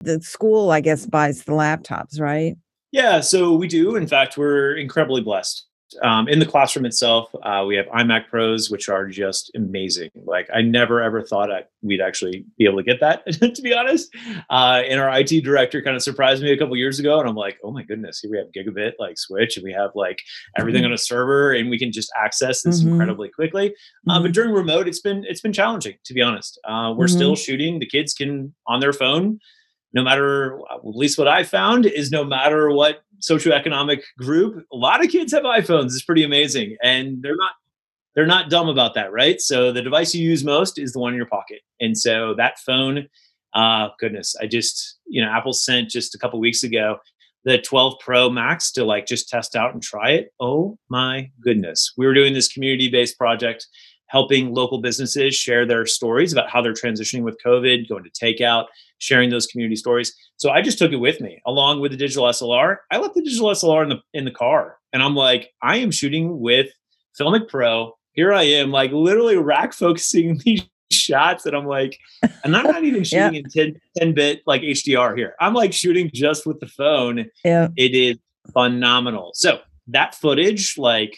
the 0.00 0.20
school 0.20 0.70
i 0.70 0.80
guess 0.80 1.06
buys 1.06 1.44
the 1.44 1.52
laptops 1.52 2.20
right 2.20 2.56
yeah, 2.92 3.20
so 3.20 3.54
we 3.54 3.68
do. 3.68 3.96
In 3.96 4.06
fact, 4.06 4.36
we're 4.36 4.74
incredibly 4.76 5.20
blessed. 5.20 5.66
Um, 6.02 6.28
in 6.28 6.38
the 6.38 6.46
classroom 6.46 6.84
itself, 6.84 7.34
uh, 7.42 7.64
we 7.66 7.76
have 7.76 7.86
iMac 7.86 8.28
Pros, 8.28 8.70
which 8.70 8.88
are 8.88 9.06
just 9.06 9.50
amazing. 9.54 10.10
Like 10.14 10.48
I 10.54 10.62
never 10.62 11.00
ever 11.02 11.22
thought 11.22 11.50
I, 11.50 11.64
we'd 11.82 12.00
actually 12.00 12.44
be 12.58 12.64
able 12.64 12.78
to 12.78 12.82
get 12.82 13.00
that, 13.00 13.24
to 13.54 13.62
be 13.62 13.74
honest. 13.74 14.14
Uh, 14.48 14.82
and 14.88 15.00
our 15.00 15.18
IT 15.18 15.42
director 15.42 15.82
kind 15.82 15.96
of 15.96 16.02
surprised 16.02 16.42
me 16.42 16.52
a 16.52 16.58
couple 16.58 16.76
years 16.76 16.98
ago, 16.98 17.18
and 17.18 17.28
I'm 17.28 17.34
like, 17.34 17.58
oh 17.64 17.70
my 17.70 17.82
goodness, 17.82 18.20
here 18.20 18.30
we 18.30 18.38
have 18.38 18.46
gigabit 18.52 18.92
like 18.98 19.18
switch, 19.18 19.56
and 19.56 19.64
we 19.64 19.72
have 19.72 19.90
like 19.94 20.20
everything 20.58 20.82
mm-hmm. 20.82 20.90
on 20.90 20.94
a 20.94 20.98
server, 20.98 21.52
and 21.52 21.70
we 21.70 21.78
can 21.78 21.92
just 21.92 22.10
access 22.18 22.62
this 22.62 22.80
mm-hmm. 22.80 22.90
incredibly 22.90 23.28
quickly. 23.28 23.74
Uh, 24.08 24.14
mm-hmm. 24.14 24.24
But 24.24 24.32
during 24.32 24.52
remote, 24.52 24.86
it's 24.86 25.00
been 25.00 25.24
it's 25.28 25.40
been 25.40 25.52
challenging, 25.52 25.96
to 26.04 26.14
be 26.14 26.22
honest. 26.22 26.60
Uh, 26.68 26.94
we're 26.96 27.08
still 27.08 27.32
mm-hmm. 27.32 27.42
shooting. 27.42 27.78
The 27.78 27.86
kids 27.86 28.14
can 28.14 28.54
on 28.66 28.80
their 28.80 28.92
phone 28.92 29.40
no 29.92 30.02
matter 30.02 30.58
at 30.72 30.84
least 30.84 31.18
what 31.18 31.28
I 31.28 31.42
found 31.42 31.86
is 31.86 32.10
no 32.10 32.24
matter 32.24 32.70
what 32.70 33.02
socioeconomic 33.20 34.02
group, 34.18 34.64
a 34.72 34.76
lot 34.76 35.04
of 35.04 35.10
kids 35.10 35.32
have 35.32 35.44
iPhones. 35.44 35.86
It's 35.86 36.02
pretty 36.02 36.24
amazing, 36.24 36.76
and 36.82 37.22
they're 37.22 37.36
not 37.36 37.52
they're 38.14 38.26
not 38.26 38.50
dumb 38.50 38.68
about 38.68 38.94
that, 38.94 39.12
right? 39.12 39.40
So 39.40 39.72
the 39.72 39.82
device 39.82 40.14
you 40.14 40.28
use 40.28 40.44
most 40.44 40.78
is 40.78 40.92
the 40.92 40.98
one 40.98 41.12
in 41.12 41.16
your 41.16 41.26
pocket, 41.26 41.60
and 41.80 41.96
so 41.96 42.34
that 42.34 42.58
phone. 42.58 43.08
Uh, 43.52 43.88
goodness, 43.98 44.36
I 44.40 44.46
just 44.46 44.98
you 45.06 45.24
know 45.24 45.30
Apple 45.30 45.52
sent 45.52 45.90
just 45.90 46.14
a 46.14 46.18
couple 46.18 46.38
weeks 46.38 46.62
ago 46.62 46.98
the 47.44 47.58
12 47.58 47.94
Pro 48.00 48.28
Max 48.28 48.70
to 48.72 48.84
like 48.84 49.06
just 49.06 49.28
test 49.28 49.56
out 49.56 49.72
and 49.72 49.82
try 49.82 50.10
it. 50.10 50.32
Oh 50.40 50.78
my 50.88 51.30
goodness, 51.40 51.92
we 51.96 52.06
were 52.06 52.14
doing 52.14 52.34
this 52.34 52.52
community 52.52 52.88
based 52.88 53.18
project 53.18 53.66
helping 54.10 54.52
local 54.52 54.78
businesses 54.80 55.36
share 55.36 55.64
their 55.64 55.86
stories 55.86 56.32
about 56.32 56.50
how 56.50 56.60
they're 56.60 56.74
transitioning 56.74 57.22
with 57.22 57.38
COVID, 57.44 57.88
going 57.88 58.02
to 58.02 58.10
takeout, 58.10 58.66
sharing 58.98 59.30
those 59.30 59.46
community 59.46 59.76
stories. 59.76 60.12
So 60.36 60.50
I 60.50 60.62
just 60.62 60.78
took 60.78 60.90
it 60.90 60.96
with 60.96 61.20
me 61.20 61.40
along 61.46 61.80
with 61.80 61.92
the 61.92 61.96
digital 61.96 62.24
SLR. 62.24 62.78
I 62.90 62.98
left 62.98 63.14
the 63.14 63.22
digital 63.22 63.48
SLR 63.50 63.84
in 63.84 63.88
the 63.90 64.00
in 64.12 64.24
the 64.24 64.32
car, 64.32 64.78
and 64.92 65.02
I'm 65.02 65.14
like, 65.14 65.52
I 65.62 65.76
am 65.76 65.92
shooting 65.92 66.40
with 66.40 66.70
Filmic 67.18 67.48
Pro. 67.48 67.96
Here 68.12 68.32
I 68.32 68.42
am, 68.42 68.72
like 68.72 68.90
literally 68.90 69.36
rack 69.36 69.72
focusing 69.72 70.38
these 70.44 70.62
shots, 70.90 71.46
and 71.46 71.54
I'm 71.54 71.66
like, 71.66 71.96
and 72.42 72.56
I'm 72.56 72.66
not 72.66 72.82
even 72.82 73.04
shooting 73.04 73.34
yeah. 73.54 73.62
in 73.62 73.74
10, 73.74 73.80
10 73.98 74.14
bit 74.14 74.42
like 74.44 74.62
HDR 74.62 75.16
here. 75.16 75.36
I'm 75.40 75.54
like 75.54 75.72
shooting 75.72 76.10
just 76.12 76.46
with 76.46 76.58
the 76.58 76.66
phone. 76.66 77.26
Yeah, 77.44 77.68
it 77.76 77.94
is 77.94 78.18
phenomenal. 78.52 79.30
So 79.34 79.60
that 79.86 80.16
footage, 80.16 80.76
like 80.78 81.16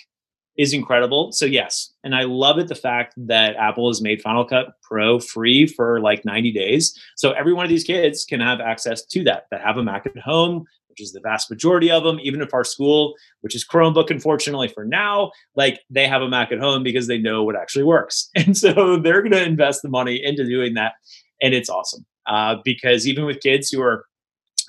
is 0.58 0.72
incredible. 0.72 1.32
So 1.32 1.46
yes, 1.46 1.92
and 2.04 2.14
I 2.14 2.22
love 2.24 2.58
it 2.58 2.68
the 2.68 2.74
fact 2.74 3.14
that 3.16 3.56
Apple 3.56 3.88
has 3.88 4.02
made 4.02 4.20
Final 4.20 4.44
Cut 4.44 4.74
Pro 4.82 5.18
free 5.18 5.66
for 5.66 6.00
like 6.00 6.24
90 6.24 6.52
days. 6.52 6.98
So 7.16 7.32
every 7.32 7.52
one 7.52 7.64
of 7.64 7.70
these 7.70 7.84
kids 7.84 8.24
can 8.24 8.40
have 8.40 8.60
access 8.60 9.04
to 9.06 9.24
that 9.24 9.46
that 9.50 9.62
have 9.62 9.78
a 9.78 9.82
Mac 9.82 10.06
at 10.06 10.18
home, 10.18 10.64
which 10.88 11.00
is 11.00 11.12
the 11.12 11.20
vast 11.20 11.50
majority 11.50 11.90
of 11.90 12.04
them, 12.04 12.18
even 12.22 12.42
if 12.42 12.52
our 12.52 12.64
school, 12.64 13.14
which 13.40 13.54
is 13.54 13.66
Chromebook 13.66 14.10
unfortunately 14.10 14.68
for 14.68 14.84
now, 14.84 15.30
like 15.56 15.80
they 15.88 16.06
have 16.06 16.22
a 16.22 16.28
Mac 16.28 16.52
at 16.52 16.60
home 16.60 16.82
because 16.82 17.06
they 17.06 17.18
know 17.18 17.42
what 17.42 17.56
actually 17.56 17.84
works. 17.84 18.28
And 18.36 18.56
so 18.56 18.96
they're 18.98 19.22
going 19.22 19.32
to 19.32 19.42
invest 19.42 19.82
the 19.82 19.88
money 19.88 20.22
into 20.22 20.44
doing 20.44 20.74
that 20.74 20.92
and 21.40 21.54
it's 21.54 21.70
awesome. 21.70 22.04
Uh, 22.26 22.56
because 22.64 23.06
even 23.08 23.24
with 23.24 23.40
kids 23.40 23.70
who 23.70 23.82
are 23.82 24.04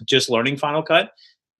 just 0.06 0.30
learning 0.30 0.58
Final 0.58 0.82
Cut, 0.82 1.12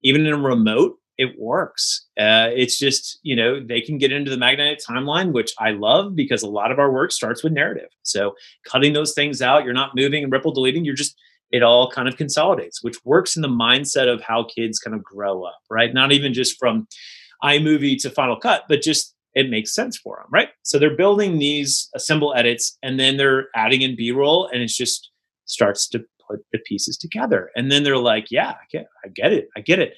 even 0.02 0.26
in 0.26 0.32
a 0.32 0.38
remote 0.38 0.98
it 1.16 1.38
works. 1.38 2.06
Uh, 2.18 2.50
it's 2.54 2.78
just, 2.78 3.18
you 3.22 3.36
know, 3.36 3.64
they 3.64 3.80
can 3.80 3.98
get 3.98 4.12
into 4.12 4.30
the 4.30 4.36
magnetic 4.36 4.80
timeline, 4.86 5.32
which 5.32 5.52
I 5.58 5.70
love 5.70 6.16
because 6.16 6.42
a 6.42 6.48
lot 6.48 6.72
of 6.72 6.78
our 6.78 6.92
work 6.92 7.12
starts 7.12 7.42
with 7.44 7.52
narrative. 7.52 7.88
So 8.02 8.34
cutting 8.66 8.92
those 8.92 9.14
things 9.14 9.40
out, 9.40 9.64
you're 9.64 9.72
not 9.72 9.94
moving 9.94 10.24
and 10.24 10.32
ripple 10.32 10.52
deleting, 10.52 10.84
you're 10.84 10.94
just, 10.94 11.16
it 11.50 11.62
all 11.62 11.90
kind 11.90 12.08
of 12.08 12.16
consolidates, 12.16 12.82
which 12.82 13.04
works 13.04 13.36
in 13.36 13.42
the 13.42 13.48
mindset 13.48 14.12
of 14.12 14.20
how 14.22 14.44
kids 14.44 14.78
kind 14.80 14.94
of 14.94 15.04
grow 15.04 15.44
up, 15.44 15.60
right? 15.70 15.94
Not 15.94 16.10
even 16.10 16.34
just 16.34 16.58
from 16.58 16.88
iMovie 17.44 18.00
to 18.02 18.10
Final 18.10 18.36
Cut, 18.36 18.64
but 18.68 18.82
just 18.82 19.14
it 19.34 19.50
makes 19.50 19.74
sense 19.74 19.96
for 19.96 20.16
them, 20.16 20.26
right? 20.32 20.48
So 20.62 20.78
they're 20.78 20.96
building 20.96 21.38
these 21.38 21.90
assemble 21.94 22.34
edits 22.34 22.78
and 22.82 22.98
then 22.98 23.16
they're 23.16 23.48
adding 23.54 23.82
in 23.82 23.96
B 23.96 24.10
roll 24.12 24.48
and 24.52 24.62
it 24.62 24.68
just 24.68 25.10
starts 25.44 25.88
to 25.88 26.04
put 26.28 26.40
the 26.52 26.58
pieces 26.60 26.96
together. 26.96 27.50
And 27.54 27.70
then 27.70 27.82
they're 27.82 27.98
like, 27.98 28.30
yeah, 28.30 28.50
I 28.50 28.64
get, 28.70 28.86
I 29.04 29.08
get 29.08 29.32
it. 29.32 29.48
I 29.56 29.60
get 29.60 29.78
it. 29.78 29.94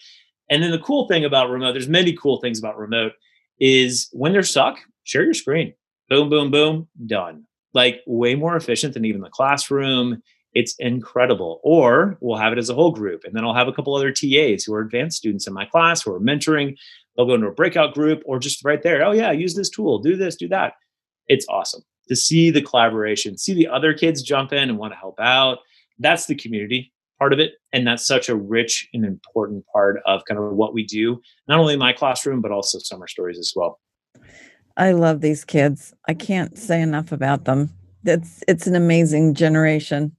And 0.50 0.62
then 0.62 0.70
the 0.70 0.78
cool 0.78 1.09
thing 1.09 1.24
about 1.24 1.50
remote, 1.50 1.72
there's 1.72 1.88
many 1.88 2.12
cool 2.12 2.40
things 2.40 2.59
about 2.59 2.78
remote, 2.78 3.12
is 3.59 4.09
when 4.12 4.32
they're 4.32 4.42
stuck, 4.42 4.78
share 5.04 5.24
your 5.24 5.35
screen. 5.35 5.74
Boom, 6.09 6.28
boom, 6.28 6.50
boom, 6.50 6.88
done. 7.06 7.44
Like 7.74 8.00
way 8.06 8.35
more 8.35 8.56
efficient 8.56 8.94
than 8.94 9.04
even 9.04 9.20
the 9.20 9.28
classroom. 9.28 10.22
It's 10.52 10.74
incredible. 10.78 11.61
Or 11.64 12.16
we'll 12.20 12.38
have 12.38 12.52
it 12.52 12.59
as 12.59 12.70
a 12.70 12.74
whole 12.74 12.92
group. 12.92 13.24
And 13.24 13.35
then 13.35 13.44
I'll 13.44 13.54
have 13.54 13.68
a 13.68 13.72
couple 13.72 13.94
other 13.94 14.12
TAs 14.12 14.64
who 14.64 14.74
are 14.74 14.80
advanced 14.80 15.18
students 15.18 15.46
in 15.46 15.52
my 15.52 15.64
class 15.66 16.02
who 16.02 16.14
are 16.14 16.20
mentoring. 16.20 16.76
They'll 17.16 17.26
go 17.26 17.35
into 17.35 17.48
a 17.48 17.52
breakout 17.52 17.94
group 17.94 18.22
or 18.24 18.38
just 18.38 18.64
right 18.64 18.82
there. 18.82 19.04
Oh, 19.04 19.12
yeah, 19.12 19.32
use 19.32 19.54
this 19.54 19.68
tool, 19.68 19.98
do 19.98 20.16
this, 20.16 20.37
do 20.37 20.48
that. 20.48 20.74
It's 21.28 21.46
awesome 21.48 21.82
to 22.09 22.14
see 22.14 22.50
the 22.50 22.62
collaboration, 22.62 23.37
see 23.37 23.52
the 23.52 23.66
other 23.66 23.92
kids 23.92 24.22
jump 24.22 24.52
in 24.52 24.68
and 24.68 24.78
want 24.78 24.92
to 24.92 24.98
help 24.98 25.18
out. 25.18 25.59
That's 25.98 26.26
the 26.26 26.37
community 26.37 26.92
part 27.18 27.33
of 27.33 27.38
it. 27.38 27.55
And 27.72 27.87
that's 27.87 28.07
such 28.07 28.29
a 28.29 28.37
rich 28.37 28.88
and 28.92 29.05
important 29.05 29.64
part 29.72 30.00
of 30.07 30.24
kind 30.26 30.38
of 30.40 30.52
what 30.52 30.74
we 30.74 30.85
do, 30.85 31.20
not 31.48 31.59
only 31.59 31.74
in 31.74 31.79
my 31.79 31.92
classroom, 31.92 32.40
but 32.40 32.50
also 32.50 32.79
summer 32.79 33.07
stories 33.07 33.38
as 33.38 33.52
well. 33.55 33.81
I 34.76 34.92
love 34.92 35.20
these 35.20 35.44
kids. 35.44 35.94
I 36.07 36.14
can't 36.14 36.59
say 36.59 36.83
enough 36.83 37.12
about 37.12 37.44
them. 37.44 37.70
It's 38.05 38.44
it's 38.46 38.66
an 38.66 38.74
amazing 38.74 39.35
generation. 39.35 40.14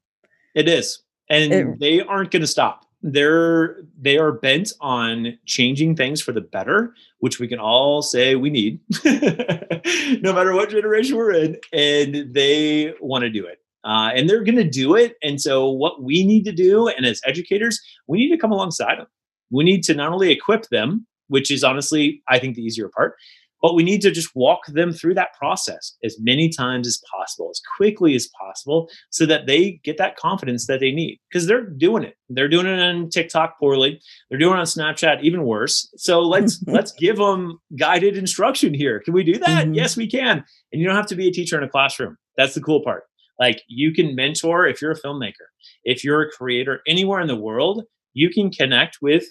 It 0.56 0.68
is. 0.68 1.04
And 1.30 1.54
it, 1.54 1.80
they 1.80 2.02
aren't 2.02 2.32
going 2.32 2.42
to 2.42 2.48
stop. 2.48 2.86
They're 3.04 3.78
they 4.00 4.18
are 4.18 4.32
bent 4.32 4.74
on 4.82 5.38
changing 5.46 5.96
things 5.96 6.22
for 6.22 6.32
the 6.32 6.42
better, 6.42 6.96
which 7.20 7.40
we 7.40 7.48
can 7.48 7.60
all 7.60 8.02
say 8.02 8.36
we 8.36 8.50
need, 8.50 8.80
no 9.06 10.34
matter 10.34 10.54
what 10.56 10.70
generation 10.70 11.16
we're 11.16 11.34
in, 11.34 11.58
and 11.72 12.34
they 12.34 12.94
want 13.00 13.22
to 13.22 13.30
do 13.30 13.46
it 13.46 13.60
uh, 13.88 14.12
and 14.14 14.30
they're 14.30 14.44
going 14.44 14.58
to 14.58 14.70
do 14.70 14.96
it. 14.96 15.16
And 15.24 15.42
so, 15.42 15.70
what 15.70 16.04
we 16.04 16.26
need 16.26 16.44
to 16.46 16.52
do, 16.52 16.88
and 16.88 17.06
as 17.06 17.22
educators, 17.26 17.80
we 18.08 18.18
need 18.20 18.30
to 18.32 18.38
come 18.38 18.52
alongside 18.52 19.00
them. 19.00 19.08
We 19.50 19.64
need 19.64 19.84
to 19.86 19.96
not 19.96 20.12
only 20.12 20.32
equip 20.32 20.68
them 20.70 21.08
which 21.28 21.52
is 21.52 21.64
honestly, 21.64 22.22
I 22.28 22.40
think, 22.40 22.56
the 22.56 22.64
easier 22.64 22.90
part. 22.90 23.16
But 23.60 23.74
we 23.74 23.84
need 23.84 24.04
to 24.04 24.12
just 24.12 24.36
walk 24.36 24.68
them 24.68 24.94
through 24.94 25.16
that 25.16 25.34
process 25.34 25.96
as 26.04 26.16
many 26.20 26.48
times 26.48 26.88
as 26.88 27.02
possible, 27.12 27.50
as 27.50 27.60
quickly 27.76 28.14
as 28.14 28.30
possible, 28.40 28.88
so 29.10 29.26
that 29.26 29.48
they 29.48 29.80
get 29.84 29.98
that 29.98 30.16
confidence 30.16 30.68
that 30.68 30.80
they 30.80 30.92
need. 30.92 31.20
Because 31.28 31.48
they're 31.48 31.66
doing 31.66 32.04
it. 32.04 32.16
They're 32.30 32.48
doing 32.48 32.68
it 32.68 32.80
on 32.80 33.10
TikTok 33.10 33.60
poorly. 33.60 34.00
They're 34.30 34.38
doing 34.38 34.54
it 34.54 34.60
on 34.60 34.66
Snapchat 34.66 35.24
even 35.24 35.44
worse. 35.44 35.92
So 35.98 36.22
let's 36.22 36.64
let's 36.68 36.92
give 36.92 37.18
them 37.18 37.60
guided 37.76 38.16
instruction 38.16 38.76
here. 38.76 39.00
Can 39.00 39.16
we 39.16 39.24
do 39.24 39.40
that? 39.40 39.66
Mm-hmm. 39.66 39.74
Yes, 39.74 39.98
we 39.98 40.08
can. 40.08 40.44
And 40.72 40.80
you 40.80 40.86
don't 40.86 40.96
have 40.96 41.08
to 41.08 41.16
be 41.16 41.28
a 41.28 41.32
teacher 41.32 41.58
in 41.58 41.64
a 41.64 41.70
classroom. 41.70 42.16
That's 42.38 42.54
the 42.54 42.62
cool 42.62 42.84
part. 42.84 43.06
Like 43.40 43.62
you 43.68 43.94
can 43.94 44.16
mentor 44.16 44.66
if 44.66 44.82
you're 44.82 44.92
a 44.92 45.00
filmmaker, 45.00 45.48
if 45.84 46.04
you're 46.04 46.22
a 46.22 46.32
creator 46.32 46.82
anywhere 46.88 47.22
in 47.22 47.28
the 47.28 47.36
world, 47.36 47.84
you 48.14 48.30
can 48.30 48.50
connect 48.50 48.98
with 49.02 49.26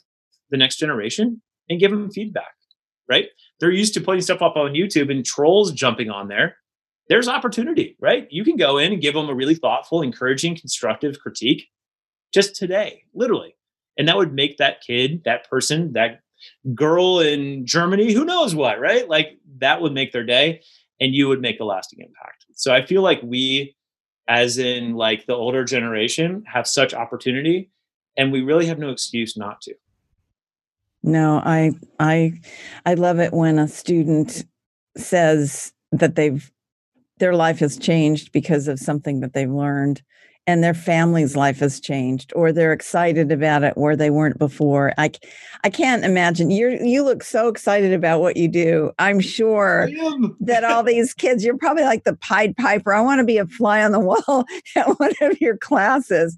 the 0.51 0.57
next 0.57 0.77
generation 0.77 1.43
and 1.69 1.81
give 1.81 1.91
them 1.91 2.11
feedback, 2.11 2.55
right? 3.09 3.27
They're 3.59 3.71
used 3.71 3.95
to 3.95 4.01
putting 4.01 4.23
stuff 4.23 4.43
up 4.43 4.57
on 4.57 4.73
YouTube 4.73 5.11
and 5.11 5.25
trolls 5.25 5.73
jumping 5.73 6.11
on 6.11 6.29
there. 6.29 6.57
There's 7.09 7.29
opportunity, 7.29 7.97
right? 8.01 8.27
You 8.31 8.45
can 8.45 8.57
go 8.57 8.79
in 8.79 8.93
and 8.93 9.03
give 9.03 9.15
them 9.15 9.29
a 9.29 9.35
really 9.35 9.55
thoughtful, 9.55 10.03
encouraging, 10.03 10.57
constructive 10.57 11.19
critique 11.21 11.69
just 12.33 12.57
today, 12.57 13.03
literally. 13.15 13.57
And 13.99 14.09
that 14.09 14.17
would 14.17 14.35
make 14.35 14.59
that 14.59 14.83
kid, 14.87 15.23
that 15.25 15.49
person, 15.49 15.93
that 15.95 16.21
girl 16.75 17.21
in 17.21 17.65
Germany, 17.67 18.13
who 18.13 18.25
knows 18.25 18.55
what, 18.55 18.79
right? 18.81 19.09
Like 19.09 19.39
that 19.59 19.81
would 19.81 19.93
make 19.93 20.13
their 20.13 20.25
day 20.25 20.61
and 21.01 21.15
you 21.15 21.29
would 21.29 21.41
make 21.41 21.61
a 21.61 21.65
lasting 21.65 22.01
impact. 22.01 22.45
So 22.55 22.75
I 22.75 22.85
feel 22.85 23.03
like 23.03 23.21
we, 23.23 23.76
as 24.29 24.59
in 24.59 24.95
like 24.95 25.27
the 25.27 25.35
older 25.35 25.65
generation, 25.65 26.45
have 26.47 26.67
such 26.67 26.95
opportunity 26.95 27.71
and 28.17 28.33
we 28.33 28.43
really 28.43 28.67
have 28.67 28.79
no 28.79 28.91
excuse 28.91 29.37
not 29.37 29.61
to. 29.63 29.75
No, 31.03 31.41
I 31.45 31.73
I 32.01 32.41
I 32.85 32.95
love 32.95 33.21
it 33.21 33.33
when 33.33 33.59
a 33.59 33.69
student 33.69 34.45
says 34.97 35.73
that 35.93 36.17
they've 36.17 36.51
their 37.19 37.35
life 37.35 37.61
has 37.61 37.79
changed 37.79 38.33
because 38.33 38.69
of 38.69 38.79
something 38.79 39.21
that 39.21 39.33
they've 39.33 39.51
learned 39.51 40.03
and 40.47 40.63
their 40.63 40.75
family's 40.75 41.37
life 41.37 41.59
has 41.59 41.81
changed 41.81 42.33
or 42.37 42.53
they're 42.53 42.73
excited 42.73 43.33
about 43.33 43.65
it 43.65 43.77
where 43.77 43.97
they 43.97 44.11
weren't 44.11 44.39
before. 44.39 44.93
I 44.99 45.11
I 45.65 45.71
can't 45.71 46.05
imagine 46.05 46.51
you 46.51 46.79
you 46.83 47.03
look 47.03 47.23
so 47.23 47.49
excited 47.49 47.93
about 47.93 48.21
what 48.21 48.37
you 48.37 48.49
do. 48.49 48.93
I'm 48.99 49.21
sure 49.21 49.89
that 50.41 50.65
all 50.65 50.83
these 50.83 51.15
kids 51.15 51.45
you're 51.45 51.59
probably 51.59 51.85
like 51.85 52.05
the 52.05 52.17
Pied 52.17 52.57
Piper. 52.57 52.93
I 52.93 53.01
want 53.01 53.19
to 53.19 53.25
be 53.25 53.39
a 53.39 53.47
fly 53.47 53.83
on 53.83 53.93
the 53.93 54.01
wall 54.01 54.45
at 54.77 54.99
one 54.99 55.13
of 55.21 55.41
your 55.41 55.57
classes 55.57 56.37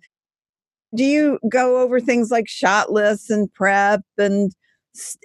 do 0.95 1.05
you 1.05 1.39
go 1.49 1.81
over 1.81 2.01
things 2.01 2.31
like 2.31 2.49
shot 2.49 2.91
lists 2.91 3.31
and 3.31 3.53
prep 3.53 4.03
and 4.17 4.53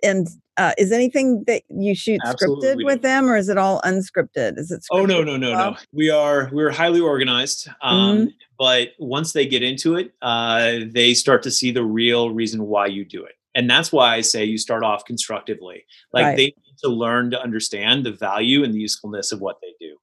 and 0.03 0.27
uh, 0.57 0.73
is 0.77 0.91
anything 0.91 1.43
that 1.45 1.63
you 1.69 1.95
shoot 1.95 2.19
Absolutely. 2.25 2.67
scripted 2.67 2.85
with 2.85 3.01
them 3.01 3.29
or 3.29 3.37
is 3.37 3.49
it 3.49 3.57
all 3.57 3.81
unscripted 3.81 4.57
is 4.57 4.71
it 4.71 4.85
oh 4.91 5.05
no 5.05 5.23
no 5.23 5.37
no 5.37 5.51
well? 5.51 5.71
no 5.71 5.77
we 5.91 6.09
are 6.09 6.49
we're 6.51 6.71
highly 6.71 6.99
organized 6.99 7.67
um, 7.81 8.17
mm-hmm. 8.17 8.25
but 8.57 8.89
once 8.99 9.33
they 9.33 9.45
get 9.45 9.63
into 9.63 9.95
it 9.95 10.13
uh, 10.21 10.79
they 10.91 11.13
start 11.13 11.43
to 11.43 11.51
see 11.51 11.71
the 11.71 11.83
real 11.83 12.31
reason 12.31 12.65
why 12.65 12.85
you 12.85 13.03
do 13.03 13.23
it 13.23 13.33
and 13.55 13.69
that's 13.69 13.91
why 13.91 14.15
i 14.15 14.21
say 14.21 14.43
you 14.43 14.57
start 14.57 14.83
off 14.83 15.05
constructively 15.05 15.85
like 16.11 16.25
right. 16.25 16.37
they 16.37 16.45
need 16.45 16.77
to 16.83 16.89
learn 16.89 17.31
to 17.31 17.41
understand 17.41 18.05
the 18.05 18.11
value 18.11 18.63
and 18.63 18.73
the 18.73 18.79
usefulness 18.79 19.31
of 19.31 19.41
what 19.41 19.57
they 19.61 19.73
do 19.79 19.95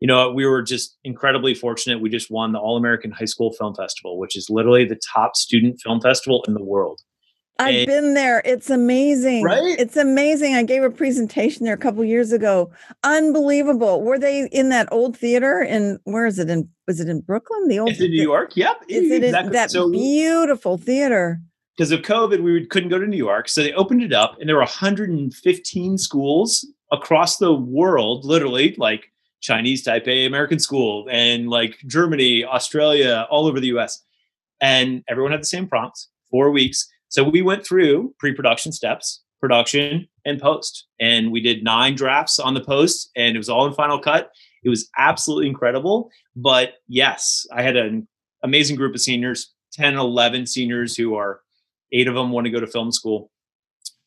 you 0.00 0.06
know, 0.06 0.30
we 0.30 0.44
were 0.44 0.62
just 0.62 0.98
incredibly 1.04 1.54
fortunate. 1.54 2.00
We 2.00 2.10
just 2.10 2.30
won 2.30 2.52
the 2.52 2.58
All 2.58 2.76
American 2.76 3.10
High 3.10 3.24
School 3.24 3.52
Film 3.52 3.74
Festival, 3.74 4.18
which 4.18 4.36
is 4.36 4.50
literally 4.50 4.84
the 4.84 5.00
top 5.14 5.36
student 5.36 5.80
film 5.80 6.00
festival 6.00 6.44
in 6.46 6.54
the 6.54 6.62
world. 6.62 7.00
I've 7.58 7.74
and, 7.74 7.86
been 7.86 8.14
there. 8.14 8.42
It's 8.44 8.68
amazing. 8.68 9.42
Right? 9.42 9.78
It's 9.78 9.96
amazing. 9.96 10.54
I 10.54 10.62
gave 10.62 10.82
a 10.82 10.90
presentation 10.90 11.64
there 11.64 11.74
a 11.74 11.78
couple 11.78 12.04
years 12.04 12.32
ago. 12.32 12.70
Unbelievable. 13.02 14.02
Were 14.02 14.18
they 14.18 14.46
in 14.48 14.68
that 14.70 14.88
old 14.92 15.16
theater? 15.16 15.60
And 15.60 15.98
where 16.04 16.26
is 16.26 16.38
it? 16.38 16.50
In 16.50 16.68
was 16.86 17.00
it 17.00 17.08
in 17.08 17.20
Brooklyn? 17.20 17.68
The 17.68 17.78
old 17.78 17.90
it's 17.90 18.00
in 18.00 18.10
New 18.10 18.22
York. 18.22 18.56
Yep. 18.56 18.82
Is 18.88 19.10
it 19.10 19.24
exactly. 19.24 19.46
in 19.46 19.52
that 19.52 19.70
so, 19.70 19.90
beautiful 19.90 20.76
theater? 20.76 21.40
Because 21.76 21.92
of 21.92 22.00
COVID, 22.00 22.42
we 22.42 22.66
couldn't 22.66 22.88
go 22.88 22.98
to 22.98 23.06
New 23.06 23.18
York, 23.18 23.50
so 23.50 23.62
they 23.62 23.72
opened 23.74 24.02
it 24.02 24.12
up, 24.12 24.40
and 24.40 24.48
there 24.48 24.56
were 24.56 24.62
115 24.62 25.98
schools 25.98 26.66
across 26.90 27.36
the 27.36 27.52
world, 27.52 28.24
literally, 28.24 28.74
like 28.78 29.12
Chinese 29.40 29.84
Taipei 29.84 30.26
American 30.26 30.58
School 30.58 31.06
and 31.10 31.48
like 31.48 31.78
Germany, 31.86 32.44
Australia, 32.44 33.26
all 33.30 33.46
over 33.46 33.60
the 33.60 33.68
US. 33.76 34.02
And 34.60 35.04
everyone 35.08 35.32
had 35.32 35.42
the 35.42 35.46
same 35.46 35.68
prompts, 35.68 36.08
four 36.30 36.50
weeks. 36.50 36.88
So 37.08 37.24
we 37.24 37.42
went 37.42 37.64
through 37.64 38.14
pre 38.18 38.34
production 38.34 38.72
steps, 38.72 39.22
production, 39.40 40.08
and 40.24 40.40
post. 40.40 40.86
And 41.00 41.30
we 41.30 41.40
did 41.40 41.62
nine 41.62 41.94
drafts 41.94 42.38
on 42.38 42.54
the 42.54 42.60
post, 42.60 43.10
and 43.16 43.34
it 43.34 43.38
was 43.38 43.48
all 43.48 43.66
in 43.66 43.74
Final 43.74 43.98
Cut. 43.98 44.30
It 44.64 44.68
was 44.68 44.88
absolutely 44.98 45.48
incredible. 45.48 46.10
But 46.34 46.74
yes, 46.88 47.46
I 47.52 47.62
had 47.62 47.76
an 47.76 48.08
amazing 48.42 48.76
group 48.76 48.94
of 48.94 49.00
seniors 49.00 49.52
10, 49.72 49.96
11 49.96 50.46
seniors 50.46 50.96
who 50.96 51.14
are 51.14 51.40
eight 51.92 52.08
of 52.08 52.14
them 52.14 52.30
want 52.30 52.46
to 52.46 52.50
go 52.50 52.60
to 52.60 52.66
film 52.66 52.90
school. 52.90 53.30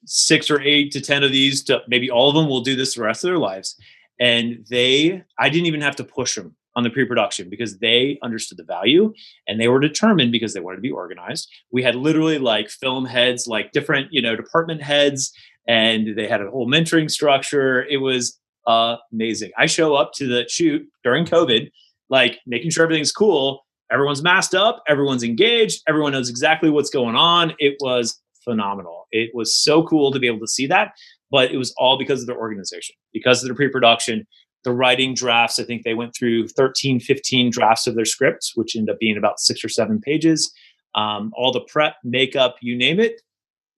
Six 0.06 0.50
or 0.50 0.62
eight 0.62 0.92
to 0.92 1.02
10 1.02 1.24
of 1.24 1.32
these, 1.32 1.64
to 1.66 1.82
maybe 1.88 2.10
all 2.10 2.30
of 2.30 2.36
them 2.36 2.48
will 2.48 2.62
do 2.62 2.76
this 2.76 2.96
the 2.96 3.04
rest 3.04 3.24
of 3.24 3.30
their 3.30 3.38
lives 3.38 3.76
and 4.20 4.66
they 4.70 5.24
i 5.38 5.50
didn't 5.50 5.66
even 5.66 5.82
have 5.82 5.96
to 5.96 6.04
push 6.04 6.36
them 6.36 6.56
on 6.80 6.84
the 6.84 6.90
pre-production 6.90 7.50
because 7.50 7.78
they 7.80 8.18
understood 8.24 8.58
the 8.58 8.64
value 8.64 9.14
and 9.50 9.60
they 9.60 9.68
were 9.68 9.82
determined 9.82 10.32
because 10.32 10.54
they 10.54 10.62
wanted 10.62 10.78
to 10.78 10.82
be 10.82 10.90
organized. 10.92 11.50
We 11.72 11.84
had 11.84 11.96
literally 11.96 12.40
like 12.40 12.70
film 12.70 13.06
heads 13.06 13.48
like 13.48 13.74
different 13.74 14.08
you 14.12 14.22
know 14.22 14.38
department 14.38 14.82
heads 14.82 15.34
and 15.68 16.18
they 16.18 16.26
had 16.26 16.42
a 16.42 16.50
whole 16.50 16.70
mentoring 16.70 17.12
structure. 17.12 17.84
It 17.84 17.98
was 17.98 18.40
amazing. 18.66 19.52
I 19.58 19.66
show 19.66 19.96
up 19.96 20.14
to 20.14 20.28
the 20.28 20.48
shoot 20.48 20.88
during 21.04 21.26
covid 21.26 21.70
like 22.10 22.40
making 22.48 22.72
sure 22.72 22.86
everything's 22.86 23.12
cool. 23.12 23.66
Everyone's 23.92 24.24
masked 24.24 24.56
up. 24.56 24.82
Everyone's 24.88 25.24
engaged. 25.24 25.84
Everyone 25.88 26.14
knows 26.14 26.30
exactly 26.30 26.70
what's 26.70 26.90
going 26.90 27.16
on. 27.16 27.54
It 27.60 27.76
was 27.82 28.22
phenomenal. 28.46 29.08
It 29.12 29.32
was 29.34 29.54
so 29.54 29.84
cool 29.84 30.12
to 30.12 30.20
be 30.20 30.28
able 30.28 30.40
to 30.40 30.48
see 30.48 30.68
that 30.68 30.94
but 31.32 31.52
it 31.52 31.58
was 31.58 31.74
all 31.78 31.98
because 31.98 32.22
of 32.22 32.28
their 32.28 32.38
organization, 32.38 32.96
because 33.14 33.44
of 33.44 33.48
their 33.48 33.56
pre-production, 33.56 34.26
the 34.64 34.72
writing 34.72 35.14
drafts. 35.14 35.60
I 35.60 35.64
think 35.64 35.84
they 35.84 35.94
went 35.94 36.16
through 36.16 36.50
13, 36.50 37.00
15 37.00 37.50
drafts 37.50 37.88
of 37.88 37.96
their 37.96 38.06
scripts, 38.06 38.56
which 38.56 38.76
ended 38.76 38.94
up 38.94 39.00
being 39.00 39.18
about 39.18 39.40
six 39.40 39.64
or 39.64 39.70
seven 39.70 40.00
pages. 40.00 40.52
Um, 40.96 41.32
all 41.36 41.52
the 41.52 41.62
prep, 41.62 41.96
makeup, 42.04 42.56
you 42.62 42.76
name 42.76 43.00
it, 43.00 43.22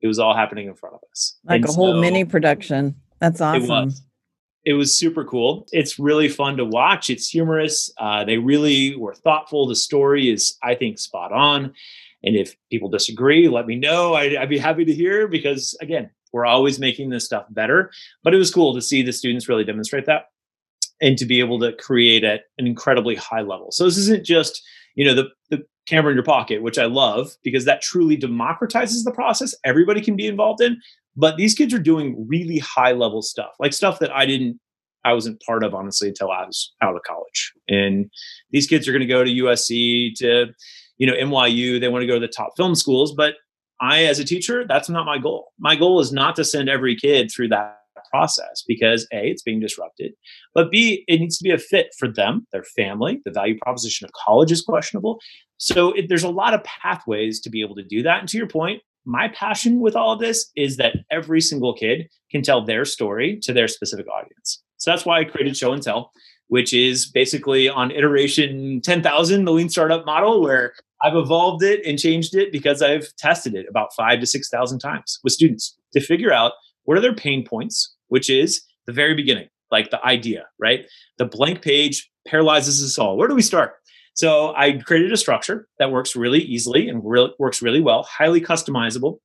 it 0.01 0.07
was 0.07 0.19
all 0.19 0.35
happening 0.35 0.67
in 0.67 0.75
front 0.75 0.95
of 0.95 1.01
us. 1.11 1.37
Like 1.43 1.61
and 1.61 1.69
a 1.69 1.71
whole 1.71 1.93
so, 1.93 1.99
mini 1.99 2.25
production. 2.25 2.95
That's 3.19 3.41
awesome. 3.41 3.63
It 3.63 3.67
was. 3.67 4.01
It 4.63 4.73
was 4.73 4.95
super 4.95 5.25
cool. 5.25 5.67
It's 5.71 5.97
really 5.97 6.29
fun 6.29 6.57
to 6.57 6.65
watch. 6.65 7.09
It's 7.09 7.27
humorous. 7.27 7.91
Uh, 7.97 8.23
they 8.23 8.37
really 8.37 8.95
were 8.95 9.15
thoughtful. 9.15 9.65
The 9.65 9.75
story 9.75 10.29
is, 10.29 10.55
I 10.61 10.75
think, 10.75 10.99
spot 10.99 11.31
on. 11.31 11.73
And 12.23 12.35
if 12.35 12.55
people 12.69 12.87
disagree, 12.87 13.47
let 13.47 13.65
me 13.65 13.75
know. 13.75 14.13
I'd, 14.13 14.35
I'd 14.35 14.49
be 14.49 14.59
happy 14.59 14.85
to 14.85 14.93
hear 14.93 15.27
because, 15.27 15.75
again, 15.81 16.11
we're 16.31 16.45
always 16.45 16.77
making 16.77 17.09
this 17.09 17.25
stuff 17.25 17.47
better. 17.49 17.89
But 18.23 18.35
it 18.35 18.37
was 18.37 18.53
cool 18.53 18.75
to 18.75 18.83
see 18.83 19.01
the 19.01 19.11
students 19.11 19.49
really 19.49 19.63
demonstrate 19.63 20.05
that 20.05 20.25
and 21.01 21.17
to 21.17 21.25
be 21.25 21.39
able 21.39 21.59
to 21.59 21.73
create 21.73 22.23
at 22.23 22.41
an 22.57 22.67
incredibly 22.67 23.15
high 23.15 23.41
level. 23.41 23.71
So 23.71 23.85
this 23.85 23.97
isn't 23.97 24.25
just, 24.25 24.61
you 24.95 25.05
know, 25.05 25.15
the, 25.15 25.29
the 25.49 25.63
camera 25.87 26.11
in 26.11 26.15
your 26.15 26.23
pocket, 26.23 26.61
which 26.61 26.77
I 26.77 26.85
love 26.85 27.31
because 27.43 27.65
that 27.65 27.81
truly 27.81 28.17
democratizes 28.17 29.03
the 29.03 29.11
process. 29.11 29.55
Everybody 29.65 30.01
can 30.01 30.15
be 30.15 30.27
involved 30.27 30.61
in. 30.61 30.77
But 31.15 31.35
these 31.35 31.55
kids 31.55 31.73
are 31.73 31.79
doing 31.79 32.25
really 32.27 32.59
high 32.59 32.93
level 32.93 33.21
stuff, 33.21 33.51
like 33.59 33.73
stuff 33.73 33.99
that 33.99 34.15
I 34.15 34.25
didn't 34.25 34.59
I 35.03 35.13
wasn't 35.13 35.41
part 35.41 35.63
of 35.63 35.73
honestly 35.73 36.09
until 36.09 36.31
I 36.31 36.45
was 36.45 36.73
out 36.81 36.95
of 36.95 37.01
college. 37.03 37.53
And 37.67 38.11
these 38.51 38.67
kids 38.67 38.87
are 38.87 38.91
going 38.91 39.01
to 39.01 39.07
go 39.07 39.23
to 39.23 39.31
USC 39.31 40.13
to, 40.17 40.47
you 40.97 41.07
know, 41.07 41.13
NYU. 41.13 41.79
They 41.79 41.87
want 41.87 42.03
to 42.03 42.07
go 42.07 42.15
to 42.15 42.19
the 42.19 42.27
top 42.27 42.51
film 42.55 42.75
schools, 42.75 43.13
but 43.13 43.35
I, 43.81 44.05
as 44.05 44.19
a 44.19 44.25
teacher, 44.25 44.65
that's 44.67 44.89
not 44.89 45.05
my 45.05 45.17
goal. 45.17 45.53
My 45.57 45.75
goal 45.75 45.99
is 45.99 46.11
not 46.11 46.35
to 46.35 46.45
send 46.45 46.69
every 46.69 46.95
kid 46.95 47.31
through 47.31 47.47
that 47.49 47.80
process 48.11 48.63
because 48.67 49.07
A, 49.11 49.29
it's 49.29 49.41
being 49.41 49.59
disrupted, 49.59 50.13
but 50.53 50.69
B, 50.69 51.03
it 51.07 51.19
needs 51.19 51.37
to 51.37 51.43
be 51.43 51.51
a 51.51 51.57
fit 51.57 51.87
for 51.97 52.07
them, 52.07 52.45
their 52.51 52.63
family. 52.63 53.21
The 53.25 53.31
value 53.31 53.57
proposition 53.61 54.05
of 54.05 54.11
college 54.13 54.51
is 54.51 54.61
questionable. 54.61 55.19
So 55.57 55.91
it, 55.93 56.09
there's 56.09 56.23
a 56.23 56.29
lot 56.29 56.53
of 56.53 56.63
pathways 56.63 57.39
to 57.41 57.49
be 57.49 57.61
able 57.61 57.75
to 57.75 57.83
do 57.83 58.03
that. 58.03 58.19
And 58.19 58.29
to 58.29 58.37
your 58.37 58.47
point, 58.47 58.81
my 59.05 59.29
passion 59.29 59.79
with 59.79 59.95
all 59.95 60.13
of 60.13 60.19
this 60.19 60.51
is 60.55 60.77
that 60.77 60.95
every 61.09 61.41
single 61.41 61.73
kid 61.73 62.07
can 62.29 62.41
tell 62.41 62.63
their 62.63 62.85
story 62.85 63.39
to 63.43 63.53
their 63.53 63.67
specific 63.67 64.07
audience. 64.07 64.61
So 64.77 64.91
that's 64.91 65.05
why 65.05 65.19
I 65.19 65.25
created 65.25 65.57
Show 65.57 65.73
and 65.73 65.81
Tell, 65.81 66.11
which 66.47 66.73
is 66.73 67.09
basically 67.09 67.69
on 67.69 67.91
iteration 67.91 68.81
10,000, 68.81 69.45
the 69.45 69.51
lean 69.51 69.69
startup 69.69 70.05
model, 70.05 70.41
where 70.41 70.73
I've 71.03 71.15
evolved 71.15 71.63
it 71.63 71.85
and 71.85 71.97
changed 71.97 72.35
it 72.35 72.51
because 72.51 72.81
I've 72.81 73.15
tested 73.15 73.55
it 73.55 73.65
about 73.69 73.93
five 73.95 74.19
to 74.19 74.27
6,000 74.27 74.79
times 74.79 75.19
with 75.23 75.33
students 75.33 75.77
to 75.93 76.01
figure 76.01 76.31
out 76.31 76.53
what 76.83 76.97
are 76.97 77.01
their 77.01 77.15
pain 77.15 77.45
points, 77.45 77.95
which 78.11 78.29
is 78.29 78.61
the 78.87 78.93
very 78.93 79.15
beginning, 79.15 79.47
like 79.71 79.89
the 79.89 80.03
idea, 80.05 80.45
right? 80.59 80.85
The 81.17 81.25
blank 81.25 81.61
page 81.61 82.09
paralyzes 82.27 82.83
us 82.83 82.97
all. 82.99 83.17
Where 83.17 83.27
do 83.27 83.35
we 83.35 83.41
start? 83.41 83.73
So 84.13 84.53
I 84.55 84.73
created 84.73 85.11
a 85.11 85.17
structure 85.17 85.67
that 85.79 85.91
works 85.91 86.15
really 86.15 86.39
easily 86.39 86.89
and 86.89 87.01
re- 87.03 87.33
works 87.39 87.61
really 87.61 87.81
well, 87.81 88.03
highly 88.03 88.41
customizable. 88.41 89.19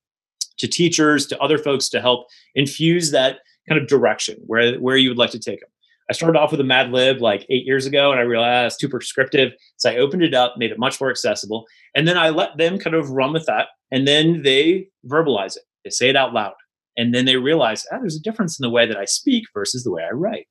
to 0.58 0.68
teachers, 0.68 1.26
to 1.26 1.38
other 1.40 1.58
folks 1.58 1.88
to 1.90 2.00
help 2.00 2.26
infuse 2.54 3.10
that 3.10 3.40
kind 3.68 3.80
of 3.80 3.88
direction 3.88 4.36
where, 4.46 4.78
where 4.78 4.96
you 4.96 5.10
would 5.10 5.18
like 5.18 5.30
to 5.30 5.38
take 5.38 5.60
them. 5.60 5.68
I 6.08 6.12
started 6.12 6.38
off 6.38 6.52
with 6.52 6.60
a 6.60 6.64
Mad 6.64 6.92
Lib 6.92 7.20
like 7.20 7.44
eight 7.50 7.66
years 7.66 7.84
ago, 7.84 8.12
and 8.12 8.20
I 8.20 8.22
realized 8.22 8.74
it's 8.74 8.80
too 8.80 8.88
prescriptive. 8.88 9.52
So 9.76 9.90
I 9.90 9.96
opened 9.96 10.22
it 10.22 10.34
up, 10.34 10.54
made 10.56 10.70
it 10.70 10.78
much 10.78 11.00
more 11.00 11.10
accessible, 11.10 11.66
and 11.94 12.06
then 12.06 12.16
I 12.16 12.30
let 12.30 12.56
them 12.56 12.78
kind 12.78 12.94
of 12.94 13.10
run 13.10 13.32
with 13.32 13.44
that. 13.46 13.68
And 13.90 14.06
then 14.06 14.42
they 14.42 14.88
verbalize 15.06 15.56
it, 15.56 15.64
they 15.84 15.90
say 15.90 16.08
it 16.08 16.16
out 16.16 16.32
loud, 16.32 16.54
and 16.96 17.14
then 17.14 17.24
they 17.24 17.36
realize 17.36 17.86
ah, 17.92 17.98
there's 17.98 18.16
a 18.16 18.22
difference 18.22 18.58
in 18.58 18.62
the 18.62 18.70
way 18.70 18.86
that 18.86 18.96
I 18.96 19.04
speak 19.04 19.44
versus 19.54 19.84
the 19.84 19.90
way 19.90 20.02
I 20.02 20.12
write. 20.12 20.46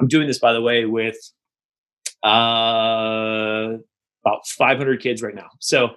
I'm 0.00 0.08
doing 0.08 0.26
this, 0.26 0.38
by 0.38 0.52
the 0.52 0.62
way, 0.62 0.84
with 0.84 1.16
uh, 2.24 3.78
about 4.24 4.46
500 4.46 5.00
kids 5.00 5.22
right 5.22 5.34
now. 5.34 5.50
So 5.60 5.94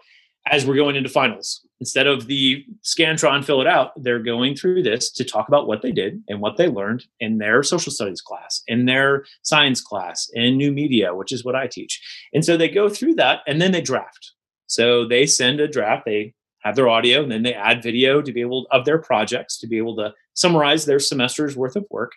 as 0.52 0.66
we're 0.66 0.76
going 0.76 0.96
into 0.96 1.10
finals. 1.10 1.62
Instead 1.80 2.08
of 2.08 2.28
the 2.28 2.66
Scantron 2.84 3.44
fill 3.44 3.62
it 3.62 3.68
out, 3.68 3.92
they're 3.98 4.24
going 4.24 4.56
through 4.56 4.82
this 4.84 5.12
to 5.12 5.24
talk 5.24 5.48
about 5.48 5.68
what 5.68 5.82
they 5.82 5.92
did 5.92 6.22
and 6.28 6.42
what 6.42 6.58
they 6.58 6.68
learned 6.68 7.06
in 7.20 7.38
their 7.38 7.62
social 7.64 7.92
studies 7.92 8.22
class, 8.22 8.64
in 8.68 8.86
their 8.86 9.26
science 9.44 9.82
class, 9.82 10.30
in 10.34 10.58
new 10.58 10.72
media, 10.72 11.14
which 11.14 11.32
is 11.32 11.46
what 11.46 11.56
I 11.56 11.68
teach. 11.68 12.02
And 12.34 12.44
so 12.44 12.58
they 12.58 12.70
go 12.70 12.90
through 12.90 13.16
that 13.16 13.42
and 13.48 13.62
then 13.62 13.72
they 13.72 13.82
draft. 13.82 14.34
So 14.68 15.08
they 15.08 15.26
send 15.26 15.60
a 15.60 15.68
draft, 15.68 16.04
they 16.06 16.34
have 16.68 16.76
their 16.76 16.90
audio, 16.90 17.24
and 17.24 17.32
then 17.32 17.44
they 17.44 17.54
add 17.54 17.82
video 17.82 18.22
to 18.22 18.32
be 18.34 18.42
able 18.42 18.68
of 18.72 18.86
their 18.86 18.98
projects 18.98 19.58
to 19.60 19.68
be 19.68 19.78
able 19.78 19.96
to 19.96 20.14
summarize 20.34 20.86
their 20.86 21.00
semester's 21.00 21.56
worth 21.56 21.76
of 21.76 21.86
work. 21.90 22.12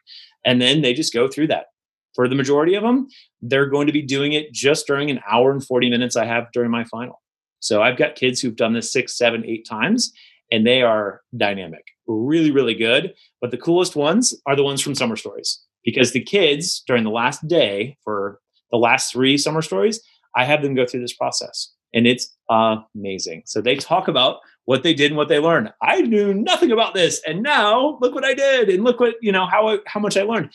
And 0.45 0.61
then 0.61 0.83
they 0.83 0.93
just 0.93 1.13
go 1.13 1.29
through 1.29 1.47
that. 1.49 1.67
For 2.15 2.29
the 2.29 2.35
majority 2.35 2.75
of 2.75 2.83
them, 2.83 3.07
they're 3.41 3.67
going 3.67 3.87
to 3.87 3.93
be 3.93 4.03
doing 4.03 4.33
it 4.33 4.53
just 4.53 4.87
during 4.87 5.11
an 5.11 5.21
hour 5.31 5.53
and 5.53 5.65
40 5.65 5.89
minutes 5.89 6.17
I 6.17 6.25
have 6.25 6.51
during 6.53 6.71
my 6.71 6.85
final. 6.85 7.23
So 7.61 7.83
I've 7.83 7.97
got 7.97 8.17
kids 8.17 8.41
who've 8.41 8.57
done 8.57 8.73
this 8.73 8.93
six, 8.93 9.17
seven, 9.17 9.45
eight 9.47 9.67
times, 9.67 10.13
and 10.51 10.67
they 10.67 10.83
are 10.83 11.21
dynamic, 11.37 11.85
really, 12.09 12.51
really 12.51 12.75
good. 12.75 13.15
But 13.41 13.53
the 13.53 13.59
coolest 13.59 13.95
ones 13.95 14.35
are 14.47 14.57
the 14.57 14.65
ones 14.65 14.81
from 14.81 14.97
Summer 14.97 15.17
Stories 15.17 15.63
because 15.85 16.13
the 16.13 16.25
kids 16.25 16.83
during 16.87 17.05
the 17.05 17.11
last 17.11 17.47
day 17.47 17.97
for 18.03 18.41
the 18.73 18.79
last 18.79 19.13
three 19.13 19.39
Summer 19.39 19.63
Stories, 19.63 20.01
I 20.35 20.45
have 20.45 20.63
them 20.63 20.75
go 20.75 20.87
through 20.87 21.01
this 21.03 21.15
process, 21.15 21.73
and 21.95 22.07
it's 22.07 22.37
amazing. 22.49 23.43
So 23.47 23.61
they 23.61 23.77
talk 23.77 24.09
about 24.09 24.41
what 24.65 24.83
they 24.83 24.95
did 24.95 25.11
and 25.11 25.17
what 25.17 25.29
they 25.29 25.39
learned. 25.39 25.73
I 25.83 26.03
knew 26.03 26.35
nothing 26.35 26.71
about 26.71 26.95
this, 26.95 27.21
and 27.27 27.43
now 27.43 27.99
look 28.01 28.15
what 28.15 28.25
I 28.25 28.35
did, 28.35 28.69
and 28.69 28.85
look 28.85 29.01
what 29.01 29.15
you 29.21 29.33
know 29.33 29.47
how 29.47 29.79
how 29.87 30.01
much 30.01 30.17
I 30.17 30.23
learned. 30.23 30.51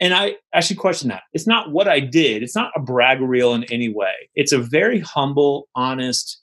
And 0.00 0.12
I 0.12 0.36
actually 0.52 0.76
question 0.76 1.08
that. 1.10 1.22
It's 1.32 1.46
not 1.46 1.70
what 1.70 1.86
I 1.86 2.00
did. 2.00 2.42
It's 2.42 2.56
not 2.56 2.72
a 2.74 2.80
brag 2.80 3.20
reel 3.20 3.54
in 3.54 3.64
any 3.64 3.88
way. 3.88 4.12
It's 4.34 4.52
a 4.52 4.58
very 4.58 4.98
humble, 4.98 5.68
honest, 5.76 6.40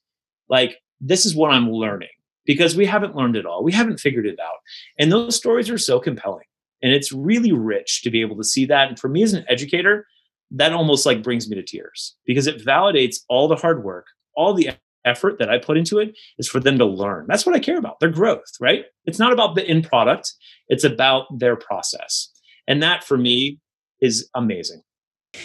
like, 0.49 0.77
this 1.01 1.25
is 1.25 1.35
what 1.35 1.51
I'm 1.51 1.69
learning 1.69 2.09
because 2.45 2.77
we 2.77 2.85
haven't 2.85 3.15
learned 3.15 3.35
it 3.35 3.45
all. 3.45 3.63
We 3.63 3.73
haven't 3.73 3.99
figured 3.99 4.25
it 4.25 4.39
out. 4.39 4.59
And 4.97 5.11
those 5.11 5.35
stories 5.35 5.69
are 5.69 5.77
so 5.77 5.99
compelling. 5.99 6.45
And 6.81 6.93
it's 6.93 7.11
really 7.11 7.51
rich 7.51 8.01
to 8.03 8.09
be 8.09 8.21
able 8.21 8.37
to 8.37 8.43
see 8.43 8.65
that. 8.65 8.87
And 8.87 8.97
for 8.97 9.09
me 9.09 9.21
as 9.21 9.33
an 9.33 9.45
educator, 9.49 10.07
that 10.51 10.73
almost 10.73 11.05
like 11.05 11.23
brings 11.23 11.49
me 11.49 11.55
to 11.55 11.63
tears 11.63 12.15
because 12.25 12.47
it 12.47 12.65
validates 12.65 13.17
all 13.29 13.47
the 13.47 13.55
hard 13.55 13.83
work, 13.83 14.07
all 14.35 14.53
the 14.53 14.71
effort 15.05 15.39
that 15.39 15.49
I 15.49 15.57
put 15.57 15.77
into 15.77 15.99
it 15.99 16.15
is 16.37 16.47
for 16.47 16.59
them 16.59 16.77
to 16.77 16.85
learn. 16.85 17.25
That's 17.27 17.45
what 17.45 17.55
I 17.55 17.59
care 17.59 17.77
about, 17.77 17.99
their 17.99 18.09
growth, 18.09 18.51
right? 18.59 18.85
It's 19.05 19.19
not 19.19 19.33
about 19.33 19.55
the 19.55 19.65
end 19.65 19.87
product, 19.87 20.33
it's 20.67 20.83
about 20.83 21.25
their 21.37 21.55
process. 21.55 22.29
And 22.67 22.81
that 22.83 23.03
for 23.03 23.17
me 23.17 23.59
is 23.99 24.29
amazing. 24.35 24.81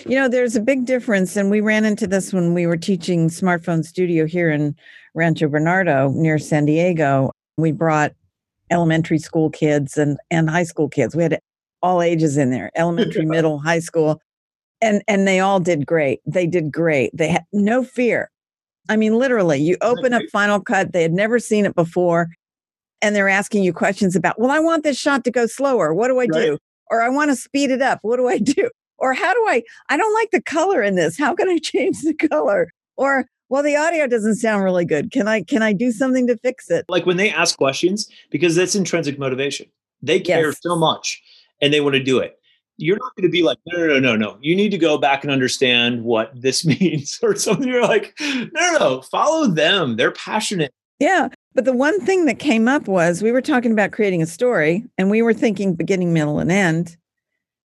You 0.05 0.16
know, 0.16 0.28
there's 0.28 0.57
a 0.57 0.61
big 0.61 0.84
difference, 0.84 1.37
and 1.37 1.51
we 1.51 1.61
ran 1.61 1.84
into 1.84 2.07
this 2.07 2.32
when 2.32 2.55
we 2.55 2.66
were 2.66 2.76
teaching 2.76 3.28
Smartphone 3.28 3.84
Studio 3.84 4.26
here 4.26 4.51
in 4.51 4.74
Rancho 5.14 5.49
Bernardo 5.49 6.11
near 6.11 6.39
San 6.39 6.64
Diego. 6.64 7.30
We 7.57 7.70
brought 7.72 8.12
elementary 8.70 9.18
school 9.18 9.49
kids 9.49 9.97
and, 9.97 10.18
and 10.30 10.51
high 10.51 10.64
school 10.64 10.89
kids. 10.89 11.14
We 11.14 11.22
had 11.22 11.39
all 11.82 12.03
ages 12.03 12.37
in 12.37 12.51
there 12.51 12.70
elementary, 12.74 13.24
middle, 13.26 13.59
high 13.59 13.78
school. 13.78 14.20
And, 14.82 15.03
and 15.09 15.26
they 15.26 15.41
all 15.41 15.61
did 15.61 15.87
great. 15.87 16.20
They 16.26 16.47
did 16.47 16.70
great. 16.70 17.16
They 17.16 17.28
had 17.28 17.45
no 17.53 17.82
fear. 17.82 18.30
I 18.89 18.97
mean, 18.97 19.18
literally, 19.18 19.61
you 19.61 19.76
open 19.80 20.12
up 20.12 20.22
Final 20.32 20.61
Cut, 20.61 20.93
they 20.93 21.03
had 21.03 21.12
never 21.12 21.39
seen 21.39 21.66
it 21.66 21.74
before, 21.74 22.28
and 23.03 23.14
they're 23.14 23.28
asking 23.28 23.62
you 23.62 23.72
questions 23.72 24.16
about, 24.16 24.41
well, 24.41 24.51
I 24.51 24.59
want 24.59 24.82
this 24.82 24.99
shot 24.99 25.24
to 25.24 25.30
go 25.30 25.47
slower. 25.47 25.93
What 25.93 26.09
do 26.09 26.18
I 26.18 26.26
right. 26.26 26.30
do? 26.32 26.59
or 26.91 27.03
I 27.03 27.09
want 27.09 27.30
to 27.30 27.37
speed 27.37 27.70
it 27.70 27.82
up. 27.82 28.01
What 28.03 28.16
do 28.16 28.28
I 28.28 28.39
do? 28.43 28.70
Or 28.99 29.12
how 29.12 29.34
do 29.34 29.47
I, 29.47 29.62
I 29.89 29.97
don't 29.97 30.14
like 30.14 30.30
the 30.30 30.43
color 30.43 30.82
in 30.82 30.95
this. 30.95 31.18
How 31.18 31.34
can 31.34 31.49
I 31.49 31.59
change 31.62 32.03
the 32.03 32.14
color? 32.14 32.68
Or, 32.97 33.26
well, 33.49 33.62
the 33.62 33.76
audio 33.76 34.07
doesn't 34.07 34.37
sound 34.37 34.64
really 34.64 34.84
good. 34.84 35.12
Can 35.12 35.28
I, 35.28 35.43
can 35.43 35.62
I 35.62 35.72
do 35.72 35.93
something 35.93 36.26
to 36.28 36.37
fix 36.39 36.70
it? 36.70 36.87
Like 36.89 37.07
when 37.07 37.16
they 37.16 37.30
ask 37.30 37.57
questions, 37.57 38.09
because 38.30 38.57
that's 38.57 38.74
intrinsic 38.74 39.18
motivation. 39.18 39.66
They 40.03 40.20
care 40.20 40.47
yes. 40.47 40.59
so 40.61 40.76
much 40.76 41.22
and 41.61 41.72
they 41.72 41.80
want 41.80 41.95
to 41.95 42.03
do 42.03 42.18
it. 42.18 42.39
You're 42.79 42.99
not 42.99 43.14
going 43.16 43.29
to 43.29 43.33
be 43.33 43.43
like, 43.43 43.59
no, 43.66 43.79
no, 43.79 43.87
no, 43.87 43.99
no, 43.99 44.16
no. 44.16 44.39
You 44.41 44.55
need 44.55 44.70
to 44.70 44.79
go 44.79 44.99
back 44.99 45.22
and 45.24 45.33
understand 45.33 46.05
what 46.05 46.31
this 46.35 46.64
means 46.81 47.18
or 47.22 47.35
something. 47.35 47.68
You're 47.68 47.83
like, 47.83 48.14
no, 48.20 48.49
no, 48.53 48.79
no. 48.79 49.03
Follow 49.03 49.49
them. 49.49 49.97
They're 49.97 50.12
passionate. 50.12 50.72
Yeah. 50.99 51.29
But 51.55 51.64
the 51.64 51.72
one 51.72 51.99
thing 52.01 52.27
that 52.27 52.39
came 52.39 52.68
up 52.68 52.87
was 52.87 53.22
we 53.22 53.33
were 53.33 53.41
talking 53.41 53.72
about 53.72 53.93
creating 53.93 54.22
a 54.22 54.27
story 54.27 54.85
and 54.99 55.11
we 55.11 55.22
were 55.22 55.35
thinking 55.35 55.74
beginning, 55.74 56.12
middle, 56.12 56.39
and 56.39 56.53
end. 56.53 56.97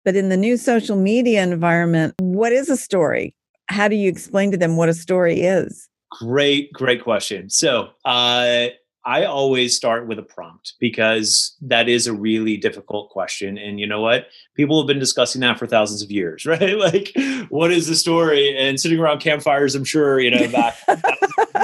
But 0.05 0.17
in 0.17 0.29
the 0.29 0.37
new 0.37 0.57
social 0.57 0.97
media 0.97 1.43
environment, 1.43 2.15
what 2.21 2.53
is 2.53 2.69
a 2.69 2.77
story? 2.77 3.35
How 3.69 3.89
do 3.89 3.97
you 3.97 4.09
explain 4.09 4.51
to 4.53 4.57
them 4.57 4.77
what 4.77 4.89
a 4.89 4.95
story 4.95 5.41
is? 5.41 5.89
Great, 6.11 6.73
great 6.73 7.03
question. 7.03 7.51
So, 7.51 7.91
uh, 8.05 8.69
I 9.07 9.25
always 9.25 9.77
start 9.77 10.09
with 10.09 10.19
a 10.19 10.23
prompt 10.23 10.75
because 10.81 11.57
that 11.61 11.89
is 11.89 12.09
a 12.09 12.13
really 12.13 12.57
difficult 12.57 13.11
question. 13.11 13.57
And 13.57 13.79
you 13.79 13.87
know 13.87 14.01
what? 14.01 14.27
People 14.57 14.81
have 14.83 14.89
been 14.89 14.99
discussing 14.99 15.41
that 15.43 15.61
for 15.61 15.67
thousands 15.67 16.03
of 16.03 16.11
years, 16.11 16.45
right? 16.47 16.77
Like, 16.77 17.13
what 17.49 17.71
is 17.71 17.87
the 17.87 17.95
story? 17.95 18.57
And 18.59 18.81
sitting 18.81 18.99
around 18.99 19.21
campfires, 19.21 19.77
I'm 19.77 19.85
sure, 19.85 20.19
you 20.19 20.33
know, 20.33 20.49
back 20.51 20.77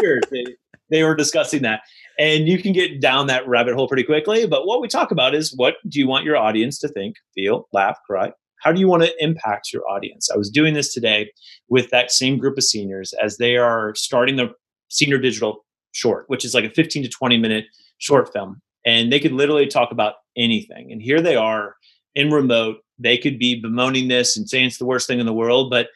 years, 0.00 0.22
they, 0.30 0.44
they 0.88 1.02
were 1.02 1.16
discussing 1.16 1.62
that 1.62 1.80
and 2.18 2.46
you 2.46 2.62
can 2.62 2.72
get 2.72 3.00
down 3.00 3.26
that 3.26 3.46
rabbit 3.48 3.74
hole 3.74 3.88
pretty 3.88 4.04
quickly. 4.04 4.46
But 4.46 4.66
what 4.66 4.80
we 4.80 4.88
talk 4.88 5.10
about 5.10 5.34
is 5.34 5.52
what 5.56 5.76
do 5.88 5.98
you 5.98 6.06
want 6.06 6.24
your 6.24 6.36
audience 6.36 6.78
to 6.80 6.88
think, 6.88 7.16
feel, 7.34 7.68
laugh, 7.72 7.98
cry? 8.06 8.32
How 8.60 8.70
do 8.70 8.78
you 8.78 8.86
want 8.86 9.02
to 9.02 9.24
impact 9.24 9.72
your 9.72 9.82
audience? 9.88 10.30
I 10.30 10.36
was 10.36 10.48
doing 10.48 10.74
this 10.74 10.94
today 10.94 11.32
with 11.68 11.90
that 11.90 12.12
same 12.12 12.38
group 12.38 12.56
of 12.56 12.64
seniors 12.64 13.12
as 13.14 13.38
they 13.38 13.56
are 13.56 13.94
starting 13.96 14.36
the 14.36 14.52
senior 14.88 15.18
digital 15.18 15.64
short, 15.92 16.24
which 16.28 16.44
is 16.44 16.54
like 16.54 16.64
a 16.64 16.70
15 16.70 17.04
to 17.04 17.08
20 17.08 17.38
minute 17.38 17.66
short 17.98 18.32
film. 18.32 18.60
And 18.84 19.12
they 19.12 19.20
could 19.20 19.32
literally 19.32 19.66
talk 19.66 19.92
about 19.92 20.14
anything. 20.36 20.90
And 20.90 21.00
here 21.00 21.20
they 21.20 21.36
are 21.36 21.76
in 22.14 22.30
remote. 22.30 22.78
They 22.98 23.16
could 23.16 23.38
be 23.38 23.60
bemoaning 23.60 24.08
this 24.08 24.36
and 24.36 24.48
saying 24.48 24.66
it's 24.66 24.78
the 24.78 24.86
worst 24.86 25.06
thing 25.06 25.20
in 25.20 25.26
the 25.26 25.32
world, 25.32 25.70
but 25.70 25.88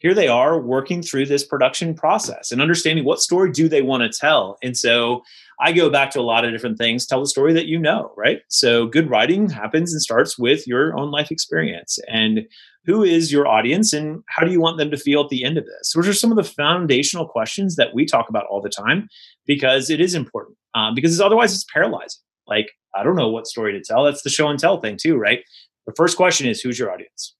here 0.00 0.14
they 0.14 0.28
are 0.28 0.58
working 0.58 1.02
through 1.02 1.26
this 1.26 1.44
production 1.44 1.94
process 1.94 2.50
and 2.50 2.60
understanding 2.60 3.04
what 3.04 3.20
story 3.20 3.52
do 3.52 3.68
they 3.68 3.82
want 3.82 4.02
to 4.02 4.18
tell 4.18 4.58
and 4.62 4.76
so 4.76 5.22
i 5.60 5.70
go 5.70 5.88
back 5.88 6.10
to 6.10 6.18
a 6.18 6.22
lot 6.22 6.44
of 6.44 6.50
different 6.50 6.78
things 6.78 7.06
tell 7.06 7.20
the 7.20 7.26
story 7.26 7.52
that 7.52 7.66
you 7.66 7.78
know 7.78 8.12
right 8.16 8.40
so 8.48 8.86
good 8.86 9.08
writing 9.08 9.48
happens 9.48 9.92
and 9.92 10.02
starts 10.02 10.38
with 10.38 10.66
your 10.66 10.98
own 10.98 11.10
life 11.10 11.30
experience 11.30 11.98
and 12.08 12.46
who 12.86 13.02
is 13.02 13.30
your 13.30 13.46
audience 13.46 13.92
and 13.92 14.22
how 14.28 14.44
do 14.44 14.52
you 14.52 14.60
want 14.60 14.78
them 14.78 14.90
to 14.90 14.96
feel 14.96 15.22
at 15.22 15.28
the 15.28 15.44
end 15.44 15.58
of 15.58 15.64
this? 15.66 15.92
Those 15.92 16.08
are 16.08 16.14
some 16.14 16.30
of 16.30 16.36
the 16.36 16.44
foundational 16.44 17.26
questions 17.26 17.76
that 17.76 17.94
we 17.94 18.06
talk 18.06 18.28
about 18.28 18.46
all 18.46 18.60
the 18.60 18.70
time 18.70 19.08
because 19.46 19.90
it 19.90 20.00
is 20.00 20.14
important 20.14 20.56
um, 20.74 20.94
because 20.94 21.20
otherwise 21.20 21.54
it's 21.54 21.66
paralyzing. 21.72 22.20
Like 22.46 22.70
i 22.96 23.04
don't 23.04 23.16
know 23.16 23.28
what 23.28 23.46
story 23.46 23.72
to 23.72 23.80
tell. 23.80 24.04
That's 24.04 24.22
the 24.22 24.30
show 24.30 24.48
and 24.48 24.58
tell 24.58 24.80
thing 24.80 24.96
too 25.00 25.16
right? 25.16 25.40
The 25.86 25.92
first 25.94 26.16
question 26.16 26.46
is 26.46 26.60
who's 26.60 26.78
your 26.78 26.90
audience? 26.92 27.34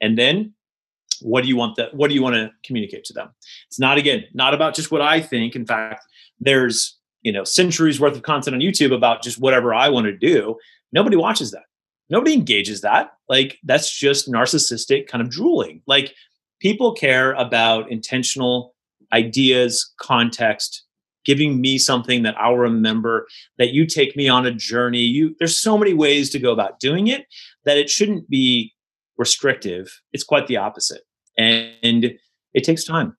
And 0.00 0.18
then 0.18 0.52
what 1.22 1.42
do 1.42 1.48
you 1.48 1.56
want 1.56 1.76
that 1.76 1.94
what 1.94 2.08
do 2.08 2.14
you 2.14 2.22
want 2.22 2.34
to 2.36 2.50
communicate 2.64 3.04
to 3.04 3.12
them? 3.12 3.28
It's 3.68 3.78
not 3.78 3.98
again 3.98 4.24
not 4.32 4.54
about 4.54 4.74
just 4.74 4.90
what 4.90 5.02
i 5.02 5.20
think. 5.20 5.54
In 5.54 5.66
fact 5.66 6.02
there's 6.40 6.98
you 7.22 7.32
know 7.32 7.44
centuries 7.44 8.00
worth 8.00 8.14
of 8.14 8.22
content 8.22 8.54
on 8.54 8.60
youtube 8.60 8.94
about 8.94 9.22
just 9.22 9.38
whatever 9.38 9.74
i 9.74 9.88
want 9.88 10.06
to 10.06 10.16
do. 10.16 10.56
Nobody 10.92 11.16
watches 11.16 11.50
that 11.50 11.64
nobody 12.10 12.34
engages 12.34 12.80
that 12.80 13.12
like 13.28 13.58
that's 13.64 13.96
just 13.96 14.30
narcissistic 14.30 15.06
kind 15.06 15.22
of 15.22 15.30
drooling 15.30 15.82
like 15.86 16.14
people 16.60 16.92
care 16.92 17.32
about 17.34 17.90
intentional 17.90 18.74
ideas 19.12 19.92
context 20.00 20.84
giving 21.24 21.60
me 21.60 21.78
something 21.78 22.22
that 22.22 22.36
i'll 22.38 22.56
remember 22.56 23.26
that 23.58 23.72
you 23.72 23.86
take 23.86 24.16
me 24.16 24.28
on 24.28 24.46
a 24.46 24.52
journey 24.52 25.00
you 25.00 25.34
there's 25.38 25.58
so 25.58 25.76
many 25.76 25.92
ways 25.92 26.30
to 26.30 26.38
go 26.38 26.52
about 26.52 26.80
doing 26.80 27.06
it 27.08 27.26
that 27.64 27.76
it 27.78 27.90
shouldn't 27.90 28.28
be 28.30 28.72
restrictive. 29.18 30.00
It's 30.12 30.24
quite 30.24 30.46
the 30.46 30.56
opposite. 30.56 31.02
And 31.38 32.18
it 32.54 32.64
takes 32.64 32.84
time. 32.84 33.16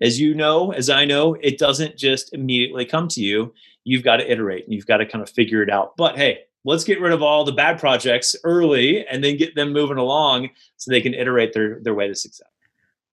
As 0.00 0.20
you 0.20 0.34
know, 0.34 0.72
as 0.72 0.90
I 0.90 1.06
know, 1.06 1.34
it 1.34 1.58
doesn't 1.58 1.96
just 1.96 2.34
immediately 2.34 2.84
come 2.84 3.08
to 3.08 3.22
you. 3.22 3.54
You've 3.84 4.04
got 4.04 4.18
to 4.18 4.30
iterate 4.30 4.64
and 4.64 4.74
you've 4.74 4.86
got 4.86 4.98
to 4.98 5.06
kind 5.06 5.22
of 5.22 5.30
figure 5.30 5.62
it 5.62 5.70
out. 5.70 5.96
But 5.96 6.16
hey, 6.16 6.40
let's 6.66 6.84
get 6.84 7.00
rid 7.00 7.12
of 7.12 7.22
all 7.22 7.44
the 7.44 7.52
bad 7.52 7.78
projects 7.78 8.36
early 8.44 9.06
and 9.06 9.24
then 9.24 9.36
get 9.36 9.54
them 9.54 9.72
moving 9.72 9.96
along 9.96 10.50
so 10.76 10.90
they 10.90 11.00
can 11.00 11.14
iterate 11.14 11.54
their, 11.54 11.80
their 11.80 11.94
way 11.94 12.06
to 12.08 12.14
success. 12.14 12.48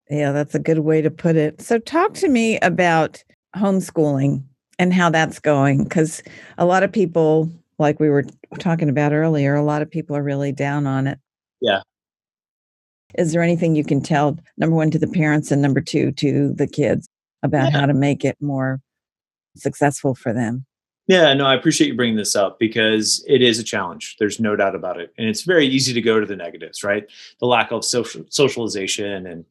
Yeah, 0.09 0.31
that's 0.31 0.55
a 0.55 0.59
good 0.59 0.79
way 0.79 1.01
to 1.01 1.11
put 1.11 1.35
it. 1.35 1.61
So, 1.61 1.77
talk 1.77 2.13
to 2.15 2.27
me 2.27 2.57
about 2.59 3.23
homeschooling 3.55 4.43
and 4.79 4.93
how 4.93 5.09
that's 5.09 5.39
going 5.39 5.83
because 5.83 6.23
a 6.57 6.65
lot 6.65 6.83
of 6.83 6.91
people 6.91 7.51
like 7.81 7.99
we 7.99 8.09
were 8.09 8.23
talking 8.59 8.89
about 8.89 9.11
earlier, 9.11 9.55
a 9.55 9.63
lot 9.63 9.81
of 9.81 9.89
people 9.89 10.15
are 10.15 10.23
really 10.23 10.51
down 10.51 10.87
on 10.87 11.07
it. 11.07 11.19
Yeah. 11.59 11.81
Is 13.17 13.33
there 13.33 13.41
anything 13.41 13.75
you 13.75 13.83
can 13.83 14.01
tell, 14.01 14.37
number 14.57 14.75
one, 14.75 14.91
to 14.91 14.99
the 14.99 15.07
parents 15.07 15.51
and 15.51 15.61
number 15.61 15.81
two, 15.81 16.11
to 16.13 16.53
the 16.53 16.67
kids 16.67 17.09
about 17.43 17.71
yeah. 17.71 17.79
how 17.79 17.85
to 17.87 17.93
make 17.93 18.23
it 18.23 18.37
more 18.39 18.79
successful 19.55 20.15
for 20.15 20.31
them? 20.31 20.65
Yeah, 21.07 21.33
no, 21.33 21.45
I 21.45 21.55
appreciate 21.55 21.87
you 21.87 21.95
bringing 21.95 22.15
this 22.15 22.35
up 22.35 22.59
because 22.59 23.23
it 23.27 23.41
is 23.41 23.59
a 23.59 23.63
challenge. 23.63 24.15
There's 24.19 24.39
no 24.39 24.55
doubt 24.55 24.75
about 24.75 24.99
it. 24.99 25.13
And 25.17 25.27
it's 25.27 25.41
very 25.41 25.65
easy 25.65 25.93
to 25.93 26.01
go 26.01 26.19
to 26.19 26.25
the 26.25 26.35
negatives, 26.35 26.83
right? 26.83 27.09
The 27.39 27.47
lack 27.47 27.71
of 27.71 27.83
social 27.83 28.23
socialization 28.29 29.25
and 29.27 29.45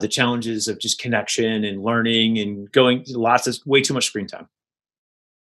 the 0.00 0.08
challenges 0.08 0.68
of 0.68 0.78
just 0.78 1.00
connection 1.00 1.64
and 1.64 1.82
learning 1.82 2.38
and 2.38 2.70
going 2.72 3.04
lots 3.08 3.46
of 3.46 3.58
way 3.66 3.82
too 3.82 3.94
much 3.94 4.06
screen 4.06 4.26
time. 4.26 4.48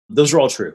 Those 0.09 0.33
are 0.33 0.41
all 0.41 0.49
true. 0.49 0.75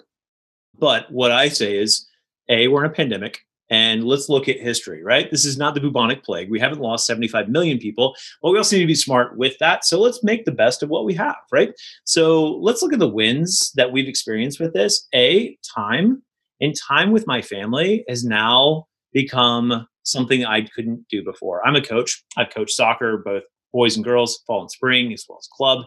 But 0.78 1.12
what 1.12 1.32
I 1.32 1.50
say 1.50 1.78
is, 1.78 2.08
A, 2.50 2.68
we're 2.68 2.86
in 2.86 2.92
a 2.92 2.94
pandemic. 2.94 3.46
And 3.72 4.04
let's 4.04 4.28
look 4.30 4.50
at 4.50 4.60
history, 4.60 5.02
right? 5.02 5.32
This 5.32 5.46
is 5.46 5.58
not 5.58 5.74
the 5.74 5.82
bubonic 5.82 6.24
plague. 6.24 6.52
We 6.52 6.60
haven't 6.60 6.82
lost 6.82 7.08
75 7.08 7.48
million 7.48 7.80
people, 7.80 8.16
but 8.42 8.52
we 8.52 8.58
also 8.58 8.76
need 8.76 8.82
to 8.82 8.88
be 8.88 8.96
smart 8.96 9.38
with 9.38 9.58
that. 9.60 9.86
So 9.86 10.00
let's 10.00 10.24
make 10.24 10.44
the 10.44 10.52
best 10.52 10.84
of 10.84 10.90
what 10.90 11.06
we 11.06 11.14
have, 11.14 11.38
right? 11.52 11.72
So 12.04 12.58
let's 12.58 12.84
look 12.84 12.92
at 12.94 13.00
the 13.00 13.08
wins 13.08 13.72
that 13.76 13.92
we've 13.92 14.10
experienced 14.10 14.60
with 14.60 14.74
this. 14.74 15.08
A, 15.16 15.58
time. 15.76 16.22
And 16.60 16.76
time 16.76 17.12
with 17.12 17.26
my 17.26 17.42
family 17.42 18.04
has 18.08 18.24
now 18.24 18.88
become 19.14 19.88
something 20.04 20.46
I 20.46 20.62
couldn't 20.62 21.08
do 21.10 21.24
before. 21.24 21.66
I'm 21.66 21.76
a 21.76 21.82
coach. 21.82 22.24
I've 22.38 22.54
coached 22.54 22.76
soccer, 22.76 23.22
both 23.24 23.44
boys 23.72 23.96
and 23.96 24.04
girls, 24.04 24.44
fall 24.46 24.62
and 24.62 24.72
spring, 24.72 25.14
as 25.14 25.26
well 25.28 25.40
as 25.40 25.48
club 25.48 25.86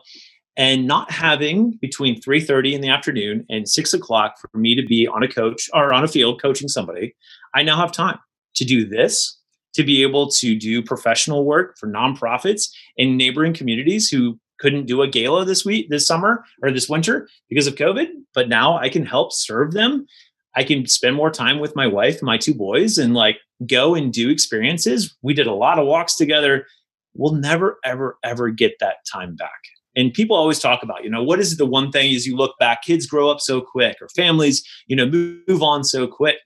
and 0.57 0.87
not 0.87 1.11
having 1.11 1.73
between 1.81 2.21
3.30 2.21 2.75
in 2.75 2.81
the 2.81 2.89
afternoon 2.89 3.45
and 3.49 3.69
6 3.69 3.95
o'clock 3.95 4.39
for 4.39 4.57
me 4.57 4.75
to 4.75 4.87
be 4.87 5.07
on 5.07 5.23
a 5.23 5.29
coach 5.29 5.69
or 5.75 5.93
on 5.93 6.05
a 6.05 6.09
field 6.09 6.41
coaching 6.41 6.69
somebody 6.69 7.15
i 7.55 7.63
now 7.63 7.77
have 7.77 7.93
time 7.93 8.19
to 8.55 8.65
do 8.65 8.87
this 8.87 9.41
to 9.75 9.83
be 9.83 10.03
able 10.03 10.29
to 10.29 10.55
do 10.55 10.83
professional 10.83 11.45
work 11.45 11.77
for 11.79 11.89
nonprofits 11.89 12.71
in 12.97 13.17
neighboring 13.17 13.53
communities 13.53 14.09
who 14.09 14.39
couldn't 14.61 14.87
do 14.87 15.03
a 15.03 15.09
gala 15.09 15.45
this 15.45 15.65
week 15.65 15.89
this 15.91 16.07
summer 16.07 16.45
or 16.63 16.71
this 16.71 16.89
winter 16.89 17.29
because 17.49 17.67
of 17.67 17.75
covid 17.75 18.09
but 18.35 18.49
now 18.49 18.77
i 18.79 18.89
can 18.89 19.05
help 19.05 19.33
serve 19.33 19.73
them. 19.73 20.07
I 20.57 20.63
can 20.63 20.87
spend 20.87 21.17
more 21.17 21.31
time 21.31 21.59
with 21.59 21.75
my 21.75 21.89
wife 21.89 22.23
my 22.23 22.39
two 22.39 22.55
boys 22.55 22.97
and 22.97 23.13
like 23.13 23.39
go 23.67 23.95
and 23.95 24.13
do 24.13 24.31
experiences. 24.31 25.17
We 25.21 25.35
did 25.35 25.49
a 25.49 25.53
lot 25.53 25.81
of 25.81 25.87
walks 25.87 26.15
together. 26.15 26.67
We'll 27.15 27.35
never 27.35 27.79
ever 27.85 28.19
ever 28.23 28.51
get 28.51 28.79
that 28.79 28.99
time 29.11 29.35
back 29.35 29.51
and 29.97 30.13
people 30.13 30.37
always 30.37 30.59
talk 30.59 30.83
about 30.83 31.05
you 31.05 31.11
know 31.11 31.23
what 31.23 31.41
is 31.41 31.57
the 31.57 31.67
one 31.67 31.91
thing 31.91 32.15
as 32.15 32.27
you 32.27 32.37
look 32.37 32.57
back 32.59 32.83
kids 32.83 33.07
grow 33.07 33.31
up 33.31 33.41
so 33.41 33.61
quick 33.61 33.97
or 34.01 34.09
families 34.11 34.65
you 34.87 34.97
know 34.97 35.07
move, 35.07 35.41
move 35.49 35.63
on 35.63 35.85
so 35.85 36.07
quick. 36.07 36.37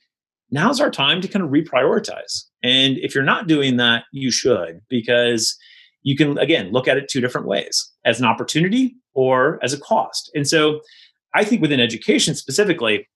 Now's 0.50 0.80
our 0.80 0.90
time 0.90 1.20
to 1.20 1.28
kind 1.28 1.44
of 1.44 1.50
reprioritize. 1.50 2.44
And 2.62 2.96
if 2.98 3.14
you're 3.14 3.22
not 3.22 3.48
doing 3.48 3.76
that 3.76 4.04
you 4.12 4.30
should 4.30 4.80
because 4.88 5.56
you 6.02 6.16
can 6.16 6.38
again 6.38 6.72
look 6.72 6.88
at 6.88 6.96
it 6.96 7.08
two 7.08 7.20
different 7.20 7.46
ways 7.46 7.92
as 8.04 8.18
an 8.18 8.26
opportunity 8.26 8.96
or 9.14 9.58
as 9.62 9.72
a 9.72 9.80
cost. 9.80 10.30
And 10.34 10.46
so 10.46 10.80
i 11.34 11.44
think 11.44 11.62
within 11.62 11.80
education 11.80 12.34
specifically 12.34 13.06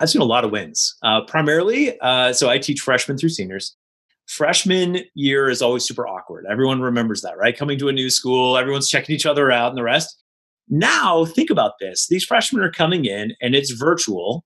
i've 0.00 0.10
seen 0.10 0.22
a 0.22 0.26
lot 0.26 0.44
of 0.44 0.50
wins 0.50 0.96
uh, 1.02 1.20
primarily 1.22 1.98
uh, 2.00 2.32
so 2.32 2.48
i 2.48 2.58
teach 2.58 2.80
freshmen 2.80 3.16
through 3.16 3.28
seniors 3.28 3.76
freshman 4.36 5.00
year 5.14 5.48
is 5.50 5.62
always 5.62 5.84
super 5.84 6.06
awkward. 6.06 6.46
Everyone 6.50 6.80
remembers 6.80 7.22
that, 7.22 7.36
right? 7.36 7.56
Coming 7.56 7.78
to 7.78 7.88
a 7.88 7.92
new 7.92 8.10
school, 8.10 8.56
everyone's 8.56 8.88
checking 8.88 9.14
each 9.14 9.26
other 9.26 9.50
out 9.50 9.68
and 9.68 9.78
the 9.78 9.82
rest. 9.82 10.22
Now, 10.68 11.24
think 11.24 11.50
about 11.50 11.72
this. 11.80 12.06
These 12.08 12.24
freshmen 12.24 12.62
are 12.62 12.70
coming 12.70 13.04
in 13.04 13.34
and 13.40 13.54
it's 13.54 13.72
virtual. 13.72 14.44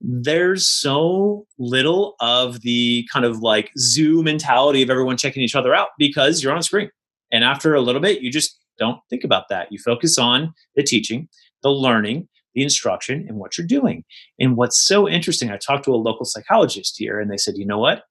There's 0.00 0.66
so 0.66 1.46
little 1.58 2.14
of 2.20 2.60
the 2.60 3.08
kind 3.12 3.24
of 3.24 3.38
like 3.38 3.72
zoo 3.78 4.22
mentality 4.22 4.82
of 4.82 4.90
everyone 4.90 5.16
checking 5.16 5.42
each 5.42 5.56
other 5.56 5.74
out 5.74 5.88
because 5.98 6.42
you're 6.42 6.52
on 6.52 6.58
a 6.58 6.62
screen. 6.62 6.90
And 7.32 7.42
after 7.42 7.74
a 7.74 7.80
little 7.80 8.00
bit, 8.00 8.20
you 8.20 8.30
just 8.30 8.58
don't 8.78 9.00
think 9.10 9.24
about 9.24 9.48
that. 9.48 9.72
You 9.72 9.78
focus 9.78 10.18
on 10.18 10.52
the 10.76 10.82
teaching, 10.82 11.28
the 11.62 11.70
learning, 11.70 12.28
the 12.54 12.62
instruction, 12.62 13.24
and 13.28 13.38
what 13.38 13.58
you're 13.58 13.66
doing. 13.66 14.04
And 14.38 14.56
what's 14.56 14.86
so 14.86 15.08
interesting, 15.08 15.50
I 15.50 15.56
talked 15.56 15.84
to 15.86 15.94
a 15.94 15.96
local 15.96 16.24
psychologist 16.24 16.96
here, 16.98 17.18
and 17.18 17.30
they 17.30 17.36
said, 17.36 17.54
you 17.56 17.66
know 17.66 17.78
what? 17.78 18.02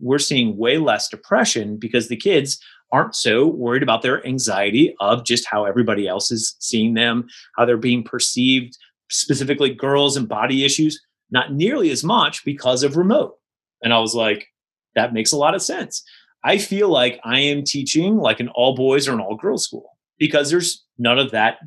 We're 0.00 0.18
seeing 0.18 0.56
way 0.56 0.78
less 0.78 1.08
depression 1.08 1.76
because 1.76 2.08
the 2.08 2.16
kids 2.16 2.60
aren't 2.92 3.14
so 3.14 3.46
worried 3.46 3.82
about 3.82 4.02
their 4.02 4.26
anxiety 4.26 4.94
of 5.00 5.24
just 5.24 5.46
how 5.46 5.64
everybody 5.64 6.08
else 6.08 6.30
is 6.30 6.56
seeing 6.58 6.94
them, 6.94 7.26
how 7.56 7.64
they're 7.64 7.76
being 7.76 8.02
perceived, 8.02 8.76
specifically 9.10 9.74
girls 9.74 10.16
and 10.16 10.28
body 10.28 10.64
issues, 10.64 11.00
not 11.30 11.52
nearly 11.52 11.90
as 11.90 12.02
much 12.02 12.44
because 12.44 12.82
of 12.82 12.96
remote. 12.96 13.36
And 13.82 13.92
I 13.92 13.98
was 13.98 14.14
like, 14.14 14.48
that 14.94 15.12
makes 15.12 15.32
a 15.32 15.36
lot 15.36 15.54
of 15.54 15.62
sense. 15.62 16.02
I 16.44 16.58
feel 16.58 16.88
like 16.88 17.20
I 17.24 17.40
am 17.40 17.64
teaching 17.64 18.16
like 18.16 18.40
an 18.40 18.48
all 18.48 18.74
boys 18.74 19.06
or 19.06 19.12
an 19.12 19.20
all 19.20 19.36
girls 19.36 19.64
school 19.64 19.98
because 20.18 20.50
there's 20.50 20.84
none 20.96 21.18
of 21.18 21.30
that, 21.32 21.58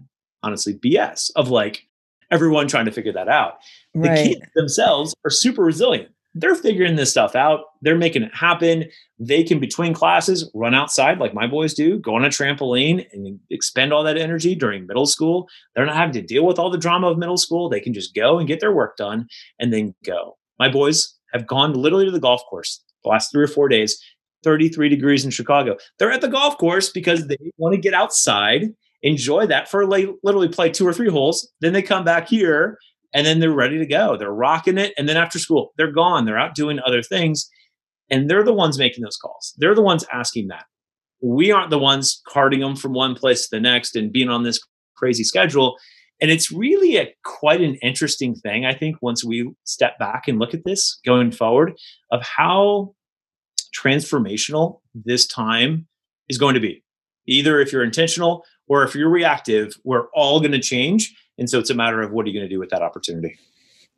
honestly, 0.44 0.74
BS 0.74 1.32
of 1.36 1.50
like 1.50 1.88
everyone 2.32 2.68
trying 2.68 2.86
to 2.86 2.92
figure 2.92 3.14
that 3.14 3.28
out. 3.28 3.60
Right. 3.94 4.16
The 4.16 4.36
kids 4.36 4.52
themselves 4.56 5.14
are 5.26 5.30
super 5.30 5.64
resilient 5.64 6.10
they're 6.34 6.56
figuring 6.56 6.96
this 6.96 7.12
stuff 7.12 7.36
out. 7.36 7.62
They're 7.82 7.98
making 7.98 8.24
it 8.24 8.36
happen. 8.36 8.86
They 9.20 9.44
can, 9.44 9.60
between 9.60 9.94
classes, 9.94 10.50
run 10.54 10.74
outside 10.74 11.20
like 11.20 11.34
my 11.34 11.46
boys 11.46 11.74
do, 11.74 12.00
go 12.00 12.16
on 12.16 12.24
a 12.24 12.30
trampoline 12.30 13.06
and 13.12 13.40
expend 13.50 13.92
all 13.92 14.04
that 14.04 14.18
energy 14.18 14.56
during 14.56 14.88
middle 14.88 15.06
school. 15.06 15.48
They're 15.76 15.86
not 15.86 15.98
having 15.98 16.14
to 16.14 16.22
deal 16.22 16.46
with 16.46 16.58
all 16.58 16.70
the 16.70 16.78
drama 16.78 17.08
of 17.10 17.18
middle 17.18 17.38
school. 17.38 17.70
They 17.70 17.82
can 17.82 17.94
just 17.94 18.16
go 18.16 18.40
and 18.40 18.48
get 18.48 18.60
their 18.60 18.74
work 18.74 18.96
done 18.98 19.28
and 19.60 19.74
then 19.74 19.94
go. 20.06 20.38
My 20.58 20.70
boys 20.70 21.14
have 21.34 21.48
gone 21.48 21.74
literally 21.74 22.06
to 22.06 22.12
the 22.12 22.20
golf 22.20 22.42
course 22.50 22.82
the 23.04 23.10
last 23.10 23.32
three 23.32 23.44
or 23.44 23.48
four 23.48 23.68
days, 23.68 24.00
33 24.44 24.90
degrees 24.90 25.26
in 25.26 25.32
Chicago. 25.32 25.76
They're 25.98 26.12
at 26.12 26.22
the 26.22 26.28
golf 26.28 26.58
course 26.58 26.90
because 26.90 27.28
they 27.28 27.38
want 27.58 27.74
to 27.74 27.82
get 27.82 27.94
outside, 27.94 28.70
enjoy 29.04 29.48
that 29.48 29.70
for 29.70 29.88
like 29.88 30.08
literally 30.24 30.50
play 30.50 30.70
two 30.70 30.88
or 30.88 30.94
three 30.94 31.10
holes. 31.10 31.52
Then 31.62 31.74
they 31.74 31.82
come 31.82 32.04
back 32.04 32.28
here 32.28 32.78
and 33.14 33.26
then 33.26 33.40
they're 33.40 33.52
ready 33.52 33.78
to 33.78 33.86
go. 33.86 34.18
They're 34.18 34.34
rocking 34.34 34.78
it. 34.78 34.94
And 34.98 35.08
then 35.08 35.18
after 35.18 35.40
school, 35.40 35.74
they're 35.78 35.92
gone. 35.92 36.26
They're 36.26 36.40
out 36.40 36.56
doing 36.56 36.80
other 36.86 37.02
things. 37.02 37.50
And 38.10 38.30
they're 38.30 38.44
the 38.44 38.54
ones 38.54 38.78
making 38.78 39.04
those 39.04 39.18
calls. 39.18 39.54
They're 39.58 39.76
the 39.76 39.82
ones 39.82 40.06
asking 40.12 40.48
that. 40.50 40.66
We 41.22 41.52
aren't 41.52 41.70
the 41.70 41.80
ones 41.80 42.22
carting 42.28 42.60
them 42.60 42.76
from 42.76 42.94
one 42.94 43.16
place 43.16 43.44
to 43.44 43.56
the 43.56 43.62
next 43.62 43.96
and 43.96 44.12
being 44.12 44.30
on 44.30 44.44
this 44.44 44.60
crazy 44.96 45.24
schedule. 45.24 45.78
And 46.20 46.30
it's 46.30 46.52
really 46.52 46.98
a 46.98 47.14
quite 47.24 47.62
an 47.62 47.76
interesting 47.76 48.36
thing, 48.36 48.66
I 48.66 48.74
think, 48.74 48.98
once 49.02 49.24
we 49.24 49.52
step 49.64 49.98
back 49.98 50.28
and 50.28 50.40
look 50.40 50.54
at 50.54 50.66
this 50.66 51.00
going 51.06 51.32
forward 51.32 51.74
of 52.12 52.22
how 52.22 52.94
transformational 53.78 54.82
this 54.94 55.26
time 55.26 55.88
is 56.30 56.38
going 56.38 56.56
to 56.56 56.60
be. 56.60 56.84
Either 57.28 57.60
if 57.60 57.72
you're 57.72 57.84
intentional 57.84 58.44
or 58.68 58.84
if 58.84 58.94
you're 58.94 59.10
reactive, 59.10 59.74
we're 59.84 60.08
all 60.14 60.40
going 60.40 60.52
to 60.52 60.60
change 60.60 61.14
and 61.38 61.50
so 61.50 61.60
it's 61.60 61.70
a 61.70 61.76
matter 61.76 62.02
of 62.02 62.12
what 62.12 62.26
are 62.26 62.30
you 62.30 62.34
going 62.40 62.48
to 62.48 62.54
do 62.54 62.60
with 62.60 62.70
that 62.70 62.82
opportunity? 62.82 63.38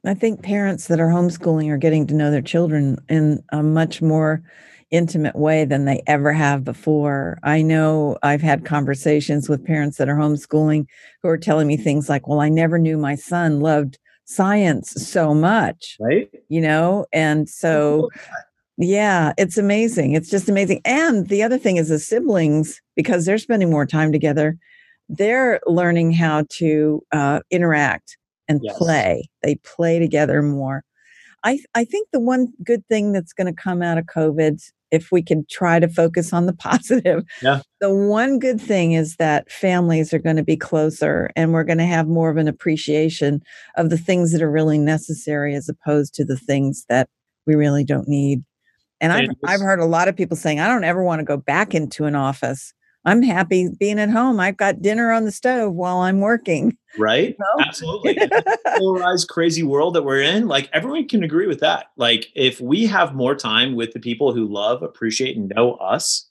I 0.06 0.14
think 0.14 0.44
parents 0.44 0.88
that 0.88 1.00
are 1.00 1.08
homeschooling 1.08 1.70
are 1.70 1.78
getting 1.78 2.06
to 2.08 2.14
know 2.14 2.30
their 2.30 2.42
children 2.42 2.98
in 3.08 3.42
a 3.52 3.64
much 3.64 4.02
more 4.02 4.44
intimate 4.92 5.36
way 5.36 5.66
than 5.66 5.86
they 5.86 6.04
ever 6.08 6.34
have 6.34 6.64
before. 6.64 7.40
I 7.42 7.62
know 7.62 8.18
I've 8.22 8.42
had 8.42 8.66
conversations 8.66 9.50
with 9.50 9.66
parents 9.66 9.98
that 9.98 10.10
are 10.10 10.16
homeschooling 10.16 10.86
who 11.22 11.30
are 11.30 11.38
telling 11.38 11.68
me 11.68 11.78
things 11.78 12.10
like, 12.10 12.28
well, 12.28 12.42
I 12.42 12.50
never 12.50 12.78
knew 12.78 12.98
my 12.98 13.16
son 13.16 13.60
loved 13.62 13.98
science 14.26 14.92
so 14.92 15.34
much. 15.34 15.98
Right. 16.00 16.30
You 16.50 16.62
know, 16.62 17.06
and 17.12 17.50
so 17.50 18.10
yeah, 18.78 19.34
it's 19.38 19.58
amazing. 19.58 20.14
It's 20.14 20.30
just 20.30 20.50
amazing. 20.50 20.82
And 20.86 21.28
the 21.30 21.44
other 21.44 21.58
thing 21.58 21.78
is 21.78 21.90
the 21.90 22.00
siblings, 22.00 22.82
because 22.96 23.26
they're 23.26 23.38
spending 23.38 23.70
more 23.70 23.86
time 23.86 24.12
together, 24.12 24.58
they're 25.18 25.60
learning 25.66 26.14
how 26.14 26.46
to 26.50 27.02
uh, 27.12 27.40
interact 27.52 28.18
and 28.48 28.60
yes. 28.64 28.78
play. 28.78 29.30
They 29.42 29.56
play 29.56 30.00
together 30.00 30.42
more. 30.42 30.84
I, 31.44 31.60
I 31.76 31.84
think 31.84 32.10
the 32.12 32.20
one 32.20 32.54
good 32.64 32.86
thing 32.88 33.12
that's 33.12 33.34
going 33.34 33.54
to 33.54 33.62
come 33.62 33.82
out 33.82 33.98
of 33.98 34.06
COVID, 34.06 34.62
if 34.92 35.12
we 35.12 35.22
can 35.22 35.46
try 35.50 35.80
to 35.80 35.90
focus 35.90 36.32
on 36.32 36.46
the 36.46 36.54
positive, 36.58 37.24
yeah. 37.42 37.62
the 37.82 37.94
one 37.94 38.40
good 38.40 38.62
thing 38.62 38.94
is 38.94 39.18
that 39.18 39.52
families 39.52 40.14
are 40.14 40.20
going 40.20 40.38
to 40.38 40.44
be 40.44 40.58
closer 40.58 41.32
and 41.36 41.54
we're 41.54 41.64
going 41.64 41.80
to 41.80 41.86
have 41.86 42.08
more 42.08 42.30
of 42.30 42.38
an 42.38 42.48
appreciation 42.48 43.42
of 43.76 43.90
the 43.90 43.98
things 43.98 44.32
that 44.32 44.42
are 44.42 44.52
really 44.52 44.78
necessary 44.78 45.54
as 45.56 45.68
opposed 45.68 46.14
to 46.16 46.26
the 46.26 46.38
things 46.38 46.86
that 46.90 47.10
we 47.46 47.56
really 47.56 47.84
don't 47.84 48.08
need. 48.08 48.44
And 49.02 49.12
I've, 49.12 49.30
I've 49.46 49.60
heard 49.60 49.82
a 49.82 49.86
lot 49.86 50.08
of 50.08 50.16
people 50.16 50.38
saying, 50.38 50.62
I 50.62 50.68
don't 50.70 50.86
ever 50.86 51.04
want 51.04 51.20
to 51.20 51.26
go 51.26 51.36
back 51.36 51.76
into 51.76 52.06
an 52.06 52.16
office. 52.16 52.74
I'm 53.06 53.22
happy 53.22 53.70
being 53.80 54.00
at 54.00 54.10
home. 54.10 54.40
I've 54.40 54.58
got 54.58 54.82
dinner 54.82 55.12
on 55.12 55.26
the 55.26 55.32
stove 55.32 55.74
while 55.74 55.98
I'm 55.98 56.22
working. 56.22 56.78
Right. 56.98 57.36
Know? 57.40 57.66
Absolutely. 57.66 58.18
polarized, 58.78 59.28
crazy 59.28 59.64
world 59.64 59.96
that 59.96 60.04
we're 60.04 60.22
in. 60.22 60.48
Like 60.48 60.70
everyone 60.74 61.08
can 61.08 61.24
agree 61.24 61.48
with 61.48 61.60
that. 61.60 61.88
Like 61.98 62.28
if 62.36 62.62
we 62.62 62.86
have 62.86 63.14
more 63.14 63.36
time 63.36 63.76
with 63.76 63.92
the 63.94 64.00
people 64.00 64.34
who 64.34 64.48
love, 64.48 64.84
appreciate, 64.84 65.36
and 65.36 65.52
know 65.56 65.74
us, 65.76 66.30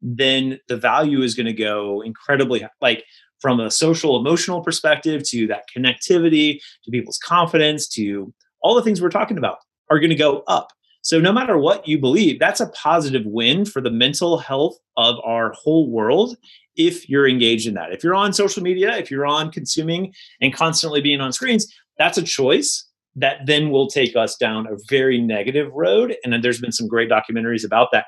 then 0.00 0.58
the 0.68 0.76
value 0.76 1.22
is 1.22 1.34
going 1.34 1.46
to 1.46 1.52
go 1.52 2.02
incredibly 2.02 2.66
like 2.80 3.04
from 3.40 3.60
a 3.60 3.70
social 3.70 4.18
emotional 4.18 4.62
perspective 4.62 5.22
to 5.28 5.46
that 5.48 5.64
connectivity 5.74 6.60
to 6.84 6.90
people's 6.90 7.18
confidence 7.18 7.88
to 7.88 8.32
all 8.62 8.74
the 8.74 8.82
things 8.82 9.02
we're 9.02 9.10
talking 9.10 9.36
about 9.36 9.58
are 9.90 9.98
going 9.98 10.10
to 10.10 10.16
go 10.16 10.42
up. 10.46 10.68
So 11.04 11.20
no 11.20 11.32
matter 11.32 11.58
what 11.58 11.86
you 11.86 11.98
believe, 11.98 12.40
that's 12.40 12.60
a 12.60 12.70
positive 12.70 13.26
win 13.26 13.66
for 13.66 13.82
the 13.82 13.90
mental 13.90 14.38
health 14.38 14.78
of 14.96 15.16
our 15.22 15.52
whole 15.52 15.90
world 15.90 16.34
if 16.76 17.10
you're 17.10 17.28
engaged 17.28 17.68
in 17.68 17.74
that. 17.74 17.92
If 17.92 18.02
you're 18.02 18.14
on 18.14 18.32
social 18.32 18.62
media, 18.62 18.96
if 18.96 19.10
you're 19.10 19.26
on 19.26 19.52
consuming 19.52 20.14
and 20.40 20.54
constantly 20.54 21.02
being 21.02 21.20
on 21.20 21.30
screens, 21.30 21.70
that's 21.98 22.16
a 22.16 22.22
choice 22.22 22.88
that 23.16 23.40
then 23.44 23.68
will 23.70 23.86
take 23.86 24.16
us 24.16 24.36
down 24.36 24.66
a 24.66 24.76
very 24.88 25.20
negative 25.20 25.70
road. 25.74 26.16
And 26.24 26.42
there's 26.42 26.60
been 26.60 26.72
some 26.72 26.88
great 26.88 27.10
documentaries 27.10 27.66
about 27.66 27.92
that. 27.92 28.06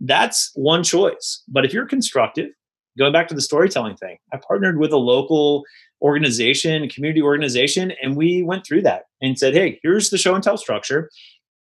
That's 0.00 0.50
one 0.54 0.82
choice. 0.82 1.42
But 1.48 1.66
if 1.66 1.74
you're 1.74 1.86
constructive, 1.86 2.48
going 2.96 3.12
back 3.12 3.28
to 3.28 3.34
the 3.34 3.42
storytelling 3.42 3.96
thing, 3.96 4.16
I 4.32 4.38
partnered 4.38 4.78
with 4.78 4.92
a 4.92 4.96
local 4.96 5.64
organization, 6.00 6.88
community 6.88 7.20
organization, 7.20 7.92
and 8.02 8.16
we 8.16 8.42
went 8.42 8.64
through 8.64 8.82
that 8.82 9.02
and 9.20 9.38
said, 9.38 9.52
hey, 9.52 9.78
here's 9.82 10.08
the 10.08 10.16
show 10.16 10.34
and 10.34 10.42
tell 10.42 10.56
structure. 10.56 11.10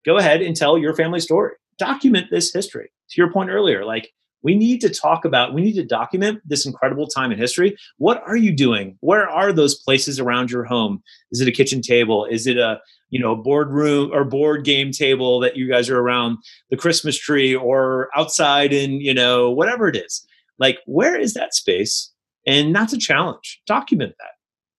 Go 0.05 0.17
ahead 0.17 0.41
and 0.41 0.55
tell 0.55 0.77
your 0.77 0.95
family 0.95 1.19
story. 1.19 1.53
Document 1.77 2.27
this 2.29 2.53
history. 2.53 2.91
To 3.09 3.21
your 3.21 3.31
point 3.31 3.49
earlier, 3.49 3.85
like 3.85 4.11
we 4.43 4.55
need 4.55 4.81
to 4.81 4.89
talk 4.89 5.23
about, 5.25 5.53
we 5.53 5.61
need 5.61 5.75
to 5.75 5.85
document 5.85 6.41
this 6.45 6.65
incredible 6.65 7.07
time 7.07 7.31
in 7.31 7.37
history. 7.37 7.75
What 7.97 8.21
are 8.27 8.35
you 8.35 8.51
doing? 8.51 8.97
Where 8.99 9.27
are 9.27 9.53
those 9.53 9.75
places 9.75 10.19
around 10.19 10.51
your 10.51 10.65
home? 10.65 11.01
Is 11.31 11.39
it 11.39 11.47
a 11.47 11.51
kitchen 11.51 11.81
table? 11.81 12.25
Is 12.25 12.45
it 12.45 12.57
a, 12.57 12.79
you 13.09 13.19
know, 13.19 13.35
boardroom 13.35 14.11
or 14.11 14.25
board 14.25 14.65
game 14.65 14.91
table 14.91 15.39
that 15.39 15.55
you 15.55 15.69
guys 15.69 15.89
are 15.89 15.99
around 15.99 16.39
the 16.69 16.77
Christmas 16.77 17.17
tree 17.17 17.55
or 17.55 18.09
outside 18.15 18.73
in, 18.73 18.99
you 18.99 19.13
know, 19.13 19.49
whatever 19.49 19.87
it 19.87 19.95
is? 19.95 20.25
Like, 20.59 20.79
where 20.85 21.15
is 21.15 21.33
that 21.33 21.53
space? 21.53 22.11
And 22.45 22.75
that's 22.75 22.93
a 22.93 22.97
challenge. 22.97 23.61
Document 23.65 24.13
that. 24.19 24.31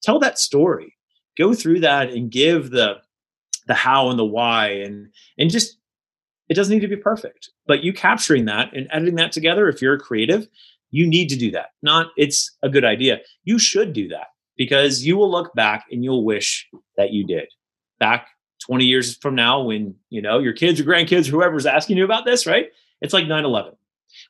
Tell 0.02 0.18
that 0.18 0.38
story. 0.38 0.94
Go 1.38 1.54
through 1.54 1.80
that 1.80 2.10
and 2.10 2.30
give 2.30 2.70
the 2.70 2.98
the 3.66 3.74
how 3.74 4.10
and 4.10 4.18
the 4.18 4.24
why 4.24 4.68
and 4.68 5.08
and 5.38 5.50
just 5.50 5.78
it 6.48 6.54
doesn't 6.54 6.74
need 6.74 6.80
to 6.80 6.88
be 6.88 6.96
perfect, 6.96 7.50
but 7.66 7.82
you 7.82 7.92
capturing 7.92 8.44
that 8.44 8.74
and 8.74 8.86
editing 8.92 9.14
that 9.14 9.32
together, 9.32 9.68
if 9.68 9.80
you're 9.80 9.94
a 9.94 9.98
creative, 9.98 10.46
you 10.90 11.06
need 11.06 11.28
to 11.28 11.36
do 11.36 11.50
that. 11.52 11.70
Not 11.82 12.08
it's 12.16 12.56
a 12.62 12.68
good 12.68 12.84
idea. 12.84 13.20
You 13.44 13.58
should 13.58 13.92
do 13.92 14.08
that 14.08 14.28
because 14.56 15.04
you 15.04 15.16
will 15.16 15.30
look 15.30 15.54
back 15.54 15.86
and 15.90 16.04
you'll 16.04 16.24
wish 16.24 16.68
that 16.96 17.12
you 17.12 17.26
did. 17.26 17.48
Back 17.98 18.28
20 18.66 18.84
years 18.84 19.16
from 19.16 19.34
now, 19.34 19.62
when 19.62 19.94
you 20.10 20.22
know 20.22 20.38
your 20.38 20.52
kids 20.52 20.80
or 20.80 20.84
grandkids, 20.84 21.26
whoever's 21.26 21.66
asking 21.66 21.96
you 21.96 22.04
about 22.04 22.24
this, 22.24 22.46
right? 22.46 22.68
It's 23.00 23.12
like 23.12 23.26
9-11. 23.26 23.74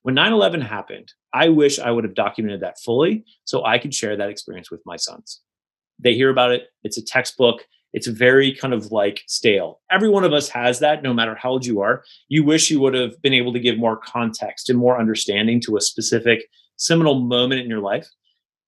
When 0.03 0.15
9-11 0.15 0.63
happened, 0.63 1.13
I 1.33 1.49
wish 1.51 1.79
I 1.79 1.91
would 1.91 2.05
have 2.05 2.15
documented 2.15 2.61
that 2.61 2.81
fully 2.81 3.25
so 3.45 3.65
I 3.65 3.79
could 3.79 3.95
share 3.95 4.17
that 4.17 4.31
experience 4.31 4.71
with 4.71 4.81
my 4.87 4.97
sons. 4.97 5.41
They 5.99 6.15
hear 6.15 6.31
about 6.31 6.53
it, 6.53 6.69
it's 6.83 6.99
a 6.99 7.05
textbook, 7.05 7.67
it's 7.95 8.09
very 8.09 8.53
kind 8.53 8.75
of 8.75 8.91
like 8.91 9.23
stale. 9.29 9.81
Every 9.89 10.09
one 10.09 10.25
of 10.25 10.33
us 10.33 10.49
has 10.49 10.81
that, 10.81 11.05
no 11.05 11.15
matter 11.15 11.37
how 11.37 11.53
old 11.53 11.65
you 11.65 11.81
are. 11.81 12.03
You 12.29 12.43
wish 12.43 12.69
you 12.69 12.81
would 12.81 12.93
have 12.93 13.23
been 13.23 13.33
able 13.33 13.53
to 13.53 13.61
give 13.61 13.79
more 13.79 13.97
context 13.97 14.69
and 14.69 14.77
more 14.77 14.99
understanding 14.99 15.61
to 15.61 15.77
a 15.77 15.81
specific 15.81 16.45
seminal 16.77 17.21
moment 17.21 17.61
in 17.61 17.69
your 17.71 17.79
life. 17.79 18.09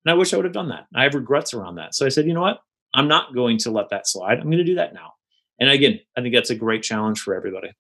And 0.05 0.13
I 0.13 0.15
wish 0.15 0.33
I 0.33 0.37
would 0.37 0.45
have 0.45 0.55
done 0.55 0.69
that. 0.69 0.87
I 0.95 1.03
have 1.03 1.15
regrets 1.15 1.53
around 1.53 1.75
that. 1.75 1.97
So 1.97 2.07
I 2.07 2.09
said, 2.09 2.27
you 2.27 2.35
know 2.35 2.41
what? 2.41 2.61
I'm 2.95 3.09
not 3.09 3.35
going 3.35 3.59
to 3.59 3.73
let 3.73 3.91
that 3.91 4.07
slide. 4.07 4.39
I'm 4.39 4.45
going 4.45 4.59
to 4.59 4.65
do 4.65 4.77
that 4.77 4.95
now. 4.95 5.15
And 5.59 5.71
again, 5.71 5.99
I 6.17 6.21
think 6.21 6.33
that's 6.33 6.51
a 6.51 6.55
great 6.55 6.85
challenge 6.85 7.19
for 7.19 7.35
everybody. 7.35 7.73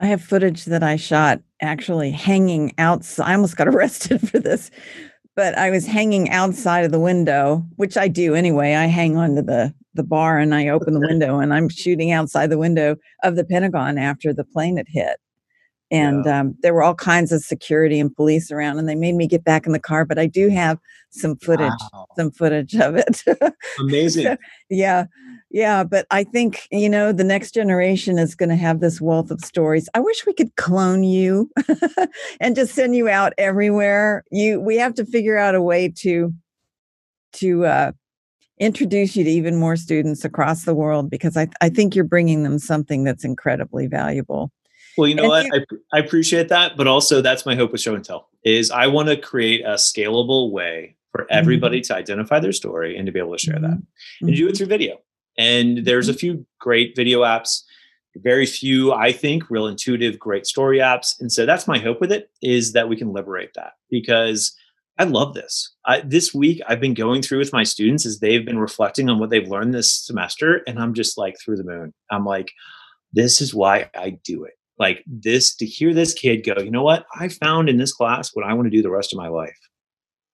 I 0.00 0.06
have 0.06 0.22
footage 0.22 0.64
that 0.64 0.82
I 0.82 0.96
shot 0.96 1.40
actually 1.60 2.10
hanging 2.10 2.74
outside. 2.78 3.30
I 3.30 3.34
almost 3.34 3.56
got 3.56 3.68
arrested 3.72 4.28
for 4.28 4.40
this, 4.40 4.72
but 5.34 5.56
I 5.56 5.70
was 5.70 5.86
hanging 5.86 6.30
outside 6.30 6.84
of 6.84 6.92
the 6.92 7.00
window, 7.00 7.64
which 7.76 7.96
I 7.96 8.08
do 8.08 8.34
anyway. 8.34 8.74
I 8.74 8.86
hang 8.86 9.16
onto 9.16 9.42
the 9.42 9.74
the 9.94 10.02
bar 10.02 10.38
and 10.38 10.54
I 10.54 10.68
open 10.68 10.94
the 10.94 11.06
window 11.06 11.38
and 11.38 11.52
I'm 11.52 11.68
shooting 11.68 12.12
outside 12.12 12.48
the 12.48 12.58
window 12.58 12.96
of 13.22 13.36
the 13.36 13.44
Pentagon 13.44 13.98
after 13.98 14.32
the 14.32 14.44
plane 14.44 14.78
had 14.78 14.86
hit. 14.88 15.18
And 15.90 16.24
yeah. 16.24 16.40
um, 16.40 16.54
there 16.62 16.72
were 16.72 16.82
all 16.82 16.94
kinds 16.94 17.32
of 17.32 17.42
security 17.42 18.00
and 18.00 18.14
police 18.16 18.50
around, 18.50 18.78
and 18.78 18.88
they 18.88 18.94
made 18.94 19.14
me 19.14 19.26
get 19.26 19.44
back 19.44 19.66
in 19.66 19.72
the 19.72 19.78
car. 19.78 20.06
But 20.06 20.18
I 20.18 20.26
do 20.26 20.48
have 20.48 20.78
some 21.10 21.36
footage, 21.36 21.70
wow. 21.92 22.06
some 22.16 22.30
footage 22.30 22.74
of 22.76 22.96
it. 22.96 23.22
Amazing. 23.78 24.24
so, 24.24 24.36
yeah, 24.70 25.04
yeah. 25.52 25.84
But 25.84 26.06
I 26.10 26.24
think 26.24 26.66
you 26.70 26.88
know 26.88 27.12
the 27.12 27.24
next 27.24 27.52
generation 27.52 28.18
is 28.18 28.34
going 28.34 28.48
to 28.48 28.56
have 28.56 28.80
this 28.80 29.00
wealth 29.00 29.30
of 29.30 29.44
stories. 29.44 29.88
I 29.94 30.00
wish 30.00 30.26
we 30.26 30.32
could 30.32 30.56
clone 30.56 31.04
you 31.04 31.50
and 32.40 32.56
just 32.56 32.74
send 32.74 32.96
you 32.96 33.08
out 33.08 33.32
everywhere. 33.38 34.24
You, 34.30 34.60
we 34.60 34.76
have 34.78 34.94
to 34.94 35.04
figure 35.04 35.36
out 35.36 35.54
a 35.54 35.62
way 35.62 35.88
to 35.98 36.32
to 37.34 37.64
uh, 37.66 37.92
introduce 38.58 39.16
you 39.16 39.24
to 39.24 39.30
even 39.30 39.56
more 39.56 39.76
students 39.76 40.24
across 40.24 40.64
the 40.64 40.74
world 40.74 41.10
because 41.10 41.36
I, 41.36 41.48
I 41.60 41.68
think 41.68 41.94
you're 41.94 42.04
bringing 42.04 42.42
them 42.42 42.58
something 42.58 43.04
that's 43.04 43.24
incredibly 43.24 43.86
valuable. 43.86 44.52
Well, 44.96 45.08
you 45.08 45.14
know 45.14 45.22
and 45.22 45.30
what? 45.30 45.46
You, 45.46 45.82
I, 45.92 45.96
I 45.96 46.00
appreciate 46.00 46.48
that, 46.48 46.76
but 46.76 46.86
also 46.86 47.20
that's 47.20 47.46
my 47.46 47.54
hope 47.54 47.72
with 47.72 47.80
Show 47.80 47.94
and 47.94 48.04
Tell 48.04 48.28
is 48.44 48.70
I 48.70 48.86
want 48.86 49.08
to 49.08 49.16
create 49.16 49.62
a 49.62 49.74
scalable 49.74 50.50
way 50.50 50.96
for 51.10 51.26
everybody 51.30 51.80
mm-hmm. 51.80 51.94
to 51.94 51.98
identify 51.98 52.40
their 52.40 52.52
story 52.52 52.96
and 52.96 53.06
to 53.06 53.12
be 53.12 53.18
able 53.18 53.32
to 53.32 53.38
share 53.38 53.54
mm-hmm. 53.54 53.64
that 53.64 53.82
and 54.20 54.36
do 54.36 54.46
it 54.46 54.50
mm-hmm. 54.50 54.56
through 54.56 54.66
video. 54.66 54.98
And 55.38 55.84
there's 55.84 56.08
a 56.08 56.12
mm-hmm. 56.12 56.18
few 56.18 56.46
great 56.60 56.94
video 56.96 57.20
apps, 57.20 57.62
very 58.16 58.46
few, 58.46 58.92
I 58.92 59.12
think, 59.12 59.50
real 59.50 59.66
intuitive, 59.66 60.18
great 60.18 60.46
story 60.46 60.78
apps. 60.78 61.18
And 61.20 61.32
so 61.32 61.46
that's 61.46 61.68
my 61.68 61.78
hope 61.78 62.00
with 62.00 62.12
it 62.12 62.30
is 62.42 62.72
that 62.72 62.88
we 62.88 62.96
can 62.96 63.12
liberate 63.12 63.52
that 63.54 63.72
because 63.90 64.54
I 64.98 65.04
love 65.04 65.34
this. 65.34 65.74
I, 65.86 66.00
this 66.00 66.34
week, 66.34 66.60
I've 66.68 66.80
been 66.80 66.94
going 66.94 67.22
through 67.22 67.38
with 67.38 67.52
my 67.52 67.64
students 67.64 68.04
as 68.04 68.18
they've 68.18 68.44
been 68.44 68.58
reflecting 68.58 69.08
on 69.08 69.18
what 69.18 69.30
they've 69.30 69.48
learned 69.48 69.74
this 69.74 69.90
semester, 69.90 70.62
and 70.66 70.78
I'm 70.78 70.92
just 70.92 71.16
like 71.16 71.36
through 71.40 71.56
the 71.56 71.64
moon. 71.64 71.94
I'm 72.10 72.26
like, 72.26 72.52
this 73.12 73.40
is 73.40 73.54
why 73.54 73.90
I 73.94 74.18
do 74.22 74.44
it. 74.44 74.52
Like 74.78 75.02
this 75.06 75.54
to 75.56 75.66
hear 75.66 75.94
this 75.94 76.12
kid 76.12 76.44
go, 76.44 76.60
you 76.62 76.70
know 76.70 76.82
what? 76.82 77.06
I 77.18 77.28
found 77.28 77.68
in 77.68 77.78
this 77.78 77.92
class 77.92 78.30
what 78.34 78.44
I 78.44 78.52
want 78.52 78.66
to 78.66 78.76
do 78.76 78.82
the 78.82 78.90
rest 78.90 79.12
of 79.12 79.18
my 79.18 79.28
life. 79.28 79.58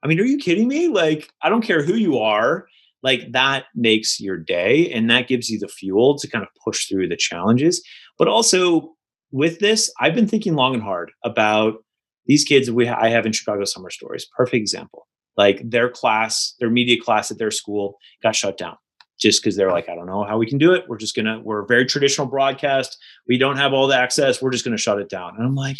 I 0.02 0.06
mean, 0.06 0.20
are 0.20 0.24
you 0.24 0.38
kidding 0.38 0.68
me? 0.68 0.88
Like, 0.88 1.30
I 1.42 1.48
don't 1.48 1.62
care 1.62 1.82
who 1.82 1.94
you 1.94 2.18
are. 2.18 2.66
Like, 3.02 3.32
that 3.32 3.66
makes 3.74 4.20
your 4.20 4.36
day 4.36 4.90
and 4.92 5.10
that 5.10 5.28
gives 5.28 5.48
you 5.48 5.58
the 5.58 5.68
fuel 5.68 6.18
to 6.18 6.28
kind 6.28 6.42
of 6.42 6.48
push 6.64 6.86
through 6.86 7.08
the 7.08 7.16
challenges. 7.16 7.82
But 8.18 8.28
also, 8.28 8.94
with 9.30 9.58
this, 9.60 9.92
I've 10.00 10.14
been 10.14 10.28
thinking 10.28 10.54
long 10.54 10.74
and 10.74 10.82
hard 10.82 11.12
about 11.24 11.84
these 12.26 12.44
kids 12.44 12.70
we 12.70 12.88
I 12.88 13.08
have 13.08 13.26
in 13.26 13.32
Chicago 13.32 13.64
Summer 13.64 13.90
Stories, 13.90 14.26
perfect 14.36 14.56
example. 14.56 15.06
Like 15.36 15.62
their 15.64 15.88
class, 15.88 16.54
their 16.60 16.70
media 16.70 17.00
class 17.00 17.30
at 17.30 17.38
their 17.38 17.50
school 17.50 17.96
got 18.22 18.34
shut 18.34 18.58
down 18.58 18.76
just 19.18 19.42
because 19.42 19.56
they're 19.56 19.72
like, 19.72 19.88
I 19.88 19.94
don't 19.94 20.06
know 20.06 20.24
how 20.24 20.38
we 20.38 20.46
can 20.46 20.58
do 20.58 20.72
it. 20.72 20.84
We're 20.88 20.98
just 20.98 21.16
gonna, 21.16 21.40
we're 21.40 21.62
a 21.62 21.66
very 21.66 21.86
traditional 21.86 22.26
broadcast. 22.26 22.96
We 23.26 23.38
don't 23.38 23.56
have 23.56 23.72
all 23.72 23.86
the 23.86 23.96
access. 23.96 24.42
We're 24.42 24.50
just 24.50 24.64
gonna 24.64 24.76
shut 24.76 25.00
it 25.00 25.08
down. 25.08 25.34
And 25.36 25.46
I'm 25.46 25.54
like, 25.54 25.78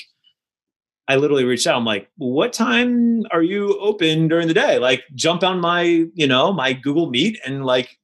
I 1.09 1.17
literally 1.17 1.45
reached 1.45 1.67
out. 1.67 1.77
I'm 1.77 1.85
like, 1.85 2.09
what 2.17 2.53
time 2.53 3.23
are 3.33 3.43
you 3.43 3.79
open 3.81 4.29
during 4.29 4.47
the 4.47 4.55
day? 4.55 4.79
Like, 4.79 5.03
jump 5.15 5.43
on 5.43 5.61
my, 5.61 6.07
you 6.15 6.27
know, 6.27 6.53
my 6.53 6.75
Google 6.75 7.11
Meet 7.11 7.39
and 7.47 7.65
like, 7.65 7.97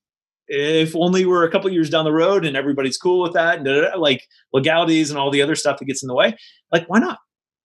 if 0.47 0.95
only 0.97 1.25
we're 1.25 1.45
a 1.45 1.51
couple 1.51 1.71
years 1.71 1.89
down 1.89 2.05
the 2.05 2.13
road 2.13 2.45
and 2.45 2.57
everybody's 2.57 2.99
cool 2.99 3.23
with 3.23 3.33
that 3.33 3.59
and 3.59 4.01
like 4.01 4.25
legalities 4.53 5.11
and 5.11 5.19
all 5.19 5.31
the 5.31 5.43
other 5.43 5.55
stuff 5.55 5.79
that 5.79 5.87
gets 5.87 6.03
in 6.03 6.07
the 6.07 6.15
way. 6.15 6.37
Like, 6.71 6.87
why 6.89 6.99
not? 6.99 7.19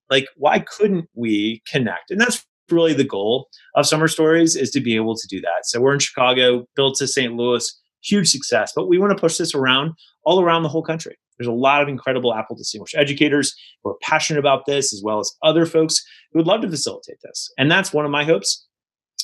like 0.10 0.28
why 0.36 0.60
couldn't 0.60 1.08
we 1.14 1.62
connect 1.68 2.12
and 2.12 2.20
that's 2.20 2.46
really 2.72 2.94
the 2.94 3.04
goal 3.04 3.48
of 3.76 3.88
summer 3.88 4.08
stories 4.08 4.56
is 4.56 4.70
to 4.72 4.80
be 4.80 4.96
able 4.96 5.16
to 5.16 5.28
do 5.28 5.42
that 5.42 5.64
so 5.64 5.80
we're 5.80 5.94
in 5.94 6.00
chicago 6.00 6.66
built 6.76 6.96
to 6.96 7.08
st 7.08 7.34
louis 7.34 7.80
huge 8.02 8.30
success 8.30 8.72
but 8.76 8.88
we 8.88 8.98
want 8.98 9.12
to 9.12 9.20
push 9.20 9.38
this 9.38 9.56
around 9.56 9.92
all 10.24 10.42
around 10.42 10.64
the 10.64 10.70
whole 10.70 10.84
country 10.84 11.16
there's 11.40 11.48
a 11.48 11.52
lot 11.52 11.82
of 11.82 11.88
incredible 11.88 12.34
apple 12.34 12.56
distinguished 12.56 12.96
educators 12.96 13.56
who 13.84 13.92
are 13.92 13.98
passionate 14.02 14.40
about 14.40 14.66
this 14.66 14.94
as 14.94 15.02
well 15.04 15.20
as 15.20 15.32
other 15.42 15.66
folks 15.66 16.04
who 16.32 16.40
would 16.40 16.48
love 16.48 16.62
to 16.62 16.70
facilitate 16.70 17.18
this 17.24 17.52
and 17.58 17.72
that's 17.72 17.94
one 17.94 18.06
of 18.06 18.12
my 18.12 18.24
hopes 18.24 18.68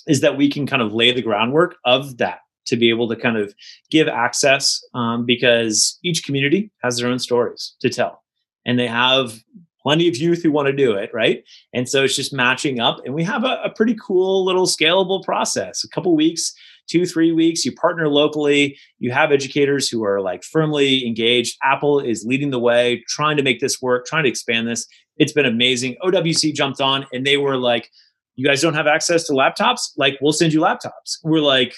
is 0.08 0.22
that 0.22 0.38
we 0.38 0.50
can 0.50 0.66
kind 0.66 0.82
of 0.82 0.94
lay 0.94 1.12
the 1.12 1.22
groundwork 1.22 1.76
of 1.86 2.18
that 2.18 2.40
to 2.66 2.76
be 2.76 2.90
able 2.90 3.08
to 3.08 3.16
kind 3.16 3.38
of 3.38 3.54
give 3.92 4.08
access 4.08 4.82
um, 4.94 5.26
because 5.26 6.00
each 6.04 6.24
community 6.24 6.72
has 6.82 6.98
their 6.98 7.10
own 7.10 7.20
stories 7.20 7.76
to 7.80 7.90
tell 7.90 8.24
and 8.66 8.80
they 8.80 8.88
have 8.88 9.44
plenty 9.86 10.08
of 10.08 10.18
youth 10.18 10.42
who 10.42 10.52
want 10.52 10.66
to 10.66 10.74
do 10.74 10.94
it, 10.94 11.12
right? 11.14 11.44
And 11.72 11.88
so 11.88 12.04
it's 12.04 12.16
just 12.16 12.34
matching 12.34 12.80
up. 12.80 13.06
And 13.06 13.14
we 13.14 13.24
have 13.24 13.44
a, 13.44 13.62
a 13.64 13.70
pretty 13.70 13.96
cool 13.96 14.44
little 14.44 14.66
scalable 14.66 15.24
process. 15.24 15.84
A 15.84 15.90
couple 15.90 16.16
weeks, 16.16 16.56
two, 16.88 17.06
three 17.06 17.32
weeks, 17.32 17.66
you 17.66 17.72
partner 17.72 18.08
locally, 18.08 18.78
you 19.00 19.12
have 19.12 19.32
educators 19.32 19.90
who 19.90 20.04
are 20.04 20.22
like 20.22 20.44
firmly 20.44 21.06
engaged. 21.06 21.58
Apple 21.64 22.00
is 22.00 22.26
leading 22.26 22.52
the 22.52 22.60
way, 22.60 23.04
trying 23.08 23.38
to 23.38 23.44
make 23.44 23.60
this 23.60 23.82
work, 23.82 24.06
trying 24.06 24.24
to 24.24 24.30
expand 24.30 24.68
this. 24.68 24.88
It's 25.18 25.34
been 25.34 25.46
amazing. 25.46 25.96
OWC 26.04 26.54
jumped 26.54 26.82
on 26.82 27.06
and 27.14 27.26
they 27.26 27.38
were 27.38 27.58
like, 27.58 27.90
you 28.36 28.46
guys 28.46 28.62
don't 28.62 28.74
have 28.74 28.88
access 28.88 29.24
to 29.26 29.34
laptops? 29.34 29.92
Like, 29.98 30.18
we'll 30.22 30.34
send 30.34 30.52
you 30.54 30.60
laptops. 30.60 31.18
We're 31.24 31.40
like, 31.40 31.74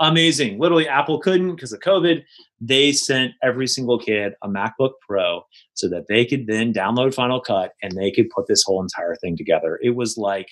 amazing. 0.00 0.58
Literally, 0.58 0.88
Apple 0.88 1.20
couldn't 1.20 1.54
because 1.54 1.72
of 1.72 1.80
COVID. 1.80 2.22
They 2.60 2.92
sent 2.92 3.32
every 3.42 3.66
single 3.66 3.98
kid 3.98 4.32
a 4.42 4.48
MacBook 4.48 4.92
Pro 5.06 5.42
so 5.74 5.88
that 5.90 6.06
they 6.08 6.24
could 6.24 6.46
then 6.46 6.72
download 6.72 7.14
Final 7.14 7.40
Cut 7.40 7.72
and 7.82 7.92
they 7.92 8.10
could 8.10 8.30
put 8.30 8.46
this 8.46 8.62
whole 8.64 8.82
entire 8.82 9.16
thing 9.16 9.36
together. 9.36 9.78
It 9.82 9.96
was 9.96 10.16
like, 10.16 10.48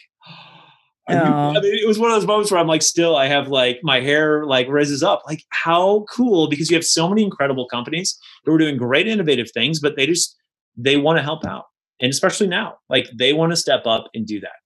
I 1.08 1.60
mean, 1.60 1.74
it 1.74 1.86
was 1.86 1.98
one 1.98 2.10
of 2.10 2.16
those 2.16 2.26
moments 2.26 2.50
where 2.50 2.60
I'm 2.60 2.66
like, 2.66 2.82
still, 2.82 3.16
I 3.16 3.26
have 3.26 3.48
like 3.48 3.78
my 3.82 4.00
hair 4.00 4.44
like 4.44 4.66
rises 4.68 5.02
up. 5.02 5.22
Like, 5.26 5.44
how 5.50 6.04
cool! 6.10 6.48
Because 6.48 6.70
you 6.70 6.76
have 6.76 6.84
so 6.84 7.08
many 7.08 7.22
incredible 7.22 7.68
companies 7.68 8.18
who 8.44 8.52
are 8.52 8.58
doing 8.58 8.76
great, 8.76 9.06
innovative 9.06 9.50
things, 9.52 9.80
but 9.80 9.96
they 9.96 10.06
just 10.06 10.36
they 10.76 10.96
want 10.96 11.18
to 11.18 11.22
help 11.22 11.44
out, 11.44 11.66
and 12.00 12.10
especially 12.10 12.48
now, 12.48 12.78
like 12.88 13.08
they 13.16 13.32
want 13.32 13.52
to 13.52 13.56
step 13.56 13.86
up 13.86 14.08
and 14.14 14.26
do 14.26 14.40
that, 14.40 14.56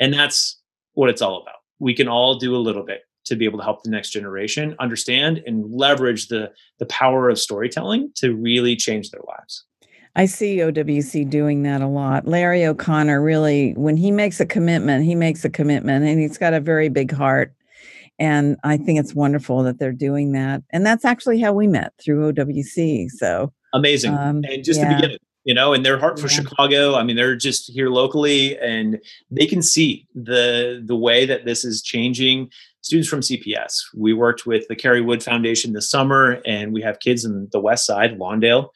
and 0.00 0.14
that's 0.14 0.60
what 0.94 1.10
it's 1.10 1.22
all 1.22 1.42
about. 1.42 1.56
We 1.80 1.94
can 1.94 2.08
all 2.08 2.36
do 2.36 2.54
a 2.54 2.58
little 2.58 2.84
bit 2.84 3.02
to 3.26 3.36
be 3.36 3.44
able 3.44 3.58
to 3.58 3.64
help 3.64 3.82
the 3.82 3.90
next 3.90 4.10
generation 4.10 4.74
understand 4.78 5.42
and 5.46 5.70
leverage 5.70 6.28
the 6.28 6.50
the 6.78 6.86
power 6.86 7.28
of 7.28 7.38
storytelling 7.38 8.12
to 8.16 8.34
really 8.34 8.76
change 8.76 9.10
their 9.10 9.22
lives. 9.26 9.64
I 10.18 10.26
see 10.26 10.56
OWC 10.56 11.30
doing 11.30 11.62
that 11.62 11.80
a 11.80 11.86
lot. 11.86 12.26
Larry 12.26 12.66
O'Connor 12.66 13.22
really, 13.22 13.72
when 13.74 13.96
he 13.96 14.10
makes 14.10 14.40
a 14.40 14.46
commitment, 14.46 15.04
he 15.04 15.14
makes 15.14 15.44
a 15.44 15.48
commitment 15.48 16.04
and 16.04 16.20
he's 16.20 16.36
got 16.36 16.54
a 16.54 16.60
very 16.60 16.88
big 16.88 17.12
heart. 17.12 17.54
And 18.18 18.56
I 18.64 18.78
think 18.78 18.98
it's 18.98 19.14
wonderful 19.14 19.62
that 19.62 19.78
they're 19.78 19.92
doing 19.92 20.32
that. 20.32 20.64
And 20.70 20.84
that's 20.84 21.04
actually 21.04 21.40
how 21.40 21.52
we 21.52 21.68
met 21.68 21.92
through 22.02 22.32
OWC. 22.32 23.10
So 23.10 23.52
amazing. 23.72 24.12
Um, 24.12 24.42
and 24.42 24.64
just 24.64 24.80
yeah. 24.80 24.88
the 24.88 24.94
beginning, 24.96 25.18
you 25.44 25.54
know, 25.54 25.72
and 25.72 25.86
their 25.86 26.00
heart 26.00 26.18
for 26.18 26.26
yeah. 26.26 26.40
Chicago. 26.40 26.96
I 26.96 27.04
mean, 27.04 27.14
they're 27.14 27.36
just 27.36 27.70
here 27.70 27.88
locally 27.88 28.58
and 28.58 28.98
they 29.30 29.46
can 29.46 29.62
see 29.62 30.04
the 30.16 30.82
the 30.84 30.96
way 30.96 31.26
that 31.26 31.44
this 31.44 31.64
is 31.64 31.80
changing 31.80 32.50
students 32.80 33.08
from 33.08 33.20
CPS. 33.20 33.82
We 33.94 34.14
worked 34.14 34.46
with 34.46 34.66
the 34.66 34.74
Kerry 34.74 35.00
Wood 35.00 35.22
Foundation 35.22 35.74
this 35.74 35.88
summer 35.88 36.42
and 36.44 36.72
we 36.72 36.82
have 36.82 36.98
kids 36.98 37.24
in 37.24 37.48
the 37.52 37.60
west 37.60 37.86
side, 37.86 38.18
Lawndale 38.18 38.70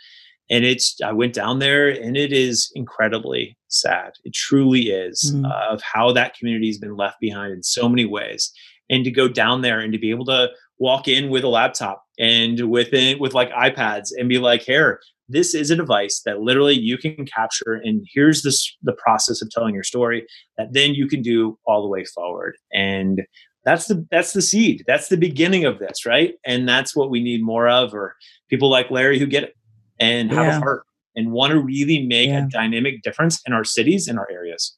and 0.52 0.64
it's 0.64 0.96
i 1.04 1.10
went 1.10 1.34
down 1.34 1.58
there 1.58 1.88
and 1.88 2.16
it 2.16 2.32
is 2.32 2.70
incredibly 2.76 3.56
sad. 3.72 4.12
It 4.24 4.34
truly 4.34 4.90
is 4.90 5.32
mm. 5.34 5.50
uh, 5.50 5.72
of 5.72 5.82
how 5.82 6.12
that 6.12 6.36
community 6.36 6.68
has 6.68 6.78
been 6.78 6.96
left 6.96 7.16
behind 7.20 7.52
in 7.52 7.62
so 7.62 7.88
many 7.88 8.04
ways. 8.04 8.52
And 8.90 9.04
to 9.04 9.10
go 9.10 9.28
down 9.28 9.62
there 9.62 9.80
and 9.80 9.92
to 9.92 9.98
be 9.98 10.10
able 10.10 10.26
to 10.26 10.50
walk 10.78 11.08
in 11.08 11.30
with 11.30 11.44
a 11.44 11.48
laptop 11.48 12.04
and 12.18 12.70
within 12.70 13.18
with 13.18 13.34
like 13.34 13.50
ipads 13.52 14.08
and 14.16 14.28
be 14.28 14.38
like 14.38 14.62
here 14.62 15.00
this 15.28 15.54
is 15.54 15.70
a 15.70 15.76
device 15.76 16.20
that 16.26 16.40
literally 16.40 16.74
you 16.74 16.98
can 16.98 17.24
capture 17.24 17.80
and 17.84 18.06
here's 18.12 18.42
this 18.42 18.76
the 18.82 18.92
process 18.92 19.40
of 19.40 19.48
telling 19.50 19.74
your 19.74 19.84
story 19.84 20.26
that 20.58 20.72
then 20.72 20.94
you 20.94 21.06
can 21.06 21.22
do 21.22 21.58
all 21.66 21.80
the 21.82 21.88
way 21.88 22.04
forward. 22.04 22.56
And 22.72 23.22
that's 23.64 23.86
the 23.86 24.04
that's 24.10 24.32
the 24.32 24.42
seed. 24.42 24.82
That's 24.86 25.08
the 25.08 25.16
beginning 25.16 25.64
of 25.64 25.78
this 25.78 26.04
right? 26.04 26.34
And 26.44 26.68
that's 26.68 26.94
what 26.94 27.10
we 27.10 27.22
need 27.22 27.42
more 27.42 27.68
of 27.68 27.94
or 27.94 28.14
people 28.50 28.68
like 28.68 28.90
larry 28.90 29.18
who 29.18 29.26
get 29.26 29.44
it 29.44 29.54
and 30.02 30.32
have 30.32 30.46
yeah. 30.46 30.56
a 30.56 30.60
heart 30.60 30.84
and 31.14 31.30
want 31.30 31.52
to 31.52 31.60
really 31.60 32.04
make 32.04 32.28
yeah. 32.28 32.44
a 32.44 32.48
dynamic 32.48 33.02
difference 33.02 33.40
in 33.46 33.52
our 33.52 33.64
cities 33.64 34.08
and 34.08 34.18
our 34.18 34.28
areas. 34.30 34.76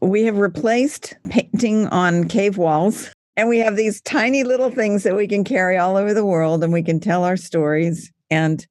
We 0.00 0.22
have 0.24 0.38
replaced 0.38 1.14
painting 1.28 1.88
on 1.88 2.28
cave 2.28 2.56
walls 2.56 3.10
and 3.36 3.48
we 3.48 3.58
have 3.58 3.76
these 3.76 4.00
tiny 4.02 4.44
little 4.44 4.70
things 4.70 5.02
that 5.02 5.16
we 5.16 5.26
can 5.26 5.42
carry 5.42 5.76
all 5.76 5.96
over 5.96 6.14
the 6.14 6.24
world 6.24 6.62
and 6.62 6.72
we 6.72 6.82
can 6.82 7.00
tell 7.00 7.24
our 7.24 7.36
stories 7.36 8.12
and 8.30 8.66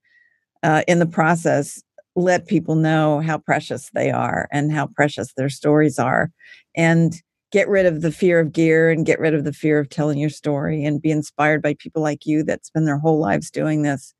uh, 0.63 0.83
in 0.87 0.99
the 0.99 1.05
process 1.05 1.83
let 2.15 2.47
people 2.47 2.75
know 2.75 3.19
how 3.19 3.37
precious 3.37 3.89
they 3.93 4.11
are 4.11 4.47
and 4.51 4.71
how 4.71 4.87
precious 4.87 5.33
their 5.33 5.49
stories 5.49 5.97
are 5.99 6.31
and 6.75 7.21
get 7.51 7.67
rid 7.67 7.85
of 7.85 8.01
the 8.01 8.11
fear 8.11 8.39
of 8.39 8.53
gear 8.53 8.89
and 8.89 9.05
get 9.05 9.19
rid 9.19 9.33
of 9.33 9.43
the 9.43 9.53
fear 9.53 9.79
of 9.79 9.89
telling 9.89 10.19
your 10.19 10.29
story 10.29 10.85
and 10.85 11.01
be 11.01 11.11
inspired 11.11 11.61
by 11.61 11.73
people 11.73 12.01
like 12.01 12.25
you 12.25 12.43
that 12.43 12.65
spend 12.65 12.87
their 12.87 12.99
whole 12.99 13.19
lives 13.19 13.49
doing 13.49 13.81
this 13.81 14.13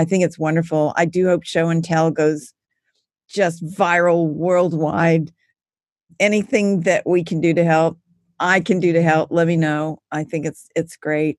I 0.00 0.06
think 0.06 0.24
it's 0.24 0.38
wonderful. 0.38 0.94
I 0.96 1.04
do 1.04 1.26
hope 1.26 1.44
show 1.44 1.68
and 1.68 1.84
tell 1.84 2.10
goes 2.10 2.54
just 3.28 3.62
viral 3.62 4.28
worldwide. 4.28 5.30
Anything 6.18 6.80
that 6.82 7.06
we 7.06 7.22
can 7.22 7.38
do 7.38 7.52
to 7.52 7.64
help, 7.64 7.98
I 8.38 8.60
can 8.60 8.80
do 8.80 8.94
to 8.94 9.02
help, 9.02 9.30
let 9.30 9.46
me 9.46 9.58
know. 9.58 10.00
I 10.10 10.24
think 10.24 10.46
it's 10.46 10.68
it's 10.74 10.96
great. 10.96 11.38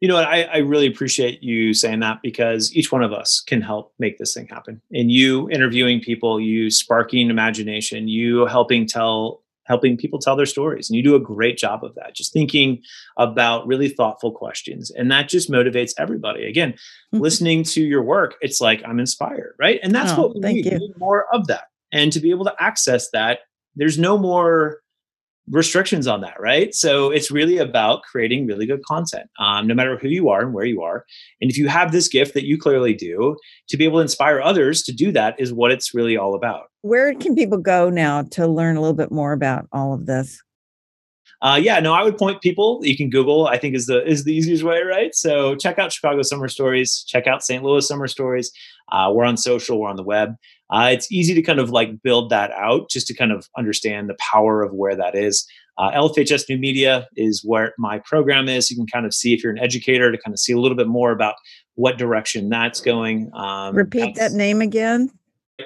You 0.00 0.08
know, 0.08 0.16
I, 0.16 0.48
I 0.52 0.56
really 0.56 0.88
appreciate 0.88 1.44
you 1.44 1.72
saying 1.72 2.00
that 2.00 2.22
because 2.24 2.74
each 2.74 2.90
one 2.90 3.04
of 3.04 3.12
us 3.12 3.40
can 3.46 3.60
help 3.60 3.94
make 4.00 4.18
this 4.18 4.34
thing 4.34 4.48
happen. 4.48 4.82
And 4.92 5.12
you 5.12 5.48
interviewing 5.50 6.00
people, 6.00 6.40
you 6.40 6.72
sparking 6.72 7.30
imagination, 7.30 8.08
you 8.08 8.46
helping 8.46 8.84
tell 8.84 9.42
helping 9.70 9.96
people 9.96 10.18
tell 10.18 10.34
their 10.34 10.46
stories. 10.46 10.90
And 10.90 10.96
you 10.96 11.02
do 11.04 11.14
a 11.14 11.20
great 11.20 11.56
job 11.56 11.84
of 11.84 11.94
that, 11.94 12.16
just 12.16 12.32
thinking 12.32 12.82
about 13.16 13.68
really 13.68 13.88
thoughtful 13.88 14.32
questions. 14.32 14.90
And 14.90 15.08
that 15.12 15.28
just 15.28 15.48
motivates 15.48 15.92
everybody. 15.96 16.44
Again, 16.44 16.72
mm-hmm. 16.72 17.20
listening 17.20 17.62
to 17.64 17.80
your 17.80 18.02
work, 18.02 18.34
it's 18.40 18.60
like 18.60 18.82
I'm 18.84 18.98
inspired, 18.98 19.54
right? 19.60 19.78
And 19.84 19.94
that's 19.94 20.10
oh, 20.12 20.22
what 20.22 20.34
we 20.34 20.40
need. 20.40 20.64
we 20.64 20.78
need 20.78 20.98
more 20.98 21.32
of 21.32 21.46
that. 21.46 21.68
And 21.92 22.12
to 22.12 22.18
be 22.18 22.30
able 22.30 22.46
to 22.46 22.54
access 22.58 23.10
that, 23.12 23.38
there's 23.76 23.96
no 23.96 24.18
more 24.18 24.80
restrictions 25.50 26.06
on 26.06 26.20
that, 26.20 26.40
right? 26.40 26.74
So 26.74 27.10
it's 27.10 27.30
really 27.30 27.58
about 27.58 28.02
creating 28.02 28.46
really 28.46 28.66
good 28.66 28.84
content, 28.84 29.28
um, 29.38 29.66
no 29.66 29.74
matter 29.74 29.98
who 29.98 30.08
you 30.08 30.28
are 30.28 30.42
and 30.42 30.54
where 30.54 30.64
you 30.64 30.82
are. 30.82 31.04
And 31.40 31.50
if 31.50 31.58
you 31.58 31.68
have 31.68 31.92
this 31.92 32.08
gift 32.08 32.34
that 32.34 32.46
you 32.46 32.58
clearly 32.58 32.94
do, 32.94 33.36
to 33.68 33.76
be 33.76 33.84
able 33.84 33.98
to 33.98 34.02
inspire 34.02 34.40
others 34.40 34.82
to 34.82 34.92
do 34.92 35.12
that 35.12 35.38
is 35.38 35.52
what 35.52 35.72
it's 35.72 35.94
really 35.94 36.16
all 36.16 36.34
about. 36.34 36.64
Where 36.82 37.14
can 37.14 37.34
people 37.34 37.58
go 37.58 37.90
now 37.90 38.22
to 38.22 38.46
learn 38.46 38.76
a 38.76 38.80
little 38.80 38.94
bit 38.94 39.10
more 39.10 39.32
about 39.32 39.66
all 39.72 39.92
of 39.92 40.06
this? 40.06 40.40
Uh, 41.42 41.58
yeah, 41.60 41.80
no, 41.80 41.94
I 41.94 42.04
would 42.04 42.18
point 42.18 42.42
people. 42.42 42.80
You 42.82 42.96
can 42.96 43.08
Google. 43.08 43.46
I 43.46 43.56
think 43.56 43.74
is 43.74 43.86
the 43.86 44.06
is 44.06 44.24
the 44.24 44.34
easiest 44.34 44.62
way, 44.62 44.82
right? 44.82 45.14
So 45.14 45.54
check 45.56 45.78
out 45.78 45.90
Chicago 45.90 46.20
Summer 46.20 46.48
Stories. 46.48 47.02
Check 47.08 47.26
out 47.26 47.42
St. 47.42 47.64
Louis 47.64 47.86
Summer 47.86 48.08
Stories. 48.08 48.52
Uh, 48.92 49.10
we're 49.14 49.24
on 49.24 49.38
social. 49.38 49.80
We're 49.80 49.88
on 49.88 49.96
the 49.96 50.02
web. 50.02 50.34
Uh, 50.70 50.90
it's 50.92 51.10
easy 51.10 51.34
to 51.34 51.42
kind 51.42 51.58
of 51.58 51.70
like 51.70 52.02
build 52.02 52.30
that 52.30 52.50
out 52.52 52.88
just 52.88 53.06
to 53.08 53.14
kind 53.14 53.32
of 53.32 53.48
understand 53.58 54.08
the 54.08 54.16
power 54.18 54.62
of 54.62 54.72
where 54.72 54.96
that 54.96 55.14
is. 55.16 55.46
Uh, 55.78 55.90
LFHS 55.92 56.48
New 56.48 56.58
Media 56.58 57.08
is 57.16 57.42
where 57.44 57.72
my 57.78 57.98
program 58.00 58.48
is. 58.48 58.70
You 58.70 58.76
can 58.76 58.86
kind 58.86 59.06
of 59.06 59.14
see 59.14 59.32
if 59.32 59.42
you're 59.42 59.52
an 59.52 59.58
educator 59.58 60.12
to 60.12 60.18
kind 60.18 60.34
of 60.34 60.38
see 60.38 60.52
a 60.52 60.58
little 60.58 60.76
bit 60.76 60.86
more 60.86 61.10
about 61.10 61.34
what 61.74 61.96
direction 61.96 62.50
that's 62.50 62.80
going. 62.80 63.30
Um, 63.34 63.74
Repeat 63.74 64.16
that 64.16 64.32
name 64.32 64.60
again. 64.60 65.10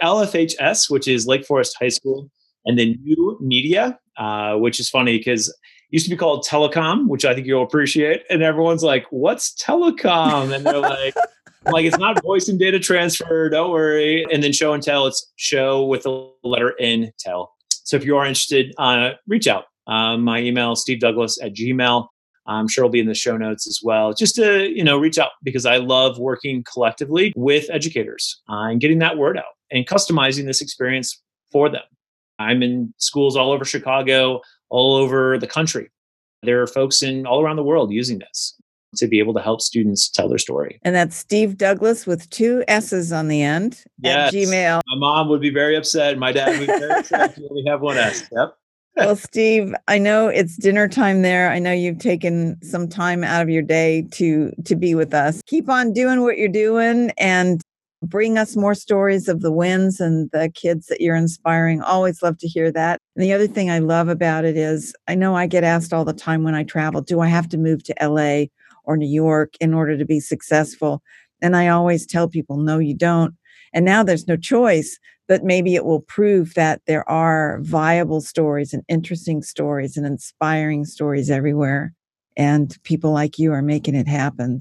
LFHS, 0.03 0.89
which 0.89 1.09
is 1.09 1.27
Lake 1.27 1.45
Forest 1.45 1.77
High 1.79 1.89
School, 1.89 2.31
and 2.65 2.79
then 2.79 2.99
New 3.03 3.39
Media, 3.41 3.99
uh, 4.17 4.55
which 4.55 4.81
is 4.81 4.89
funny 4.89 5.19
because 5.19 5.49
it 5.49 5.55
used 5.91 6.07
to 6.07 6.11
be 6.11 6.17
called 6.17 6.47
telecom, 6.49 7.09
which 7.09 7.25
I 7.25 7.35
think 7.35 7.47
you'll 7.47 7.63
appreciate. 7.63 8.23
And 8.31 8.43
everyone's 8.43 8.83
like, 8.83 9.07
what's 9.11 9.55
telecom? 9.55 10.55
And 10.55 10.65
they're 10.65 10.79
like, 10.79 11.15
like 11.67 11.85
it's 11.85 11.99
not 11.99 12.23
voice 12.23 12.49
and 12.49 12.59
data 12.59 12.79
transfer, 12.79 13.49
don't 13.49 13.71
worry. 13.71 14.27
And 14.33 14.43
then 14.43 14.53
show 14.53 14.73
and 14.73 14.83
tell, 14.83 15.07
it's 15.07 15.33
show 15.37 15.85
with 15.85 16.03
the 16.03 16.31
letter 16.43 16.75
N 16.81 17.11
tell. 17.19 17.53
So 17.71 17.97
if 17.97 18.05
you 18.05 18.17
are 18.17 18.25
interested, 18.25 18.75
uh, 18.79 19.13
reach 19.27 19.47
out. 19.47 19.65
Um, 19.87 20.23
my 20.23 20.41
email, 20.41 20.77
Steve 20.77 21.01
Douglas 21.01 21.39
at 21.43 21.55
Gmail. 21.55 22.07
I'm 22.47 22.69
sure 22.69 22.85
it'll 22.85 22.93
be 22.93 23.01
in 23.01 23.07
the 23.07 23.15
show 23.15 23.37
notes 23.37 23.67
as 23.67 23.81
well. 23.83 24.13
Just 24.13 24.35
to, 24.37 24.69
you 24.69 24.85
know, 24.85 24.99
reach 24.99 25.19
out 25.19 25.31
because 25.43 25.65
I 25.65 25.79
love 25.79 26.19
working 26.19 26.63
collectively 26.71 27.33
with 27.37 27.71
educators 27.71 28.43
uh, 28.51 28.69
and 28.69 28.81
getting 28.81 28.99
that 28.99 29.17
word 29.17 29.39
out 29.39 29.45
and 29.71 29.87
customizing 29.87 30.45
this 30.45 30.61
experience 30.61 31.23
for 31.51 31.71
them. 31.71 31.83
I'm 32.39 32.63
in 32.63 32.93
schools 32.99 33.37
all 33.37 33.51
over 33.53 33.65
Chicago, 33.65 34.41
all 34.69 34.95
over 34.97 35.39
the 35.39 35.47
country. 35.47 35.91
There 36.43 36.61
are 36.61 36.67
folks 36.67 37.03
in 37.03 37.27
all 37.27 37.43
around 37.43 37.57
the 37.57 37.63
world 37.63 37.93
using 37.93 38.19
this 38.19 38.55
to 38.97 39.07
be 39.07 39.19
able 39.19 39.35
to 39.35 39.41
help 39.41 39.61
students 39.61 40.09
tell 40.09 40.29
their 40.29 40.39
story. 40.39 40.81
And 40.83 40.95
that's 40.95 41.17
Steve 41.17 41.57
Douglas 41.57 42.07
with 42.07 42.29
two 42.31 42.65
S's 42.69 43.13
on 43.13 43.29
the 43.29 43.43
end 43.43 43.83
yes. 44.01 44.29
at 44.29 44.35
Gmail. 44.35 44.81
My 44.87 44.99
mom 44.99 45.29
would 45.29 45.41
be 45.41 45.51
very 45.51 45.77
upset. 45.77 46.19
My 46.19 46.33
dad 46.33 46.59
would 46.59 46.61
be 46.61 46.67
very 46.67 46.93
upset. 46.93 47.37
We 47.39 47.49
only 47.49 47.65
have 47.67 47.81
one 47.81 47.97
S. 47.97 48.29
Yep. 48.33 48.57
well, 48.97 49.17
Steve, 49.17 49.75
I 49.89 49.99
know 49.99 50.29
it's 50.29 50.57
dinner 50.57 50.87
time 50.89 51.23
there. 51.23 51.51
I 51.51 51.59
know 51.59 51.73
you've 51.73 51.99
taken 51.99 52.57
some 52.63 52.89
time 52.89 53.25
out 53.25 53.43
of 53.43 53.51
your 53.51 53.63
day 53.63 54.07
to 54.13 54.53
to 54.65 54.77
be 54.77 54.95
with 54.95 55.13
us. 55.13 55.43
Keep 55.47 55.69
on 55.69 55.93
doing 55.93 56.23
what 56.23 56.39
you're 56.39 56.49
doing 56.49 57.11
and 57.19 57.61
bring 58.05 58.39
us 58.39 58.55
more 58.55 58.75
stories 58.75 59.29
of 59.29 59.41
the 59.41 59.51
wins 59.51 60.01
and 60.01 60.31
the 60.31 60.51
kids 60.55 60.87
that 60.87 61.01
you're 61.01 61.17
inspiring. 61.17 61.83
Always 61.83 62.23
love 62.23 62.39
to 62.39 62.49
hear 62.49 62.71
that. 62.73 63.01
And 63.17 63.25
the 63.25 63.33
other 63.33 63.47
thing 63.47 63.71
I 63.71 63.79
love 63.79 64.09
about 64.09 64.45
it 64.45 64.57
is 64.57 64.95
I 65.09 65.15
know 65.15 65.35
I 65.35 65.47
get 65.47 65.65
asked 65.65 65.93
all 65.93 66.05
the 66.05 66.13
time 66.13 66.45
when 66.45 66.55
I 66.55 66.65
travel, 66.65 67.01
do 67.01 67.21
I 67.21 67.27
have 67.27 67.49
to 67.49 67.59
move 67.59 67.83
to 67.85 67.95
LA 68.01 68.47
or 68.85 68.97
New 68.97 69.09
York 69.09 69.55
in 69.61 69.75
order 69.75 69.97
to 69.97 70.05
be 70.05 70.21
successful? 70.21 71.03
And 71.43 71.57
I 71.57 71.69
always 71.69 72.07
tell 72.07 72.29
people, 72.29 72.57
no, 72.57 72.79
you 72.79 72.95
don't. 72.95 73.35
And 73.73 73.85
now 73.85 74.03
there's 74.03 74.29
no 74.29 74.37
choice, 74.37 74.99
but 75.29 75.45
maybe 75.45 75.75
it 75.75 75.85
will 75.85 76.01
prove 76.01 76.55
that 76.55 76.81
there 76.87 77.09
are 77.09 77.59
viable 77.63 78.21
stories 78.21 78.73
and 78.73 78.83
interesting 78.89 79.43
stories 79.43 79.97
and 79.97 80.07
inspiring 80.07 80.85
stories 80.85 81.31
everywhere. 81.31 81.93
And 82.37 82.77
people 82.85 83.13
like 83.13 83.39
you 83.39 83.53
are 83.53 83.63
making 83.63 83.95
it 83.95 84.09
happen. 84.09 84.61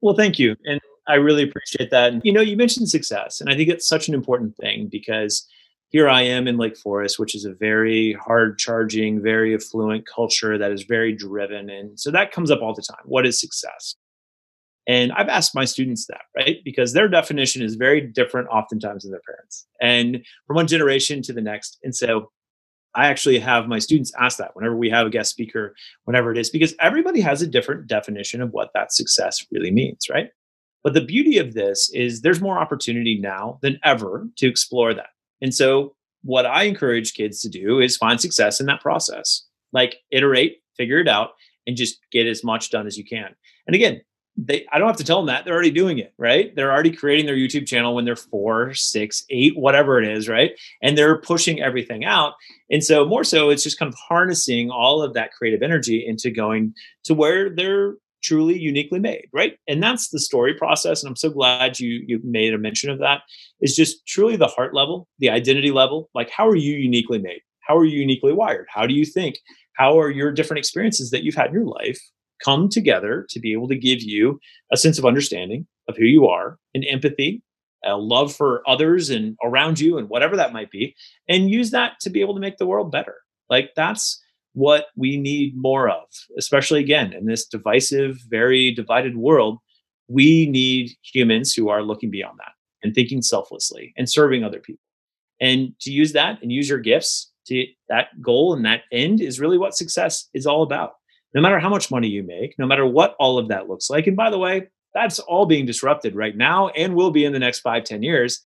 Well, 0.00 0.14
thank 0.14 0.38
you. 0.38 0.56
And 0.64 0.80
I 1.08 1.14
really 1.14 1.42
appreciate 1.42 1.90
that. 1.90 2.24
You 2.24 2.32
know, 2.32 2.40
you 2.40 2.56
mentioned 2.56 2.88
success, 2.90 3.40
and 3.40 3.50
I 3.50 3.56
think 3.56 3.68
it's 3.68 3.88
such 3.88 4.08
an 4.08 4.14
important 4.14 4.56
thing 4.56 4.88
because 4.90 5.46
here 5.90 6.08
I 6.08 6.22
am 6.22 6.46
in 6.46 6.58
Lake 6.58 6.76
Forest, 6.76 7.18
which 7.18 7.34
is 7.34 7.44
a 7.44 7.54
very 7.54 8.12
hard 8.14 8.58
charging, 8.58 9.22
very 9.22 9.54
affluent 9.54 10.06
culture 10.06 10.58
that 10.58 10.70
is 10.70 10.82
very 10.82 11.14
driven. 11.14 11.70
And 11.70 11.98
so 11.98 12.10
that 12.10 12.32
comes 12.32 12.50
up 12.50 12.60
all 12.60 12.74
the 12.74 12.82
time. 12.82 13.04
What 13.04 13.26
is 13.26 13.40
success? 13.40 13.94
And 14.86 15.12
I've 15.12 15.28
asked 15.28 15.54
my 15.54 15.64
students 15.64 16.06
that, 16.06 16.22
right? 16.36 16.58
Because 16.64 16.92
their 16.92 17.08
definition 17.08 17.62
is 17.62 17.74
very 17.74 18.00
different 18.00 18.48
oftentimes 18.48 19.02
than 19.02 19.12
their 19.12 19.20
parents 19.26 19.66
and 19.80 20.24
from 20.46 20.56
one 20.56 20.66
generation 20.66 21.20
to 21.22 21.32
the 21.32 21.42
next. 21.42 21.78
And 21.82 21.94
so 21.94 22.30
I 22.94 23.08
actually 23.08 23.38
have 23.38 23.68
my 23.68 23.78
students 23.78 24.12
ask 24.18 24.38
that 24.38 24.56
whenever 24.56 24.76
we 24.76 24.88
have 24.90 25.06
a 25.06 25.10
guest 25.10 25.30
speaker, 25.30 25.74
whenever 26.04 26.32
it 26.32 26.38
is, 26.38 26.48
because 26.48 26.74
everybody 26.80 27.20
has 27.20 27.42
a 27.42 27.46
different 27.46 27.86
definition 27.86 28.40
of 28.40 28.50
what 28.52 28.70
that 28.74 28.92
success 28.92 29.44
really 29.52 29.70
means, 29.70 30.08
right? 30.10 30.30
But 30.82 30.94
the 30.94 31.04
beauty 31.04 31.38
of 31.38 31.54
this 31.54 31.90
is 31.92 32.22
there's 32.22 32.40
more 32.40 32.58
opportunity 32.58 33.18
now 33.18 33.58
than 33.62 33.78
ever 33.84 34.26
to 34.36 34.48
explore 34.48 34.94
that. 34.94 35.08
And 35.42 35.54
so, 35.54 35.94
what 36.22 36.46
I 36.46 36.64
encourage 36.64 37.14
kids 37.14 37.40
to 37.42 37.48
do 37.48 37.78
is 37.80 37.96
find 37.96 38.20
success 38.20 38.60
in 38.60 38.66
that 38.66 38.80
process, 38.80 39.44
like 39.72 39.96
iterate, 40.10 40.58
figure 40.76 40.98
it 40.98 41.08
out, 41.08 41.30
and 41.66 41.76
just 41.76 41.98
get 42.10 42.26
as 42.26 42.42
much 42.42 42.70
done 42.70 42.86
as 42.86 42.98
you 42.98 43.04
can. 43.04 43.34
And 43.66 43.76
again, 43.76 44.00
they 44.38 44.66
I 44.72 44.78
don't 44.78 44.86
have 44.86 44.96
to 44.96 45.04
tell 45.04 45.18
them 45.18 45.26
that 45.26 45.44
they're 45.44 45.54
already 45.54 45.72
doing 45.72 45.98
it, 45.98 46.14
right? 46.16 46.54
They're 46.54 46.72
already 46.72 46.92
creating 46.92 47.26
their 47.26 47.36
YouTube 47.36 47.66
channel 47.66 47.94
when 47.94 48.04
they're 48.04 48.16
four, 48.16 48.72
six, 48.72 49.24
eight, 49.30 49.56
whatever 49.56 50.00
it 50.00 50.08
is, 50.08 50.28
right? 50.28 50.52
And 50.80 50.96
they're 50.96 51.20
pushing 51.20 51.60
everything 51.60 52.04
out. 52.04 52.34
And 52.70 52.82
so 52.82 53.04
more 53.04 53.24
so, 53.24 53.50
it's 53.50 53.64
just 53.64 53.78
kind 53.78 53.92
of 53.92 53.98
harnessing 53.98 54.70
all 54.70 55.02
of 55.02 55.14
that 55.14 55.32
creative 55.32 55.62
energy 55.62 56.04
into 56.06 56.30
going 56.30 56.74
to 57.04 57.14
where 57.14 57.50
they're 57.50 57.94
truly 58.22 58.58
uniquely 58.58 58.98
made, 58.98 59.28
right? 59.32 59.56
And 59.68 59.82
that's 59.82 60.08
the 60.08 60.18
story 60.20 60.54
process. 60.54 61.02
And 61.02 61.08
I'm 61.08 61.16
so 61.16 61.30
glad 61.30 61.80
you 61.80 62.02
you 62.06 62.20
made 62.24 62.54
a 62.54 62.58
mention 62.58 62.90
of 62.90 62.98
that. 62.98 63.22
Is 63.60 63.76
just 63.76 64.06
truly 64.06 64.36
the 64.36 64.46
heart 64.46 64.74
level, 64.74 65.08
the 65.18 65.30
identity 65.30 65.70
level. 65.70 66.10
Like, 66.14 66.30
how 66.30 66.48
are 66.48 66.56
you 66.56 66.74
uniquely 66.74 67.18
made? 67.18 67.40
How 67.60 67.76
are 67.76 67.84
you 67.84 68.00
uniquely 68.00 68.32
wired? 68.32 68.66
How 68.70 68.86
do 68.86 68.94
you 68.94 69.04
think? 69.04 69.38
How 69.74 69.98
are 70.00 70.10
your 70.10 70.32
different 70.32 70.58
experiences 70.58 71.10
that 71.10 71.22
you've 71.22 71.34
had 71.34 71.48
in 71.48 71.54
your 71.54 71.66
life 71.66 72.00
come 72.44 72.68
together 72.68 73.26
to 73.30 73.40
be 73.40 73.52
able 73.52 73.68
to 73.68 73.76
give 73.76 74.02
you 74.02 74.38
a 74.72 74.76
sense 74.76 74.98
of 74.98 75.04
understanding 75.04 75.66
of 75.88 75.96
who 75.96 76.04
you 76.04 76.26
are 76.26 76.56
and 76.74 76.84
empathy 76.88 77.42
a 77.84 77.96
love 77.96 78.34
for 78.34 78.62
others 78.68 79.10
and 79.10 79.36
around 79.44 79.78
you 79.78 79.98
and 79.98 80.08
whatever 80.08 80.36
that 80.36 80.52
might 80.52 80.70
be 80.70 80.94
and 81.28 81.50
use 81.50 81.70
that 81.70 81.92
to 82.00 82.10
be 82.10 82.20
able 82.20 82.34
to 82.34 82.40
make 82.40 82.56
the 82.56 82.66
world 82.66 82.90
better 82.90 83.16
like 83.48 83.70
that's 83.76 84.20
what 84.54 84.86
we 84.96 85.16
need 85.16 85.56
more 85.56 85.88
of 85.88 86.04
especially 86.38 86.80
again 86.80 87.12
in 87.12 87.26
this 87.26 87.46
divisive 87.46 88.18
very 88.28 88.72
divided 88.72 89.16
world 89.16 89.58
we 90.08 90.46
need 90.46 90.90
humans 91.02 91.52
who 91.54 91.68
are 91.68 91.82
looking 91.82 92.10
beyond 92.10 92.38
that 92.38 92.52
and 92.82 92.94
thinking 92.94 93.22
selflessly 93.22 93.92
and 93.96 94.08
serving 94.08 94.44
other 94.44 94.60
people 94.60 94.82
and 95.40 95.72
to 95.80 95.90
use 95.90 96.12
that 96.12 96.42
and 96.42 96.50
use 96.50 96.68
your 96.68 96.78
gifts 96.78 97.30
to 97.46 97.64
that 97.88 98.08
goal 98.20 98.54
and 98.54 98.64
that 98.64 98.82
end 98.90 99.20
is 99.20 99.40
really 99.40 99.58
what 99.58 99.76
success 99.76 100.28
is 100.34 100.46
all 100.46 100.62
about 100.62 100.94
no 101.34 101.42
matter 101.42 101.58
how 101.58 101.68
much 101.68 101.90
money 101.90 102.08
you 102.08 102.22
make, 102.22 102.58
no 102.58 102.66
matter 102.66 102.86
what 102.86 103.14
all 103.18 103.38
of 103.38 103.48
that 103.48 103.68
looks 103.68 103.90
like. 103.90 104.06
And 104.06 104.16
by 104.16 104.30
the 104.30 104.38
way, 104.38 104.68
that's 104.94 105.18
all 105.18 105.46
being 105.46 105.66
disrupted 105.66 106.14
right 106.14 106.36
now 106.36 106.68
and 106.68 106.94
will 106.94 107.10
be 107.10 107.24
in 107.24 107.32
the 107.32 107.38
next 107.38 107.60
five, 107.60 107.84
ten 107.84 108.02
years. 108.02 108.44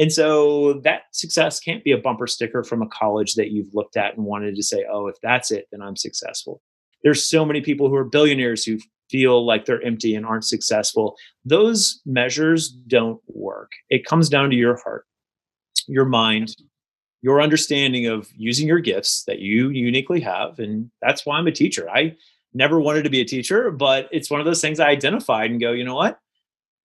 And 0.00 0.10
so 0.10 0.80
that 0.82 1.02
success 1.12 1.60
can't 1.60 1.84
be 1.84 1.92
a 1.92 1.98
bumper 1.98 2.26
sticker 2.26 2.64
from 2.64 2.80
a 2.80 2.88
college 2.88 3.34
that 3.34 3.50
you've 3.50 3.74
looked 3.74 3.98
at 3.98 4.16
and 4.16 4.24
wanted 4.24 4.56
to 4.56 4.62
say, 4.62 4.86
oh, 4.90 5.08
if 5.08 5.16
that's 5.22 5.50
it, 5.50 5.66
then 5.70 5.82
I'm 5.82 5.94
successful. 5.94 6.62
There's 7.04 7.28
so 7.28 7.44
many 7.44 7.60
people 7.60 7.90
who 7.90 7.96
are 7.96 8.04
billionaires 8.04 8.64
who 8.64 8.78
feel 9.10 9.44
like 9.44 9.66
they're 9.66 9.82
empty 9.82 10.14
and 10.14 10.24
aren't 10.24 10.46
successful. 10.46 11.16
Those 11.44 12.00
measures 12.06 12.70
don't 12.70 13.20
work. 13.26 13.72
It 13.90 14.06
comes 14.06 14.30
down 14.30 14.48
to 14.48 14.56
your 14.56 14.80
heart, 14.82 15.04
your 15.86 16.06
mind, 16.06 16.56
your 17.20 17.42
understanding 17.42 18.06
of 18.06 18.26
using 18.34 18.66
your 18.66 18.80
gifts 18.80 19.24
that 19.26 19.40
you 19.40 19.68
uniquely 19.68 20.20
have. 20.20 20.58
And 20.58 20.90
that's 21.02 21.26
why 21.26 21.36
I'm 21.36 21.46
a 21.46 21.52
teacher. 21.52 21.90
I 21.90 22.16
never 22.54 22.80
wanted 22.80 23.02
to 23.02 23.10
be 23.10 23.20
a 23.20 23.26
teacher, 23.26 23.70
but 23.70 24.08
it's 24.12 24.30
one 24.30 24.40
of 24.40 24.46
those 24.46 24.62
things 24.62 24.80
I 24.80 24.88
identified 24.88 25.50
and 25.50 25.60
go, 25.60 25.72
you 25.72 25.84
know 25.84 25.94
what? 25.94 26.18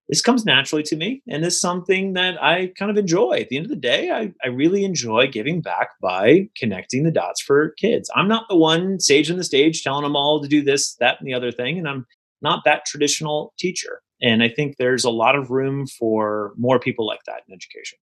This 0.07 0.21
comes 0.21 0.45
naturally 0.45 0.83
to 0.83 0.95
me. 0.95 1.21
And 1.27 1.43
is 1.43 1.59
something 1.59 2.13
that 2.13 2.41
I 2.41 2.71
kind 2.77 2.91
of 2.91 2.97
enjoy. 2.97 3.39
At 3.39 3.49
the 3.49 3.57
end 3.57 3.65
of 3.65 3.69
the 3.71 3.75
day, 3.75 4.11
I, 4.11 4.33
I 4.43 4.49
really 4.49 4.83
enjoy 4.83 5.27
giving 5.27 5.61
back 5.61 5.89
by 6.01 6.49
connecting 6.57 7.03
the 7.03 7.11
dots 7.11 7.41
for 7.41 7.71
kids. 7.71 8.09
I'm 8.15 8.27
not 8.27 8.47
the 8.49 8.57
one 8.57 8.99
sage 8.99 9.31
on 9.31 9.37
the 9.37 9.43
stage 9.43 9.83
telling 9.83 10.03
them 10.03 10.15
all 10.15 10.41
to 10.41 10.47
do 10.47 10.61
this, 10.61 10.95
that, 10.95 11.17
and 11.19 11.27
the 11.27 11.33
other 11.33 11.51
thing. 11.51 11.77
And 11.77 11.87
I'm 11.87 12.05
not 12.41 12.63
that 12.65 12.85
traditional 12.85 13.53
teacher. 13.57 14.01
And 14.21 14.43
I 14.43 14.49
think 14.49 14.77
there's 14.77 15.03
a 15.03 15.09
lot 15.09 15.35
of 15.35 15.49
room 15.49 15.87
for 15.87 16.53
more 16.57 16.79
people 16.79 17.05
like 17.05 17.23
that 17.25 17.41
in 17.47 17.53
education 17.53 17.97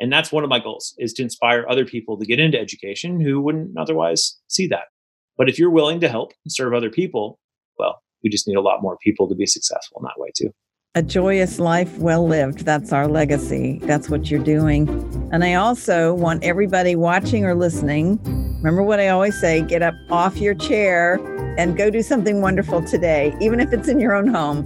and 0.00 0.12
that's 0.12 0.32
one 0.32 0.44
of 0.44 0.50
my 0.50 0.58
goals 0.58 0.94
is 0.98 1.12
to 1.14 1.22
inspire 1.22 1.66
other 1.68 1.84
people 1.84 2.18
to 2.18 2.26
get 2.26 2.38
into 2.38 2.58
education 2.58 3.20
who 3.20 3.40
wouldn't 3.40 3.76
otherwise 3.76 4.38
see 4.48 4.66
that 4.66 4.86
but 5.36 5.48
if 5.48 5.58
you're 5.58 5.70
willing 5.70 6.00
to 6.00 6.08
help 6.08 6.32
and 6.44 6.52
serve 6.52 6.74
other 6.74 6.90
people 6.90 7.38
well 7.78 8.00
we 8.22 8.30
just 8.30 8.46
need 8.46 8.56
a 8.56 8.60
lot 8.60 8.82
more 8.82 8.96
people 8.98 9.28
to 9.28 9.34
be 9.34 9.46
successful 9.46 10.00
in 10.00 10.04
that 10.04 10.20
way 10.20 10.30
too 10.36 10.50
a 10.94 11.02
joyous 11.02 11.58
life 11.58 11.96
well 11.98 12.26
lived 12.26 12.64
that's 12.64 12.92
our 12.92 13.06
legacy 13.06 13.78
that's 13.82 14.08
what 14.08 14.30
you're 14.30 14.42
doing 14.42 14.88
and 15.32 15.44
i 15.44 15.54
also 15.54 16.14
want 16.14 16.42
everybody 16.42 16.96
watching 16.96 17.44
or 17.44 17.54
listening 17.54 18.18
remember 18.56 18.82
what 18.82 18.98
i 18.98 19.08
always 19.08 19.38
say 19.38 19.62
get 19.62 19.82
up 19.82 19.94
off 20.10 20.38
your 20.38 20.54
chair 20.54 21.20
and 21.56 21.76
go 21.76 21.90
do 21.90 22.02
something 22.02 22.40
wonderful 22.40 22.82
today 22.82 23.32
even 23.40 23.60
if 23.60 23.72
it's 23.72 23.86
in 23.86 24.00
your 24.00 24.14
own 24.14 24.26
home 24.26 24.64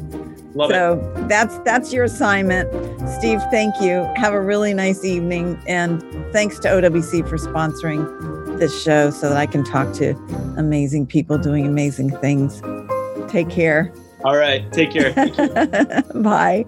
Love 0.54 0.70
so 0.70 1.14
it. 1.16 1.28
that's 1.28 1.58
that's 1.60 1.94
your 1.94 2.04
assignment. 2.04 2.68
Steve, 3.08 3.40
thank 3.50 3.80
you. 3.80 4.06
Have 4.16 4.34
a 4.34 4.40
really 4.40 4.74
nice 4.74 5.02
evening. 5.02 5.58
And 5.66 6.02
thanks 6.30 6.58
to 6.58 6.68
OWC 6.68 7.26
for 7.26 7.38
sponsoring 7.38 8.58
this 8.58 8.82
show 8.82 9.10
so 9.10 9.30
that 9.30 9.38
I 9.38 9.46
can 9.46 9.64
talk 9.64 9.94
to 9.94 10.10
amazing 10.58 11.06
people 11.06 11.38
doing 11.38 11.66
amazing 11.66 12.10
things. 12.18 12.60
Take 13.30 13.48
care. 13.48 13.94
All 14.24 14.36
right. 14.36 14.70
Take 14.72 14.92
care. 14.92 15.12
Bye. 16.14 16.66